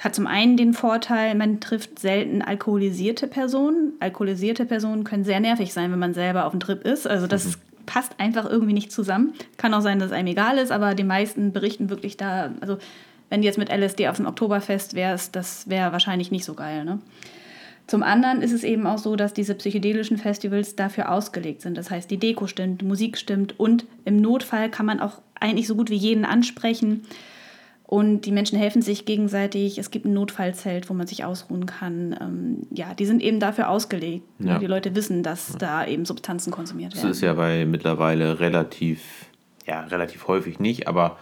hat 0.00 0.14
zum 0.14 0.26
einen 0.26 0.56
den 0.56 0.72
Vorteil, 0.72 1.34
man 1.34 1.60
trifft 1.60 1.98
selten 1.98 2.40
alkoholisierte 2.40 3.26
Personen. 3.26 3.92
Alkoholisierte 4.00 4.64
Personen 4.64 5.04
können 5.04 5.24
sehr 5.24 5.40
nervig 5.40 5.74
sein, 5.74 5.92
wenn 5.92 5.98
man 5.98 6.14
selber 6.14 6.46
auf 6.46 6.52
dem 6.52 6.60
Trip 6.60 6.82
ist. 6.84 7.06
Also 7.06 7.26
das 7.26 7.44
mhm. 7.44 7.60
passt 7.84 8.18
einfach 8.18 8.48
irgendwie 8.48 8.72
nicht 8.72 8.90
zusammen. 8.90 9.34
Kann 9.58 9.74
auch 9.74 9.82
sein, 9.82 9.98
dass 9.98 10.06
es 10.06 10.16
einem 10.16 10.28
egal 10.28 10.56
ist, 10.56 10.72
aber 10.72 10.94
die 10.94 11.04
meisten 11.04 11.52
berichten 11.52 11.90
wirklich 11.90 12.16
da, 12.16 12.52
also 12.62 12.78
wenn 13.28 13.42
du 13.42 13.46
jetzt 13.46 13.58
mit 13.58 13.70
LSD 13.70 14.08
auf 14.08 14.16
dem 14.16 14.26
Oktoberfest 14.26 14.94
wärst, 14.94 15.36
das 15.36 15.68
wäre 15.68 15.92
wahrscheinlich 15.92 16.30
nicht 16.30 16.46
so 16.46 16.54
geil. 16.54 16.86
Ne? 16.86 16.98
Zum 17.86 18.02
anderen 18.02 18.42
ist 18.42 18.52
es 18.52 18.64
eben 18.64 18.86
auch 18.86 18.98
so, 18.98 19.16
dass 19.16 19.34
diese 19.34 19.54
psychedelischen 19.54 20.16
Festivals 20.16 20.76
dafür 20.76 21.10
ausgelegt 21.10 21.62
sind. 21.62 21.76
Das 21.76 21.90
heißt, 21.90 22.10
die 22.10 22.16
Deko 22.16 22.46
stimmt, 22.46 22.80
die 22.80 22.86
Musik 22.86 23.18
stimmt 23.18 23.58
und 23.58 23.84
im 24.04 24.16
Notfall 24.16 24.70
kann 24.70 24.86
man 24.86 25.00
auch 25.00 25.20
eigentlich 25.38 25.66
so 25.66 25.74
gut 25.74 25.90
wie 25.90 25.96
jeden 25.96 26.24
ansprechen. 26.24 27.02
Und 27.84 28.22
die 28.22 28.32
Menschen 28.32 28.56
helfen 28.58 28.80
sich 28.80 29.04
gegenseitig. 29.04 29.76
Es 29.76 29.90
gibt 29.90 30.06
ein 30.06 30.14
Notfallzelt, 30.14 30.88
wo 30.88 30.94
man 30.94 31.06
sich 31.06 31.24
ausruhen 31.24 31.66
kann. 31.66 32.16
Ähm, 32.18 32.66
ja, 32.70 32.94
die 32.94 33.04
sind 33.04 33.20
eben 33.20 33.38
dafür 33.38 33.68
ausgelegt. 33.68 34.24
Ja. 34.38 34.58
Die 34.58 34.66
Leute 34.66 34.94
wissen, 34.94 35.22
dass 35.22 35.50
ja. 35.50 35.58
da 35.58 35.86
eben 35.86 36.06
Substanzen 36.06 36.50
konsumiert 36.50 36.94
werden. 36.94 37.08
Das 37.08 37.18
ist 37.18 37.22
ja 37.22 37.34
bei 37.34 37.66
mittlerweile 37.66 38.40
relativ, 38.40 39.26
ja, 39.66 39.82
relativ 39.82 40.26
häufig 40.26 40.58
nicht, 40.58 40.88
aber 40.88 41.18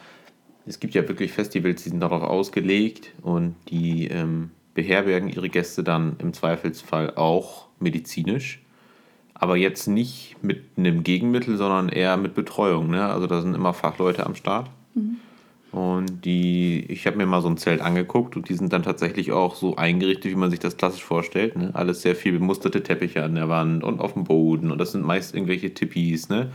es 0.65 0.79
gibt 0.79 0.95
ja 0.95 1.09
wirklich 1.09 1.33
Festivals, 1.33 1.83
die 1.83 1.89
sind 1.89 1.99
darauf 1.99 2.23
ausgelegt 2.23 3.11
und 3.23 3.57
die 3.69 4.07
ähm, 4.07 4.51
beherbergen 4.75 5.29
ihre 5.29 5.49
Gäste 5.49 5.83
dann 5.83 6.17
im 6.19 6.33
Zweifelsfall 6.33 7.15
auch 7.17 7.69
medizinisch. 7.79 8.63
Aber 9.35 9.57
jetzt 9.57 9.87
nicht 9.87 10.37
mit 10.43 10.63
einem 10.77 11.03
Gegenmittel, 11.03 11.57
sondern 11.57 11.89
eher 11.89 12.17
mit 12.17 12.35
Betreuung. 12.35 12.91
Ne? 12.91 13.07
Also 13.07 13.27
da 13.27 13.41
sind 13.41 13.55
immer 13.55 13.73
Fachleute 13.73 14.27
am 14.27 14.35
Start. 14.35 14.69
Mhm. 14.95 15.17
Und 15.73 16.25
die, 16.25 16.85
ich 16.89 17.07
habe 17.07 17.17
mir 17.17 17.27
mal 17.27 17.41
so 17.41 17.49
ein 17.49 17.57
Zelt 17.57 17.81
angeguckt 17.81 18.37
und 18.37 18.49
die 18.49 18.55
sind 18.55 18.73
dann 18.73 18.83
tatsächlich 18.83 19.33
auch 19.33 19.55
so 19.55 19.77
eingerichtet, 19.77 20.33
wie 20.33 20.37
man 20.37 20.51
sich 20.51 20.59
das 20.59 20.77
klassisch 20.77 21.05
vorstellt. 21.05 21.57
Ne? 21.57 21.71
Alles 21.75 22.03
sehr 22.03 22.17
viel 22.17 22.33
bemusterte 22.33 22.83
Teppiche 22.83 23.23
an 23.23 23.37
der 23.37 23.49
Wand 23.49 23.85
und 23.85 24.01
auf 24.01 24.15
dem 24.15 24.25
Boden. 24.25 24.73
Und 24.73 24.79
das 24.79 24.93
sind 24.93 25.07
meist 25.07 25.35
irgendwelche 25.35 25.73
Tippis. 25.73 26.29
Ne? 26.29 26.51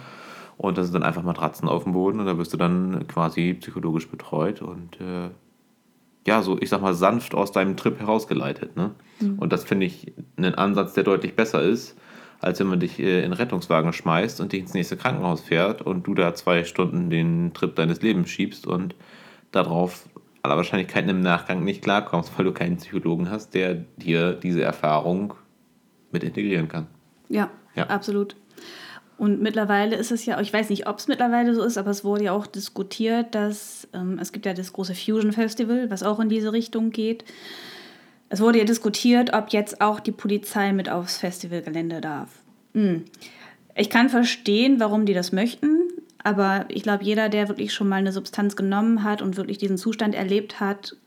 Und 0.58 0.78
das 0.78 0.88
sind 0.88 0.94
dann 0.94 1.04
einfach 1.04 1.24
Matratzen 1.24 1.68
auf 1.68 1.84
dem 1.84 1.94
Boden 1.94 2.20
und 2.20 2.26
da 2.26 2.38
wirst 2.38 2.54
du 2.54 2.58
dann 2.58 3.08
quasi 3.08 3.56
psychologisch 3.60 4.08
betreut 4.08 4.62
und 4.62 5.00
äh, 5.02 5.30
ja, 6.28 6.42
so 6.42 6.58
ich 6.60 6.70
sag 6.70 6.82
mal 6.82 6.94
sanft 6.94 7.36
aus 7.36 7.52
deinem 7.52 7.78
Trip 7.78 8.00
herausgeleitet. 8.00 8.76
Ne? 8.76 8.92
Mhm. 9.20 9.40
Und 9.40 9.54
das 9.54 9.64
finde 9.64 9.86
ich 9.86 10.14
einen 10.38 10.56
Ansatz, 10.56 10.94
der 10.94 11.04
deutlich 11.04 11.36
besser 11.36 11.62
ist, 11.62 11.96
als 12.40 12.60
wenn 12.60 12.68
man 12.68 12.80
dich 12.80 13.00
äh, 13.00 13.24
in 13.24 13.34
Rettungswagen 13.34 13.94
schmeißt 13.94 14.42
und 14.42 14.52
dich 14.52 14.62
ins 14.62 14.74
nächste 14.74 14.98
Krankenhaus 14.98 15.42
fährt 15.42 15.82
und 15.82 16.08
du 16.08 16.14
da 16.14 16.34
zwei 16.34 16.64
Stunden 16.64 17.10
den 17.10 17.54
Trip 17.54 17.76
deines 17.76 18.02
Lebens 18.02 18.30
schiebst 18.30 18.68
und 18.68 18.96
darauf 19.52 20.08
aller 20.42 20.58
Wahrscheinlichkeit 20.58 21.10
im 21.10 21.22
Nachgang 21.22 21.64
nicht 21.64 21.82
klarkommst, 21.82 22.32
weil 22.38 22.46
du 22.46 22.52
keinen 22.52 22.78
Psychologen 22.78 23.30
hast, 23.30 23.54
der 23.54 23.76
dir 23.98 24.34
diese 24.34 24.62
Erfahrung 24.64 25.34
mit 26.12 26.24
integrieren 26.24 26.68
kann. 26.68 26.88
Ja, 27.30 27.50
ja. 27.76 27.88
absolut. 27.88 28.36
Und 29.18 29.42
mittlerweile 29.42 29.96
ist 29.96 30.12
es 30.12 30.26
ja, 30.26 30.40
ich 30.42 30.52
weiß 30.52 30.70
nicht, 30.70 30.88
ob 30.88 31.00
es 31.00 31.08
mittlerweile 31.08 31.56
so 31.56 31.64
ist, 31.64 31.78
aber 31.78 31.92
es 31.92 32.04
wurde 32.04 32.26
ja 32.26 32.32
auch 32.34 32.48
diskutiert, 32.48 33.34
dass 33.34 33.88
ähm, 33.94 34.20
es 34.22 34.32
gibt 34.32 34.46
ja 34.46 34.54
das 34.54 34.74
große 34.74 34.94
Fusion 34.94 35.32
Festival, 35.32 35.90
was 35.90 36.04
auch 36.04 36.20
in 36.20 36.28
diese 36.28 36.52
Richtung 36.52 36.90
geht. 36.90 37.24
Es 38.28 38.42
wurde 38.42 38.60
ja 38.60 38.66
diskutiert, 38.66 39.34
ob 39.34 39.50
jetzt 39.50 39.80
auch 39.80 40.00
die 40.00 40.12
Polizei 40.12 40.74
mit 40.74 40.90
aufs 40.90 41.18
Festivalgelände 41.18 42.02
darf. 42.02 42.30
Hm. 42.74 43.06
Ich 43.76 43.90
kann 43.90 44.10
verstehen, 44.10 44.80
warum 44.80 45.06
die 45.06 45.14
das 45.14 45.32
möchten, 45.32 45.80
aber 46.24 46.66
ich 46.70 46.84
glaube, 46.84 47.04
jeder, 47.04 47.30
der 47.30 47.48
wirklich 47.48 47.74
schon 47.74 47.88
mal 47.88 47.98
eine 47.98 48.12
Substanz 48.12 48.56
genommen 48.56 49.04
hat 49.04 49.22
und 49.22 49.38
wirklich 49.38 49.58
diesen 49.58 49.78
Zustand 49.78 50.16
erlebt 50.16 50.60
hat, 50.60 50.98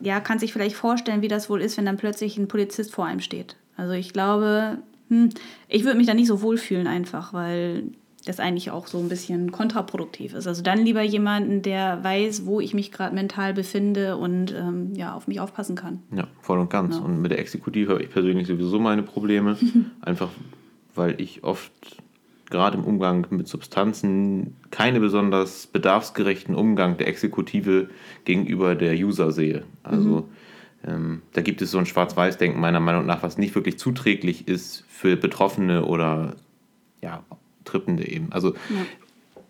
ja, 0.00 0.20
kann 0.20 0.38
sich 0.38 0.52
vielleicht 0.52 0.76
vorstellen, 0.76 1.22
wie 1.22 1.28
das 1.28 1.50
wohl 1.50 1.60
ist, 1.60 1.76
wenn 1.76 1.86
dann 1.86 1.96
plötzlich 1.96 2.38
ein 2.38 2.48
Polizist 2.48 2.92
vor 2.92 3.06
einem 3.06 3.20
steht. 3.20 3.56
Also 3.76 3.92
ich 3.92 4.12
glaube, 4.12 4.78
hm, 5.22 5.30
ich 5.68 5.84
würde 5.84 5.96
mich 5.96 6.06
da 6.06 6.14
nicht 6.14 6.28
so 6.28 6.42
wohlfühlen 6.42 6.86
einfach, 6.86 7.32
weil 7.32 7.84
das 8.26 8.40
eigentlich 8.40 8.70
auch 8.70 8.86
so 8.86 8.98
ein 8.98 9.10
bisschen 9.10 9.52
kontraproduktiv 9.52 10.32
ist. 10.32 10.46
Also 10.46 10.62
dann 10.62 10.78
lieber 10.78 11.02
jemanden, 11.02 11.60
der 11.60 12.02
weiß, 12.02 12.46
wo 12.46 12.58
ich 12.60 12.72
mich 12.72 12.90
gerade 12.90 13.14
mental 13.14 13.52
befinde 13.52 14.16
und 14.16 14.54
ähm, 14.54 14.94
ja, 14.94 15.14
auf 15.14 15.28
mich 15.28 15.40
aufpassen 15.40 15.76
kann. 15.76 16.02
Ja, 16.14 16.26
voll 16.40 16.58
und 16.58 16.70
ganz. 16.70 16.96
Ja. 16.96 17.02
Und 17.02 17.20
mit 17.20 17.32
der 17.32 17.38
Exekutive 17.38 17.92
habe 17.92 18.02
ich 18.02 18.10
persönlich 18.10 18.46
sowieso 18.46 18.78
meine 18.78 19.02
Probleme. 19.02 19.58
einfach 20.00 20.30
weil 20.94 21.20
ich 21.20 21.44
oft 21.44 21.72
gerade 22.50 22.78
im 22.78 22.84
Umgang 22.84 23.26
mit 23.30 23.48
Substanzen 23.48 24.56
keine 24.70 25.00
besonders 25.00 25.66
bedarfsgerechten 25.66 26.54
Umgang 26.54 26.96
der 26.98 27.08
Exekutive 27.08 27.88
gegenüber 28.24 28.74
der 28.74 28.94
User 28.94 29.32
sehe. 29.32 29.64
Also 29.82 30.08
mhm. 30.08 30.24
Ähm, 30.86 31.22
da 31.32 31.40
gibt 31.40 31.62
es 31.62 31.70
so 31.70 31.78
ein 31.78 31.86
Schwarz-Weiß-Denken 31.86 32.60
meiner 32.60 32.80
Meinung 32.80 33.06
nach, 33.06 33.22
was 33.22 33.38
nicht 33.38 33.54
wirklich 33.54 33.78
zuträglich 33.78 34.48
ist 34.48 34.84
für 34.88 35.16
Betroffene 35.16 35.84
oder 35.84 36.36
ja, 37.02 37.24
Trippende 37.64 38.06
eben. 38.06 38.32
Also 38.32 38.54
ja. 38.54 38.86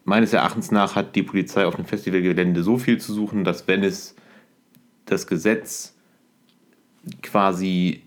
meines 0.04 0.32
Erachtens 0.32 0.70
nach 0.70 0.94
hat 0.94 1.16
die 1.16 1.22
Polizei 1.22 1.66
auf 1.66 1.76
dem 1.76 1.84
Festivalgelände 1.84 2.62
so 2.62 2.78
viel 2.78 2.98
zu 2.98 3.12
suchen, 3.12 3.44
dass 3.44 3.66
wenn 3.66 3.82
es 3.82 4.14
das 5.06 5.26
Gesetz 5.26 5.94
quasi 7.22 8.02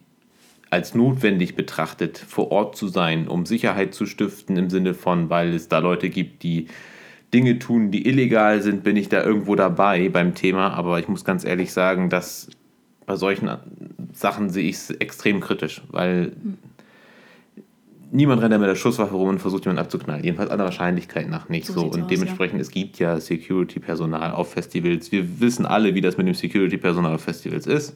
als 0.69 0.95
notwendig 0.95 1.55
betrachtet, 1.55 2.17
vor 2.17 2.51
Ort 2.51 2.75
zu 2.75 2.87
sein, 2.87 3.27
um 3.27 3.45
Sicherheit 3.45 3.93
zu 3.93 4.05
stiften, 4.05 4.57
im 4.57 4.69
Sinne 4.69 4.93
von, 4.93 5.29
weil 5.29 5.53
es 5.53 5.69
da 5.69 5.79
Leute 5.79 6.09
gibt, 6.09 6.43
die 6.43 6.67
Dinge 7.33 7.59
tun, 7.59 7.91
die 7.91 8.07
illegal 8.07 8.61
sind, 8.61 8.83
bin 8.83 8.95
ich 8.95 9.09
da 9.09 9.23
irgendwo 9.23 9.55
dabei 9.55 10.09
beim 10.09 10.33
Thema. 10.33 10.73
Aber 10.73 10.99
ich 10.99 11.07
muss 11.07 11.25
ganz 11.25 11.45
ehrlich 11.45 11.71
sagen, 11.73 12.09
dass 12.09 12.49
bei 13.07 13.15
solchen 13.15 13.49
Sachen 14.13 14.51
sehe 14.51 14.69
ich 14.69 14.75
es 14.75 14.91
extrem 14.91 15.39
kritisch, 15.39 15.81
weil 15.89 16.33
mhm. 16.43 16.57
niemand 18.11 18.41
rennt 18.41 18.51
ja 18.51 18.59
mit 18.59 18.67
der 18.67 18.75
Schusswaffe 18.75 19.15
rum 19.15 19.29
und 19.29 19.39
versucht 19.39 19.63
jemanden 19.65 19.81
abzuknallen. 19.81 20.23
Jedenfalls 20.23 20.51
aller 20.51 20.65
Wahrscheinlichkeit 20.65 21.29
nach 21.29 21.49
nicht 21.49 21.65
so. 21.65 21.73
so. 21.73 21.85
Und 21.85 22.03
aus, 22.03 22.07
dementsprechend, 22.09 22.57
ja. 22.57 22.61
es 22.61 22.69
gibt 22.69 22.99
ja 22.99 23.19
Security-Personal 23.19 24.33
auf 24.33 24.51
Festivals. 24.51 25.11
Wir 25.11 25.39
wissen 25.39 25.65
alle, 25.65 25.95
wie 25.95 26.01
das 26.01 26.17
mit 26.17 26.27
dem 26.27 26.35
Security-Personal 26.35 27.15
auf 27.15 27.21
Festivals 27.21 27.65
ist. 27.65 27.95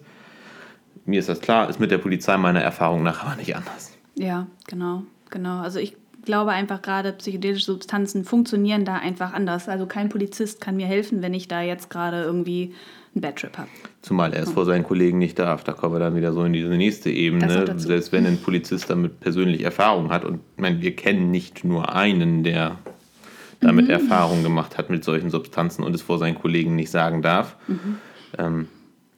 Mir 1.05 1.19
ist 1.19 1.27
das 1.27 1.41
klar, 1.41 1.69
ist 1.69 1.79
mit 1.79 1.91
der 1.91 1.97
Polizei 1.97 2.37
meiner 2.37 2.61
Erfahrung 2.61 3.03
nach 3.03 3.23
aber 3.23 3.35
nicht 3.35 3.53
anders. 3.55 3.91
Ja, 4.15 4.47
genau, 4.67 5.03
genau. 5.29 5.59
Also 5.59 5.79
ich 5.79 5.97
glaube 6.23 6.51
einfach 6.51 6.81
gerade 6.81 7.11
psychedelische 7.11 7.65
Substanzen 7.65 8.23
funktionieren 8.23 8.85
da 8.85 8.95
einfach 8.95 9.33
anders. 9.33 9.67
Also 9.67 9.87
kein 9.87 10.07
Polizist 10.07 10.61
kann 10.61 10.77
mir 10.77 10.87
helfen, 10.87 11.21
wenn 11.21 11.33
ich 11.33 11.49
da 11.49 11.61
jetzt 11.61 11.89
gerade 11.89 12.23
irgendwie 12.23 12.73
einen 13.13 13.21
Bad 13.21 13.37
Trip 13.37 13.57
habe. 13.57 13.69
Zumal 14.01 14.33
er 14.33 14.43
es 14.43 14.51
vor 14.51 14.65
seinen 14.65 14.83
Kollegen 14.83 15.17
nicht 15.17 15.37
darf. 15.37 15.63
Da 15.63 15.73
kommen 15.73 15.95
wir 15.95 15.99
dann 15.99 16.15
wieder 16.15 16.33
so 16.33 16.43
in 16.43 16.53
diese 16.53 16.69
nächste 16.69 17.09
Ebene. 17.09 17.77
Selbst 17.77 18.11
wenn 18.11 18.25
ein 18.25 18.37
Polizist 18.37 18.89
damit 18.89 19.19
persönlich 19.19 19.63
Erfahrung 19.63 20.11
hat. 20.11 20.25
Und 20.25 20.39
ich 20.55 20.61
meine, 20.61 20.81
wir 20.81 20.95
kennen 20.95 21.29
nicht 21.29 21.63
nur 21.63 21.93
einen, 21.93 22.43
der 22.43 22.77
damit 23.59 23.85
mhm. 23.85 23.91
Erfahrung 23.91 24.43
gemacht 24.43 24.77
hat 24.77 24.89
mit 24.89 25.03
solchen 25.03 25.29
Substanzen 25.29 25.83
und 25.83 25.93
es 25.93 26.01
vor 26.01 26.17
seinen 26.17 26.35
Kollegen 26.35 26.75
nicht 26.75 26.89
sagen 26.89 27.21
darf. 27.21 27.57
Mhm. 27.67 27.97
Ähm, 28.37 28.67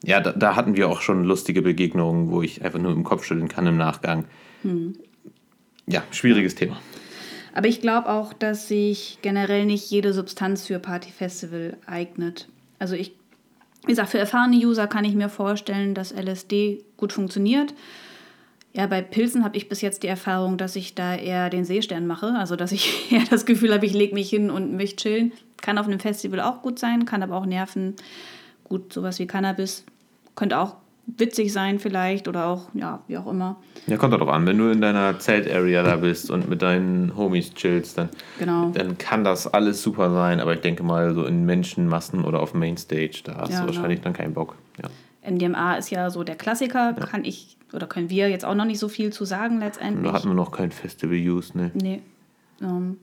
ja, 0.03 0.19
da, 0.19 0.33
da, 0.33 0.55
hatten 0.55 0.75
wir 0.75 0.89
auch 0.89 1.01
schon 1.01 1.23
lustige 1.23 1.61
Begegnungen, 1.61 2.29
wo 2.29 2.41
ich 2.41 2.63
einfach 2.63 2.79
nur 2.79 2.91
im 2.91 3.05
Kopf 3.05 3.23
schütteln 3.23 3.47
kann 3.47 3.65
im 3.67 3.77
Nachgang. 3.77 4.25
Mhm. 4.63 4.95
Ja, 5.87 6.03
schwieriges 6.11 6.55
Thema. 6.55 6.77
Aber 7.53 7.67
ich 7.67 7.79
glaube 7.79 8.09
auch, 8.09 8.33
dass 8.33 8.67
sich 8.67 9.19
generell 9.21 9.65
nicht 9.65 9.89
jede 9.89 10.11
Substanz 10.11 10.65
für 10.67 10.79
Partyfestival 10.79 11.77
eignet. 11.85 12.49
Also 12.79 12.95
ich 12.95 13.13
wie 13.83 13.91
gesagt, 13.91 14.09
für 14.09 14.19
erfahrene 14.19 14.55
User 14.55 14.87
kann 14.87 15.05
ich 15.05 15.13
mir 15.13 15.29
vorstellen, 15.29 15.93
dass 15.93 16.13
LSD 16.13 16.83
gut 16.97 17.13
funktioniert. 17.13 17.73
Ja, 18.73 18.87
bei 18.87 19.01
Pilzen 19.01 19.43
habe 19.43 19.57
ich 19.57 19.69
bis 19.69 19.81
jetzt 19.81 20.01
die 20.03 20.07
Erfahrung, 20.07 20.57
dass 20.57 20.75
ich 20.75 20.95
da 20.95 21.15
eher 21.15 21.49
den 21.49 21.63
Seestern 21.63 22.07
mache. 22.07 22.33
Also, 22.37 22.55
dass 22.55 22.71
ich 22.71 23.11
eher 23.11 23.23
das 23.29 23.45
Gefühl 23.45 23.73
habe, 23.73 23.85
ich 23.85 23.93
lege 23.93 24.15
mich 24.15 24.29
hin 24.29 24.49
und 24.49 24.75
möchte 24.75 25.03
chillen. 25.03 25.31
Kann 25.61 25.77
auf 25.77 25.87
einem 25.87 25.99
Festival 25.99 26.39
auch 26.39 26.61
gut 26.61 26.79
sein, 26.79 27.05
kann 27.05 27.23
aber 27.23 27.35
auch 27.37 27.45
nerven. 27.45 27.95
Gut, 28.63 28.91
sowas 28.91 29.19
wie 29.19 29.27
Cannabis 29.27 29.85
könnte 30.35 30.57
auch 30.57 30.77
witzig 31.05 31.51
sein 31.51 31.79
vielleicht 31.79 32.27
oder 32.27 32.47
auch, 32.47 32.69
ja, 32.73 33.03
wie 33.07 33.17
auch 33.17 33.27
immer. 33.27 33.57
Ja, 33.87 33.97
kommt 33.97 34.13
darauf 34.13 34.29
an. 34.29 34.45
Wenn 34.45 34.57
du 34.57 34.69
in 34.71 34.81
deiner 34.81 35.19
Zelt-Area 35.19 35.83
da 35.83 35.97
bist 35.97 36.31
und 36.31 36.49
mit 36.49 36.61
deinen 36.61 37.15
Homies 37.15 37.53
chillst, 37.53 37.97
dann, 37.97 38.09
genau. 38.39 38.71
dann 38.71 38.97
kann 38.97 39.23
das 39.23 39.47
alles 39.47 39.83
super 39.83 40.11
sein. 40.11 40.39
Aber 40.39 40.53
ich 40.53 40.61
denke 40.61 40.83
mal, 40.83 41.13
so 41.13 41.25
in 41.25 41.45
Menschenmassen 41.45 42.23
oder 42.23 42.39
auf 42.39 42.53
Mainstage, 42.53 43.21
da 43.23 43.37
hast 43.37 43.51
ja, 43.51 43.61
du 43.61 43.67
wahrscheinlich 43.67 44.01
genau. 44.01 44.13
dann 44.13 44.13
keinen 44.13 44.33
Bock. 44.33 44.55
Ja. 44.81 44.89
MDMA 45.29 45.75
ist 45.75 45.89
ja 45.89 46.09
so 46.09 46.23
der 46.23 46.35
Klassiker, 46.35 46.95
ja. 46.97 47.05
kann 47.05 47.23
ich 47.25 47.57
oder 47.73 47.87
können 47.87 48.09
wir 48.09 48.29
jetzt 48.29 48.45
auch 48.45 48.55
noch 48.55 48.65
nicht 48.65 48.79
so 48.79 48.87
viel 48.87 49.11
zu 49.11 49.25
sagen 49.25 49.59
letztendlich. 49.59 50.05
Da 50.05 50.13
hatten 50.13 50.29
wir 50.29 50.35
noch 50.35 50.51
kein 50.51 50.71
Festival-Use, 50.71 51.57
ne? 51.57 51.71
Nee. 51.73 52.01
Ähm, 52.61 52.97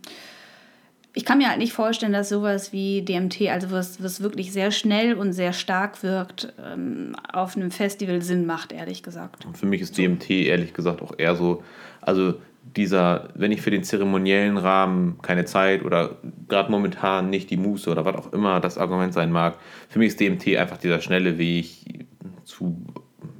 ich 1.12 1.24
kann 1.24 1.38
mir 1.38 1.48
halt 1.48 1.58
nicht 1.58 1.72
vorstellen, 1.72 2.12
dass 2.12 2.28
sowas 2.28 2.72
wie 2.72 3.02
DMT, 3.02 3.48
also 3.48 3.70
was, 3.70 4.02
was 4.02 4.20
wirklich 4.22 4.52
sehr 4.52 4.70
schnell 4.70 5.14
und 5.14 5.32
sehr 5.32 5.52
stark 5.52 6.02
wirkt, 6.02 6.52
ähm, 6.64 7.16
auf 7.32 7.56
einem 7.56 7.70
Festival 7.70 8.22
Sinn 8.22 8.46
macht, 8.46 8.72
ehrlich 8.72 9.02
gesagt. 9.02 9.44
Und 9.44 9.58
für 9.58 9.66
mich 9.66 9.80
ist 9.80 9.98
DMT 9.98 10.30
ehrlich 10.30 10.72
gesagt 10.72 11.02
auch 11.02 11.12
eher 11.18 11.34
so, 11.34 11.62
also 12.00 12.34
dieser, 12.76 13.30
wenn 13.34 13.50
ich 13.50 13.62
für 13.62 13.72
den 13.72 13.82
zeremoniellen 13.82 14.56
Rahmen 14.56 15.18
keine 15.22 15.44
Zeit 15.44 15.84
oder 15.84 16.18
gerade 16.48 16.70
momentan 16.70 17.28
nicht 17.28 17.50
die 17.50 17.56
Muße 17.56 17.90
oder 17.90 18.04
was 18.04 18.14
auch 18.14 18.32
immer 18.32 18.60
das 18.60 18.78
Argument 18.78 19.12
sein 19.12 19.32
mag, 19.32 19.58
für 19.88 19.98
mich 19.98 20.08
ist 20.08 20.20
DMT 20.20 20.56
einfach 20.56 20.76
dieser 20.78 21.00
schnelle 21.00 21.36
Weg 21.38 22.06
zu 22.44 22.84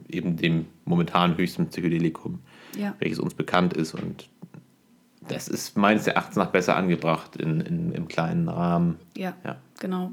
eben 0.09 0.37
dem 0.37 0.66
momentan 0.85 1.37
höchsten 1.37 1.68
Psychedelikum, 1.68 2.41
Ja. 2.77 2.97
welches 2.99 3.21
uns 3.21 3.35
bekannt 3.35 3.75
ist. 3.75 3.95
Und 3.95 4.29
das 5.35 5.49
ist 5.49 5.76
meines 5.76 6.07
Erachtens 6.07 6.37
nach 6.37 6.51
besser 6.51 6.76
angebracht 6.76 7.37
in, 7.37 7.61
in, 7.61 7.93
im 7.93 8.09
kleinen 8.09 8.49
Rahmen. 8.49 8.99
Ja, 9.16 9.35
Ja. 9.45 9.57
genau. 9.78 10.12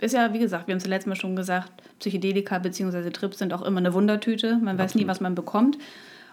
Ist 0.00 0.12
ja, 0.12 0.32
wie 0.32 0.38
gesagt, 0.40 0.66
wir 0.66 0.72
haben 0.72 0.78
es 0.78 0.84
ja 0.84 0.90
letztes 0.90 1.06
Mal 1.08 1.14
schon 1.16 1.36
gesagt, 1.36 1.70
Psychedelika 2.00 2.58
bzw. 2.58 3.10
Trips 3.10 3.38
sind 3.38 3.52
auch 3.52 3.62
immer 3.62 3.78
eine 3.78 3.94
Wundertüte. 3.94 4.56
Man 4.60 4.76
weiß 4.76 4.96
nie, 4.96 5.02
Absolut. 5.02 5.08
was 5.08 5.20
man 5.20 5.34
bekommt. 5.34 5.78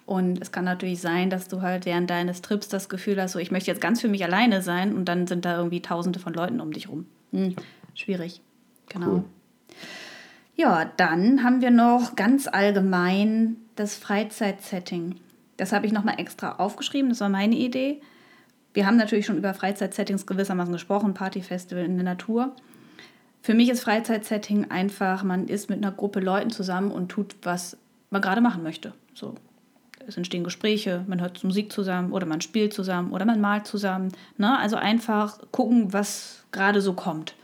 Und 0.07 0.41
es 0.41 0.51
kann 0.51 0.65
natürlich 0.65 0.99
sein, 0.99 1.29
dass 1.29 1.47
du 1.47 1.61
halt 1.61 1.85
während 1.85 2.09
deines 2.09 2.41
Trips 2.41 2.67
das 2.69 2.89
Gefühl 2.89 3.21
hast, 3.21 3.33
so 3.33 3.39
ich 3.39 3.51
möchte 3.51 3.69
jetzt 3.69 3.79
ganz 3.79 4.01
für 4.01 4.07
mich 4.07 4.23
alleine 4.23 4.61
sein 4.63 4.95
und 4.95 5.05
dann 5.05 5.27
sind 5.27 5.45
da 5.45 5.55
irgendwie 5.57 5.81
tausende 5.81 6.19
von 6.19 6.33
Leuten 6.33 6.59
um 6.59 6.73
dich 6.73 6.89
rum. 6.89 7.05
Hm, 7.31 7.55
schwierig. 7.93 8.41
Genau. 8.89 9.07
Cool. 9.07 9.23
Ja, 10.55 10.89
dann 10.97 11.43
haben 11.43 11.61
wir 11.61 11.71
noch 11.71 12.15
ganz 12.15 12.47
allgemein 12.47 13.57
das 13.75 13.95
Freizeitsetting. 13.95 15.15
Das 15.57 15.71
habe 15.71 15.85
ich 15.85 15.91
nochmal 15.93 16.15
extra 16.19 16.53
aufgeschrieben, 16.53 17.09
das 17.09 17.21
war 17.21 17.29
meine 17.29 17.55
Idee. 17.55 18.01
Wir 18.73 18.85
haben 18.85 18.97
natürlich 18.97 19.25
schon 19.25 19.37
über 19.37 19.53
Freizeitsettings 19.53 20.25
gewissermaßen 20.25 20.71
gesprochen, 20.71 21.13
Partyfestival 21.13 21.83
in 21.83 21.95
der 21.95 22.05
Natur. 22.05 22.55
Für 23.41 23.53
mich 23.53 23.69
ist 23.69 23.81
Freizeitsetting 23.81 24.69
einfach, 24.69 25.23
man 25.23 25.47
ist 25.47 25.69
mit 25.69 25.79
einer 25.79 25.91
Gruppe 25.91 26.19
Leuten 26.19 26.51
zusammen 26.51 26.91
und 26.91 27.09
tut, 27.09 27.35
was 27.41 27.77
man 28.09 28.21
gerade 28.21 28.41
machen 28.41 28.63
möchte. 28.63 28.93
So. 29.13 29.35
Es 30.07 30.17
entstehen 30.17 30.43
Gespräche, 30.43 31.03
man 31.07 31.21
hört 31.21 31.43
Musik 31.43 31.71
zusammen 31.71 32.11
oder 32.11 32.25
man 32.25 32.41
spielt 32.41 32.73
zusammen 32.73 33.11
oder 33.11 33.25
man 33.25 33.41
malt 33.41 33.67
zusammen. 33.67 34.11
Ne? 34.37 34.57
Also 34.57 34.75
einfach 34.75 35.39
gucken, 35.51 35.93
was 35.93 36.43
gerade 36.51 36.81
so 36.81 36.93
kommt. 36.93 37.35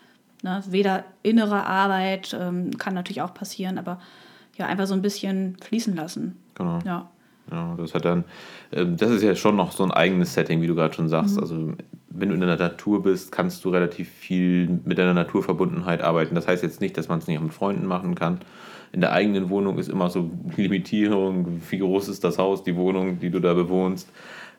Ne? 0.43 0.63
Weder 0.67 1.03
innere 1.23 1.65
Arbeit 1.65 2.35
ähm, 2.39 2.77
kann 2.77 2.93
natürlich 2.93 3.21
auch 3.21 3.33
passieren, 3.33 3.77
aber 3.77 3.99
ja, 4.57 4.65
einfach 4.65 4.87
so 4.87 4.93
ein 4.93 5.01
bisschen 5.01 5.57
fließen 5.61 5.95
lassen. 5.95 6.37
Genau. 6.55 6.79
Ja, 6.83 7.09
Ja, 7.51 7.75
das 7.77 7.93
hat 7.93 8.05
dann, 8.05 8.25
ähm, 8.71 8.97
das 8.97 9.11
ist 9.11 9.23
ja 9.23 9.35
schon 9.35 9.55
noch 9.55 9.71
so 9.71 9.83
ein 9.83 9.91
eigenes 9.91 10.33
Setting, 10.33 10.61
wie 10.61 10.67
du 10.67 10.75
gerade 10.75 10.93
schon 10.93 11.07
sagst. 11.07 11.39
Also 11.39 11.73
wenn 12.09 12.29
du 12.29 12.35
in 12.35 12.41
der 12.41 12.57
Natur 12.57 13.03
bist, 13.03 13.31
kannst 13.31 13.63
du 13.63 13.69
relativ 13.69 14.09
viel 14.09 14.79
mit 14.85 14.97
deiner 14.97 15.13
Naturverbundenheit 15.13 16.01
arbeiten. 16.01 16.35
Das 16.35 16.47
heißt 16.47 16.63
jetzt 16.63 16.81
nicht, 16.81 16.97
dass 16.97 17.07
man 17.07 17.19
es 17.19 17.27
nicht 17.27 17.37
auch 17.37 17.43
mit 17.43 17.53
Freunden 17.53 17.85
machen 17.85 18.15
kann. 18.15 18.39
In 18.91 19.01
der 19.01 19.11
eigenen 19.11 19.49
Wohnung 19.49 19.77
ist 19.77 19.89
immer 19.89 20.09
so 20.09 20.31
Limitierung, 20.55 21.61
wie 21.69 21.77
groß 21.77 22.07
ist 22.07 22.23
das 22.23 22.37
Haus, 22.37 22.63
die 22.63 22.75
Wohnung, 22.75 23.19
die 23.19 23.29
du 23.29 23.39
da 23.39 23.53
bewohnst. 23.53 24.09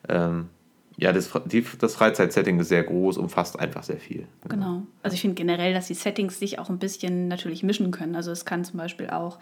Ähm, 0.07 0.49
ja, 0.97 1.13
das, 1.13 1.31
die, 1.45 1.65
das 1.79 1.95
Freizeitsetting 1.95 2.59
ist 2.59 2.69
sehr 2.69 2.83
groß, 2.83 3.17
umfasst 3.17 3.57
einfach 3.57 3.83
sehr 3.83 3.97
viel. 3.97 4.27
genau. 4.47 4.83
Also 5.01 5.15
ich 5.15 5.21
finde 5.21 5.35
generell, 5.35 5.73
dass 5.73 5.87
die 5.87 5.93
Settings 5.93 6.39
sich 6.39 6.59
auch 6.59 6.69
ein 6.69 6.77
bisschen 6.77 7.29
natürlich 7.29 7.63
mischen 7.63 7.91
können. 7.91 8.15
Also 8.15 8.31
es 8.31 8.45
kann 8.45 8.65
zum 8.65 8.77
Beispiel 8.77 9.09
auch 9.09 9.39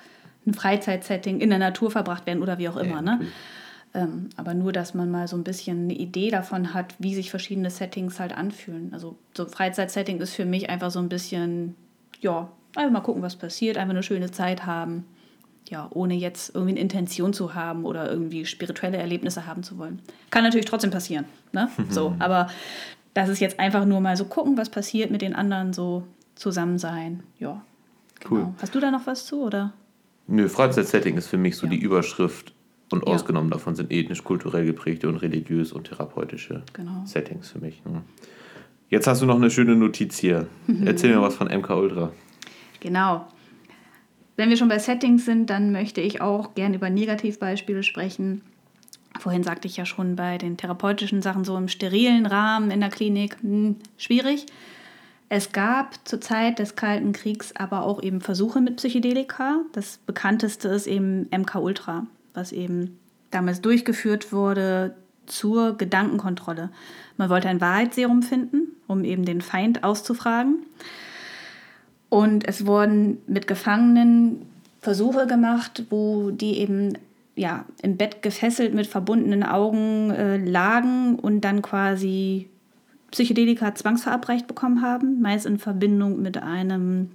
ein 0.48 0.54
Freizeitsetting 0.54 1.40
in 1.40 1.50
der 1.50 1.60
Natur 1.60 1.92
verbracht 1.92 2.26
werden 2.26 2.42
oder 2.42 2.58
wie 2.58 2.70
auch 2.70 2.78
immer. 2.78 2.96
Ja, 2.96 3.02
ne? 3.02 3.20
Ähm, 3.94 4.30
aber 4.36 4.54
nur, 4.54 4.72
dass 4.72 4.94
man 4.94 5.10
mal 5.10 5.28
so 5.28 5.36
ein 5.38 5.44
bisschen 5.44 5.84
eine 5.84 5.94
Idee 5.94 6.30
davon 6.30 6.74
hat, 6.74 6.96
wie 7.00 7.16
sich 7.16 7.30
verschiedene 7.30 7.70
Settings 7.70 8.20
halt 8.20 8.36
anfühlen. 8.36 8.94
Also 8.94 9.18
so 9.36 9.44
ein 9.44 9.50
Freizeitsetting 9.50 10.20
ist 10.20 10.36
für 10.36 10.46
mich 10.46 10.70
einfach 10.70 10.92
so 10.92 11.00
ein 11.00 11.10
bisschen, 11.10 11.76
ja, 12.20 12.50
einfach 12.76 12.92
mal 12.92 13.00
gucken, 13.02 13.22
was 13.22 13.36
passiert, 13.36 13.78
einfach 13.78 13.94
eine 13.94 14.04
schöne 14.04 14.32
Zeit 14.32 14.66
haben. 14.66 15.06
Ja, 15.70 15.90
ohne 15.94 16.14
jetzt 16.14 16.56
irgendwie 16.56 16.72
eine 16.72 16.80
Intention 16.80 17.34
zu 17.34 17.54
haben 17.54 17.84
oder 17.84 18.10
irgendwie 18.10 18.46
spirituelle 18.46 18.98
Erlebnisse 18.98 19.48
haben 19.48 19.64
zu 19.64 19.78
wollen. 19.78 20.02
Kann 20.32 20.44
natürlich 20.44 20.66
trotzdem 20.66 20.92
passieren. 20.92 21.26
Ne? 21.52 21.70
So, 21.90 22.16
aber 22.20 22.48
das 23.14 23.28
ist 23.28 23.40
jetzt 23.40 23.60
einfach 23.60 23.84
nur 23.84 24.00
mal 24.00 24.16
so 24.16 24.26
gucken, 24.26 24.58
was 24.58 24.70
passiert 24.70 25.12
mit 25.12 25.22
den 25.22 25.36
anderen, 25.36 25.74
so 25.74 26.04
zusammen 26.36 26.78
sein. 26.78 27.24
Ja. 27.40 27.62
Cool. 28.30 28.40
Genau. 28.40 28.54
Hast 28.62 28.76
du 28.76 28.80
da 28.80 28.92
noch 28.92 29.08
was 29.08 29.26
zu? 29.26 29.42
Oder? 29.42 29.74
Nö, 30.28 30.50
Freizeitsetting 30.50 31.18
ist 31.18 31.28
für 31.28 31.38
mich 31.38 31.56
so 31.56 31.66
Ja. 31.68 31.72
die 31.72 31.80
Überschrift 31.80 32.54
und 32.92 33.06
Ja. 33.08 33.14
ausgenommen 33.14 33.50
davon 33.50 33.76
sind 33.76 33.92
ethnisch, 33.92 34.24
kulturell 34.24 34.66
geprägte 34.66 35.08
und 35.08 35.18
religiös 35.18 35.72
und 35.72 35.86
therapeutische 35.88 36.64
Genau. 36.74 37.04
Settings 37.06 37.50
für 37.52 37.60
mich. 37.60 37.82
ne. 37.86 38.02
Jetzt 38.90 39.08
hast 39.08 39.22
du 39.22 39.26
noch 39.26 39.36
eine 39.36 39.50
schöne 39.52 39.76
Notiz 39.76 40.18
hier. 40.18 40.48
Erzähl 40.86 41.14
mir 41.14 41.22
was 41.22 41.36
von 41.36 41.48
MK 41.48 41.76
Ultra. 41.76 42.12
Genau. 42.80 43.28
Wenn 44.38 44.50
wir 44.50 44.56
schon 44.58 44.70
bei 44.70 44.80
Settings 44.80 45.26
sind, 45.26 45.50
dann 45.50 45.72
möchte 45.72 46.00
ich 46.00 46.22
auch 46.22 46.54
gern 46.56 46.74
über 46.74 46.90
Negativbeispiele 46.90 47.84
sprechen. 47.84 48.44
Vorhin 49.20 49.44
sagte 49.44 49.68
ich 49.68 49.76
ja 49.78 49.86
schon 49.86 50.16
bei 50.16 50.38
den 50.38 50.58
therapeutischen 50.58 51.22
Sachen 51.24 51.44
so 51.44 51.58
im 51.58 51.68
sterilen 51.68 52.26
Rahmen 52.28 52.70
in 52.72 52.80
der 52.80 52.90
Klinik, 52.90 53.36
hm, 53.42 53.78
schwierig. 53.98 54.46
Es 55.30 55.52
gab 55.52 56.08
zur 56.08 56.22
Zeit 56.22 56.60
des 56.60 56.76
Kalten 56.76 57.12
Kriegs 57.12 57.54
aber 57.56 57.84
auch 57.84 58.02
eben 58.02 58.22
Versuche 58.22 58.62
mit 58.62 58.78
Psychedelika. 58.78 59.62
Das 59.74 59.98
bekannteste 60.06 60.70
ist 60.70 60.88
eben 60.88 61.28
MK 61.32 61.56
Ultra, 61.56 62.08
was 62.34 62.52
eben 62.52 62.98
damals 63.32 63.62
durchgeführt 63.62 64.32
wurde 64.32 64.96
zur 65.26 65.78
Gedankenkontrolle. 65.78 66.70
Man 67.18 67.30
wollte 67.30 67.50
ein 67.50 67.60
Wahrheitsserum 67.60 68.24
finden, 68.24 68.70
um 68.88 69.04
eben 69.04 69.26
den 69.26 69.42
Feind 69.42 69.84
auszufragen. 69.84 70.66
Und 72.10 72.48
es 72.48 72.66
wurden 72.66 73.18
mit 73.28 73.48
Gefangenen 73.48 74.44
Versuche 74.80 75.28
gemacht, 75.28 75.84
wo 75.90 76.32
die 76.32 76.60
eben 76.60 76.94
ja, 77.36 77.66
im 77.82 77.98
Bett 77.98 78.22
gefesselt 78.22 78.74
mit 78.74 78.88
verbundenen 78.88 79.44
Augen 79.44 80.12
äh, 80.12 80.38
lagen 80.38 81.20
und 81.20 81.42
dann 81.42 81.62
quasi 81.62 82.50
Psychedelika 83.12 83.74
zwangsverabreicht 83.74 84.48
bekommen 84.48 84.82
haben, 84.82 85.22
meist 85.22 85.46
in 85.46 85.60
Verbindung 85.60 86.22
mit 86.22 86.38
einem 86.38 87.12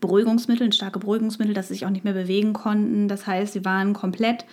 Beruhigungsmittel, 0.00 0.66
ein 0.66 0.72
starke 0.72 0.98
Beruhigungsmittel, 0.98 1.54
dass 1.54 1.68
sie 1.68 1.74
sich 1.74 1.86
auch 1.86 1.90
nicht 1.90 2.04
mehr 2.04 2.12
bewegen 2.12 2.52
konnten. 2.52 3.08
Das 3.08 3.26
heißt, 3.26 3.54
sie 3.54 3.64
waren 3.64 3.94
komplett 3.94 4.44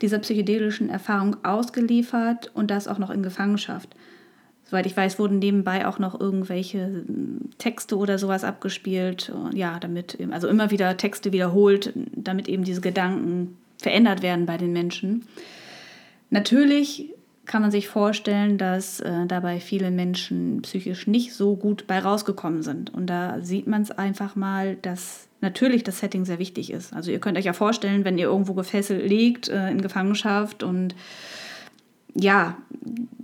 dieser 0.00 0.20
psychedelischen 0.20 0.88
Erfahrung 0.88 1.36
ausgeliefert 1.44 2.50
und 2.54 2.70
das 2.70 2.86
auch 2.86 2.98
noch 2.98 3.10
in 3.10 3.22
Gefangenschaft. 3.22 3.88
Soweit 4.64 4.86
ich 4.86 4.96
weiß, 4.96 5.18
wurden 5.18 5.38
nebenbei 5.38 5.86
auch 5.86 5.98
noch 5.98 6.20
irgendwelche 6.20 6.78
ähm, 6.78 7.50
Texte 7.56 7.96
oder 7.96 8.18
sowas 8.18 8.44
abgespielt. 8.44 9.32
Ja, 9.54 9.78
damit, 9.80 10.18
also 10.30 10.46
immer 10.46 10.70
wieder 10.70 10.96
Texte 10.96 11.32
wiederholt, 11.32 11.92
damit 12.14 12.48
eben 12.48 12.64
diese 12.64 12.82
Gedanken 12.82 13.56
verändert 13.78 14.22
werden 14.22 14.44
bei 14.44 14.58
den 14.58 14.72
Menschen. 14.72 15.24
Natürlich 16.30 17.14
kann 17.48 17.62
man 17.62 17.72
sich 17.72 17.88
vorstellen, 17.88 18.58
dass 18.58 19.00
äh, 19.00 19.26
dabei 19.26 19.58
viele 19.58 19.90
Menschen 19.90 20.62
psychisch 20.62 21.08
nicht 21.08 21.34
so 21.34 21.56
gut 21.56 21.86
bei 21.88 21.98
rausgekommen 21.98 22.62
sind. 22.62 22.94
Und 22.94 23.06
da 23.06 23.40
sieht 23.40 23.66
man 23.66 23.82
es 23.82 23.90
einfach 23.90 24.36
mal, 24.36 24.76
dass 24.76 25.26
natürlich 25.40 25.82
das 25.82 25.98
Setting 25.98 26.24
sehr 26.24 26.38
wichtig 26.38 26.70
ist. 26.70 26.92
Also 26.92 27.10
ihr 27.10 27.18
könnt 27.18 27.38
euch 27.38 27.46
ja 27.46 27.52
vorstellen, 27.52 28.04
wenn 28.04 28.18
ihr 28.18 28.26
irgendwo 28.26 28.54
gefesselt 28.54 29.08
liegt, 29.08 29.48
äh, 29.48 29.70
in 29.70 29.80
Gefangenschaft 29.80 30.62
und 30.62 30.94
ja, 32.14 32.56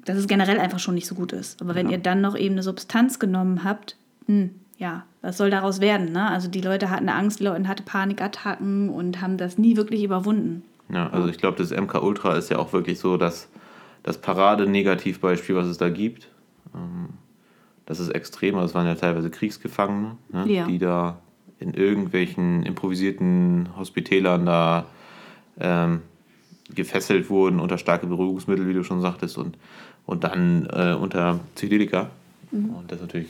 dass 0.04 0.16
es 0.16 0.26
generell 0.26 0.58
einfach 0.58 0.78
schon 0.78 0.94
nicht 0.94 1.06
so 1.06 1.14
gut 1.14 1.32
ist. 1.32 1.60
Aber 1.60 1.74
wenn 1.74 1.90
ihr 1.90 1.98
dann 1.98 2.20
noch 2.20 2.36
eben 2.36 2.54
eine 2.54 2.62
Substanz 2.62 3.18
genommen 3.18 3.64
habt, 3.64 3.96
hm, 4.26 4.50
ja, 4.78 5.04
was 5.22 5.36
soll 5.36 5.50
daraus 5.50 5.80
werden? 5.80 6.12
Ne? 6.12 6.28
Also 6.28 6.48
die 6.48 6.60
Leute 6.60 6.90
hatten 6.90 7.08
Angst, 7.08 7.40
die 7.40 7.44
Leute 7.44 7.68
hatten 7.68 7.84
Panikattacken 7.84 8.88
und 8.88 9.20
haben 9.20 9.36
das 9.36 9.58
nie 9.58 9.76
wirklich 9.76 10.02
überwunden. 10.02 10.62
Ja, 10.90 11.10
also 11.10 11.28
ich 11.28 11.38
glaube, 11.38 11.56
das 11.58 11.70
MK 11.70 12.02
Ultra 12.02 12.36
ist 12.36 12.50
ja 12.50 12.58
auch 12.58 12.72
wirklich 12.72 12.98
so 12.98 13.16
das, 13.16 13.48
das 14.04 14.18
Parade-Negativbeispiel, 14.18 15.56
was 15.56 15.66
es 15.66 15.78
da 15.78 15.88
gibt. 15.88 16.28
Ähm, 16.74 17.08
Das 17.86 18.00
ist 18.00 18.08
extrem, 18.08 18.54
also 18.54 18.68
es 18.68 18.74
waren 18.74 18.86
ja 18.86 18.94
teilweise 18.94 19.28
Kriegsgefangene, 19.28 20.16
ne, 20.32 20.46
Ja. 20.50 20.66
die 20.66 20.78
da 20.78 21.18
in 21.58 21.74
irgendwelchen 21.74 22.62
improvisierten 22.62 23.68
Hospitälern 23.76 24.46
da 24.46 24.86
ähm, 25.60 26.00
gefesselt 26.74 27.28
wurden 27.28 27.60
unter 27.60 27.76
starke 27.76 28.06
Beruhigungsmittel, 28.06 28.66
wie 28.66 28.72
du 28.72 28.84
schon 28.84 29.02
sagtest, 29.02 29.36
und, 29.36 29.58
und 30.06 30.24
dann 30.24 30.66
äh, 30.72 30.94
unter 30.94 31.40
Psychedelika. 31.56 32.08
Und 32.52 32.84
das 32.88 32.96
ist 32.96 33.02
natürlich 33.02 33.28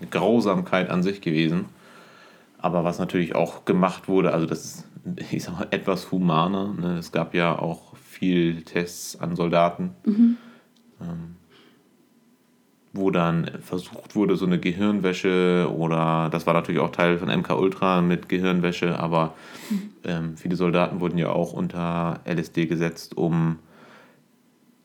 eine 0.00 0.08
Grausamkeit 0.08 0.88
an 0.88 1.02
sich 1.02 1.20
gewesen. 1.20 1.64
Aber 2.58 2.84
was 2.84 2.98
natürlich 3.00 3.34
auch 3.34 3.64
gemacht 3.64 4.06
wurde, 4.06 4.32
also 4.32 4.46
das 4.46 4.64
ist, 4.64 4.84
ich 5.32 5.42
sag 5.42 5.58
mal, 5.58 5.66
etwas 5.72 6.12
humaner. 6.12 6.72
Ne? 6.78 6.98
Es 6.98 7.10
gab 7.10 7.34
ja 7.34 7.58
auch 7.58 7.89
viel 8.20 8.62
Tests 8.62 9.18
an 9.18 9.34
Soldaten, 9.34 9.96
ähm, 11.00 11.36
wo 12.92 13.10
dann 13.10 13.50
versucht 13.62 14.14
wurde, 14.14 14.36
so 14.36 14.44
eine 14.44 14.60
Gehirnwäsche 14.60 15.72
oder 15.74 16.28
das 16.30 16.46
war 16.46 16.52
natürlich 16.52 16.82
auch 16.82 16.90
Teil 16.90 17.16
von 17.16 17.28
MK 17.28 17.58
Ultra 17.58 18.02
mit 18.02 18.28
Gehirnwäsche, 18.28 18.98
aber 18.98 19.34
ähm, 20.04 20.36
viele 20.36 20.56
Soldaten 20.56 21.00
wurden 21.00 21.16
ja 21.16 21.30
auch 21.30 21.54
unter 21.54 22.20
LSD 22.26 22.66
gesetzt, 22.66 23.16
um 23.16 23.58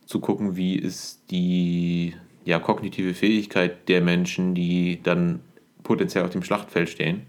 zu 0.05 0.21
gucken, 0.21 0.55
wie 0.55 0.75
ist 0.75 1.29
die 1.29 2.15
ja, 2.45 2.59
kognitive 2.59 3.13
Fähigkeit 3.13 3.89
der 3.89 3.99
Menschen, 3.99 4.55
die 4.55 5.01
dann 5.03 5.41
potenziell 5.83 6.23
auf 6.23 6.29
dem 6.29 6.43
Schlachtfeld 6.43 6.89
stehen, 6.89 7.23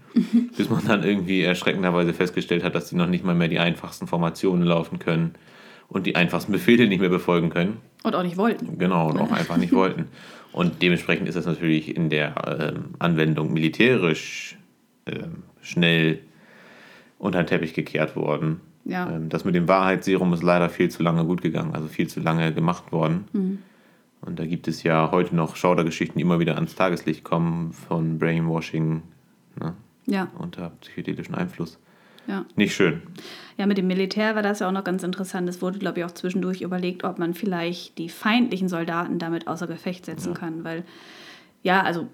bis 0.57 0.69
man 0.69 0.85
dann 0.87 1.03
irgendwie 1.03 1.41
erschreckenderweise 1.41 2.13
festgestellt 2.13 2.63
hat, 2.63 2.75
dass 2.75 2.87
sie 2.87 2.95
noch 2.95 3.07
nicht 3.07 3.25
mal 3.25 3.35
mehr 3.35 3.49
die 3.49 3.59
einfachsten 3.59 4.07
Formationen 4.07 4.63
laufen 4.63 4.99
können 4.99 5.35
und 5.89 6.05
die 6.05 6.15
einfachsten 6.15 6.51
Befehle 6.51 6.87
nicht 6.87 6.99
mehr 6.99 7.09
befolgen 7.09 7.49
können. 7.49 7.77
Und 8.03 8.15
auch 8.15 8.23
nicht 8.23 8.37
wollten. 8.37 8.77
Genau, 8.77 9.09
und 9.09 9.19
auch 9.19 9.31
einfach 9.31 9.57
nicht 9.57 9.73
wollten. 9.73 10.07
Und 10.51 10.81
dementsprechend 10.81 11.27
ist 11.27 11.35
das 11.35 11.45
natürlich 11.45 11.95
in 11.95 12.09
der 12.09 12.73
ähm, 12.75 12.95
Anwendung 12.99 13.53
militärisch 13.53 14.57
ähm, 15.05 15.43
schnell 15.61 16.19
unter 17.19 17.43
den 17.43 17.47
Teppich 17.47 17.73
gekehrt 17.73 18.15
worden. 18.15 18.61
Ja. 18.85 19.09
Ähm, 19.11 19.29
das 19.29 19.45
mit 19.45 19.55
dem 19.55 19.67
Wahrheitsserum 19.67 20.33
ist 20.33 20.43
leider 20.43 20.69
viel 20.69 20.89
zu 20.89 21.03
lange 21.03 21.25
gut 21.25 21.41
gegangen, 21.41 21.73
also 21.75 21.87
viel 21.87 22.07
zu 22.07 22.19
lange 22.19 22.53
gemacht 22.53 22.91
worden. 22.91 23.25
Mhm. 23.33 23.59
Und 24.21 24.39
da 24.39 24.45
gibt 24.45 24.67
es 24.67 24.83
ja 24.83 25.11
heute 25.11 25.35
noch 25.35 25.55
Schaudergeschichten, 25.55 26.17
die 26.17 26.23
immer 26.23 26.39
wieder 26.39 26.55
ans 26.55 26.75
Tageslicht 26.75 27.23
kommen 27.23 27.71
von 27.71 28.17
Brainwashing 28.17 29.03
ne, 29.59 29.73
Ja, 30.05 30.29
unter 30.37 30.71
psychedelischen 30.81 31.35
Einfluss. 31.35 31.79
Ja. 32.27 32.45
Nicht 32.55 32.75
schön. 32.75 33.01
Ja, 33.57 33.65
mit 33.65 33.77
dem 33.77 33.87
Militär 33.87 34.35
war 34.35 34.43
das 34.43 34.59
ja 34.59 34.67
auch 34.67 34.71
noch 34.71 34.83
ganz 34.83 35.03
interessant. 35.03 35.49
Es 35.49 35.61
wurde, 35.61 35.79
glaube 35.79 35.99
ich, 35.99 36.05
auch 36.05 36.11
zwischendurch 36.11 36.61
überlegt, 36.61 37.03
ob 37.03 37.17
man 37.17 37.33
vielleicht 37.33 37.97
die 37.97 38.09
feindlichen 38.09 38.69
Soldaten 38.69 39.17
damit 39.17 39.47
außer 39.47 39.65
Gefecht 39.65 40.05
setzen 40.05 40.33
kann. 40.33 40.63
Weil, 40.63 40.83
ja, 41.63 41.81
also 41.81 42.07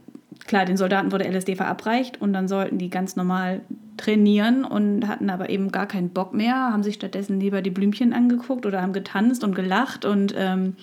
klar, 0.47 0.65
den 0.65 0.77
Soldaten 0.77 1.11
wurde 1.11 1.27
LSD 1.27 1.55
verabreicht 1.55 2.21
und 2.21 2.31
dann 2.31 2.47
sollten 2.47 2.77
die 2.77 2.89
ganz 2.89 3.15
normal 3.15 3.61
trainieren 3.97 4.63
und 4.63 5.07
hatten 5.07 5.29
aber 5.29 5.49
eben 5.49 5.71
gar 5.71 5.85
keinen 5.85 6.09
Bock 6.09 6.33
mehr, 6.33 6.55
haben 6.55 6.83
sich 6.83 6.95
stattdessen 6.95 7.39
lieber 7.39 7.61
die 7.61 7.69
Blümchen 7.69 8.13
angeguckt 8.13 8.65
oder 8.65 8.81
haben 8.81 8.93
getanzt 8.93 9.43
und 9.43 9.55
gelacht 9.55 10.05
und 10.05 10.33
ähm, 10.37 10.75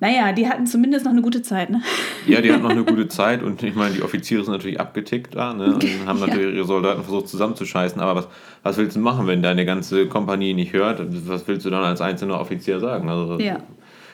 naja, 0.00 0.32
die 0.32 0.48
hatten 0.48 0.66
zumindest 0.66 1.04
noch 1.04 1.12
eine 1.12 1.22
gute 1.22 1.42
Zeit, 1.42 1.70
ne? 1.70 1.82
Ja, 2.26 2.40
die 2.40 2.52
hatten 2.52 2.62
noch 2.62 2.70
eine 2.70 2.84
gute 2.84 3.08
Zeit 3.08 3.42
und 3.42 3.62
ich 3.62 3.74
meine, 3.74 3.94
die 3.94 4.02
Offiziere 4.02 4.44
sind 4.44 4.52
natürlich 4.52 4.78
abgetickt 4.80 5.34
da 5.34 5.54
ne, 5.54 5.74
und 5.74 5.84
haben 6.06 6.18
Ja. 6.18 6.26
natürlich 6.26 6.54
ihre 6.56 6.64
Soldaten 6.66 7.02
versucht 7.02 7.28
zusammenzuscheißen. 7.28 8.00
Aber 8.00 8.16
was, 8.16 8.28
was 8.62 8.76
willst 8.76 8.96
du 8.96 9.00
machen, 9.00 9.26
wenn 9.26 9.42
deine 9.42 9.64
ganze 9.64 10.06
Kompanie 10.06 10.52
nicht 10.54 10.72
hört? 10.72 11.00
Was 11.28 11.46
willst 11.48 11.64
du 11.64 11.70
dann 11.70 11.84
als 11.84 12.00
einzelner 12.00 12.40
Offizier 12.40 12.80
sagen? 12.80 13.08
Also 13.08 13.38
Ja. 13.40 13.60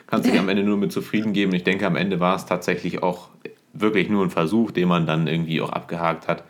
kannst 0.07 0.29
dich 0.29 0.39
am 0.39 0.49
Ende 0.49 0.63
nur 0.63 0.77
mit 0.77 0.93
zufrieden 0.93 1.33
geben. 1.33 1.53
Ich 1.55 1.65
denke, 1.65 1.87
am 1.87 1.97
Ende 1.97 2.21
war 2.21 2.37
es 2.37 2.47
tatsächlich 2.47 3.03
auch 3.03 3.29
wirklich 3.73 4.09
nur 4.11 4.23
ein 4.25 4.31
Versuch, 4.31 4.71
den 4.71 4.87
man 4.89 5.07
dann 5.07 5.27
irgendwie 5.27 5.61
auch 5.63 5.71
abgehakt 5.71 6.29
hat. 6.29 6.45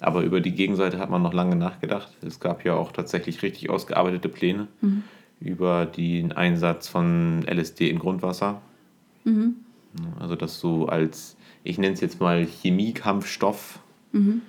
Aber 0.00 0.22
über 0.22 0.40
die 0.40 0.52
Gegenseite 0.52 0.98
hat 0.98 1.08
man 1.08 1.22
noch 1.22 1.32
lange 1.32 1.56
nachgedacht. 1.56 2.08
Es 2.26 2.40
gab 2.40 2.64
ja 2.64 2.74
auch 2.74 2.92
tatsächlich 2.92 3.42
richtig 3.42 3.70
ausgearbeitete 3.70 4.28
Pläne 4.28 4.66
über 5.40 5.86
den 5.86 6.32
Einsatz 6.32 6.88
von 6.88 7.44
LSD 7.48 7.88
in 7.88 7.98
Grundwasser. 8.00 8.60
Also 10.18 10.36
das 10.36 10.60
so 10.60 10.86
als, 10.86 11.36
ich 11.62 11.78
nenne 11.78 11.94
es 11.94 12.00
jetzt 12.00 12.20
mal 12.20 12.44
Chemiekampfstoff. 12.44 13.80
Und 14.12 14.42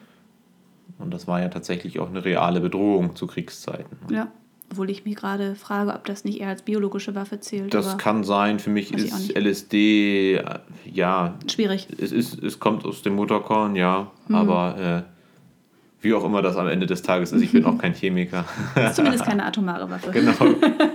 das 1.14 1.28
war 1.28 1.42
ja 1.42 1.50
tatsächlich 1.50 2.00
auch 2.00 2.10
eine 2.10 2.24
reale 2.24 2.62
Bedrohung 2.62 3.16
zu 3.16 3.28
Kriegszeiten. 3.28 3.98
Ja. 4.10 4.32
Obwohl 4.72 4.90
ich 4.90 5.06
mich 5.06 5.16
gerade 5.16 5.56
frage, 5.56 5.94
ob 5.94 6.06
das 6.06 6.24
nicht 6.24 6.42
eher 6.42 6.50
als 6.50 6.64
biologische 6.64 7.14
Waffe 7.14 7.40
zählt. 7.40 7.74
Das 7.74 7.98
kann 7.98 8.24
sein. 8.24 8.60
Für 8.60 8.72
mich 8.72 8.94
ist. 8.94 9.38
LSD, 9.38 10.36
äh, 10.36 10.60
ja, 10.92 11.36
schwierig. 11.48 11.88
es, 12.00 12.12
ist, 12.12 12.42
es 12.42 12.60
kommt 12.60 12.84
aus 12.84 13.04
dem 13.04 13.16
Mutterkorn, 13.16 13.76
ja. 13.76 14.12
Mhm. 14.28 14.36
Aber 14.36 15.06
äh, 15.06 16.04
wie 16.04 16.14
auch 16.14 16.24
immer 16.24 16.42
das 16.42 16.58
am 16.58 16.68
Ende 16.68 16.88
des 16.88 17.04
Tages 17.04 17.32
ist, 17.32 17.42
ich 17.42 17.52
bin 17.52 17.66
auch 17.66 17.78
kein 17.78 17.94
Chemiker. 17.94 18.46
Ist 18.76 18.96
zumindest 18.96 19.26
keine 19.26 19.46
atomare 19.46 19.90
Waffe. 19.90 20.12
genau. 20.12 20.34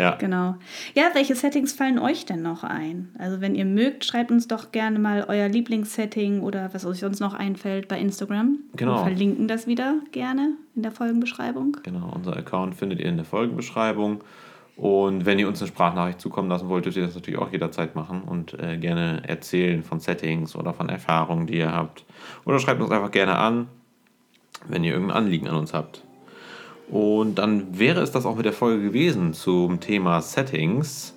ja. 0.00 0.16
Genau. 0.16 0.56
Ja, 0.94 1.10
welche 1.14 1.34
Settings 1.34 1.72
fallen 1.72 1.98
euch 1.98 2.26
denn 2.26 2.42
noch 2.42 2.64
ein? 2.64 3.14
Also 3.18 3.40
wenn 3.40 3.54
ihr 3.54 3.64
mögt, 3.64 4.04
schreibt 4.04 4.30
uns 4.30 4.48
doch 4.48 4.72
gerne 4.72 4.98
mal 4.98 5.26
euer 5.28 5.48
Lieblingssetting 5.48 6.40
oder 6.40 6.72
was 6.72 6.84
euch 6.84 7.00
sonst 7.00 7.20
noch 7.20 7.34
einfällt 7.34 7.88
bei 7.88 7.98
Instagram. 7.98 8.58
Genau. 8.76 8.96
Wir 8.96 9.02
verlinken 9.02 9.48
das 9.48 9.66
wieder 9.66 9.96
gerne 10.12 10.54
in 10.74 10.82
der 10.82 10.92
Folgenbeschreibung. 10.92 11.76
Genau, 11.82 12.12
unser 12.14 12.36
Account 12.36 12.74
findet 12.74 13.00
ihr 13.00 13.06
in 13.06 13.16
der 13.16 13.26
Folgenbeschreibung. 13.26 14.22
Und 14.76 15.26
wenn 15.26 15.38
ihr 15.38 15.46
uns 15.46 15.60
eine 15.60 15.68
Sprachnachricht 15.68 16.20
zukommen 16.20 16.48
lassen 16.48 16.70
wollt, 16.70 16.86
dürft 16.86 16.96
ihr 16.96 17.04
das 17.04 17.14
natürlich 17.14 17.38
auch 17.38 17.52
jederzeit 17.52 17.94
machen 17.94 18.22
und 18.22 18.58
äh, 18.58 18.78
gerne 18.78 19.22
erzählen 19.26 19.82
von 19.82 20.00
Settings 20.00 20.56
oder 20.56 20.72
von 20.72 20.88
Erfahrungen, 20.88 21.46
die 21.46 21.58
ihr 21.58 21.70
habt. 21.70 22.06
Oder 22.46 22.58
schreibt 22.60 22.80
uns 22.80 22.90
einfach 22.90 23.10
gerne 23.10 23.36
an, 23.36 23.68
wenn 24.68 24.82
ihr 24.82 24.94
irgendein 24.94 25.18
Anliegen 25.18 25.48
an 25.48 25.56
uns 25.56 25.74
habt. 25.74 26.02
Und 26.90 27.36
dann 27.36 27.78
wäre 27.78 28.00
es 28.00 28.10
das 28.10 28.26
auch 28.26 28.34
mit 28.34 28.44
der 28.44 28.52
Folge 28.52 28.82
gewesen 28.82 29.32
zum 29.32 29.78
Thema 29.78 30.20
Settings. 30.22 31.14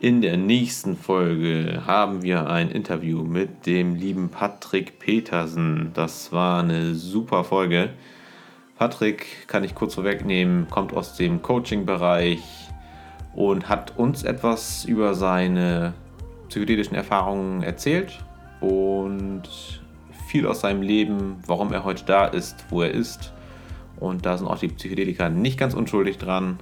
In 0.00 0.20
der 0.20 0.36
nächsten 0.36 0.96
Folge 0.96 1.82
haben 1.86 2.22
wir 2.22 2.48
ein 2.48 2.70
Interview 2.70 3.24
mit 3.24 3.64
dem 3.66 3.94
lieben 3.94 4.28
Patrick 4.28 4.98
Petersen. 4.98 5.92
Das 5.94 6.30
war 6.30 6.62
eine 6.62 6.94
super 6.94 7.42
Folge. 7.44 7.90
Patrick, 8.76 9.48
kann 9.48 9.64
ich 9.64 9.74
kurz 9.74 9.94
vorwegnehmen, 9.94 10.68
kommt 10.68 10.92
aus 10.92 11.16
dem 11.16 11.40
Coaching-Bereich 11.40 12.68
und 13.34 13.68
hat 13.68 13.98
uns 13.98 14.22
etwas 14.22 14.84
über 14.84 15.14
seine 15.14 15.94
psychedelischen 16.48 16.94
Erfahrungen 16.94 17.62
erzählt 17.62 18.18
und 18.60 19.42
viel 20.28 20.46
aus 20.46 20.60
seinem 20.60 20.82
Leben, 20.82 21.42
warum 21.46 21.72
er 21.72 21.84
heute 21.84 22.04
da 22.04 22.26
ist, 22.26 22.66
wo 22.68 22.82
er 22.82 22.90
ist. 22.90 23.32
Und 24.00 24.26
da 24.26 24.36
sind 24.36 24.46
auch 24.46 24.58
die 24.58 24.68
Psychedelika 24.68 25.28
nicht 25.28 25.58
ganz 25.58 25.74
unschuldig 25.74 26.18
dran. 26.18 26.58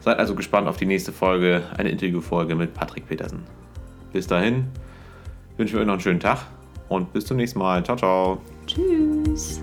Seid 0.00 0.18
also 0.18 0.34
gespannt 0.34 0.68
auf 0.68 0.76
die 0.76 0.86
nächste 0.86 1.12
Folge, 1.12 1.62
eine 1.76 1.88
Interviewfolge 1.88 2.54
mit 2.54 2.74
Patrick 2.74 3.08
Petersen. 3.08 3.42
Bis 4.12 4.26
dahin 4.26 4.66
wünschen 5.56 5.74
wir 5.74 5.80
euch 5.80 5.86
noch 5.86 5.94
einen 5.94 6.02
schönen 6.02 6.20
Tag 6.20 6.46
und 6.88 7.12
bis 7.12 7.26
zum 7.26 7.36
nächsten 7.36 7.58
Mal. 7.58 7.82
Ciao, 7.84 7.96
ciao. 7.96 8.38
Tschüss. 8.66 9.60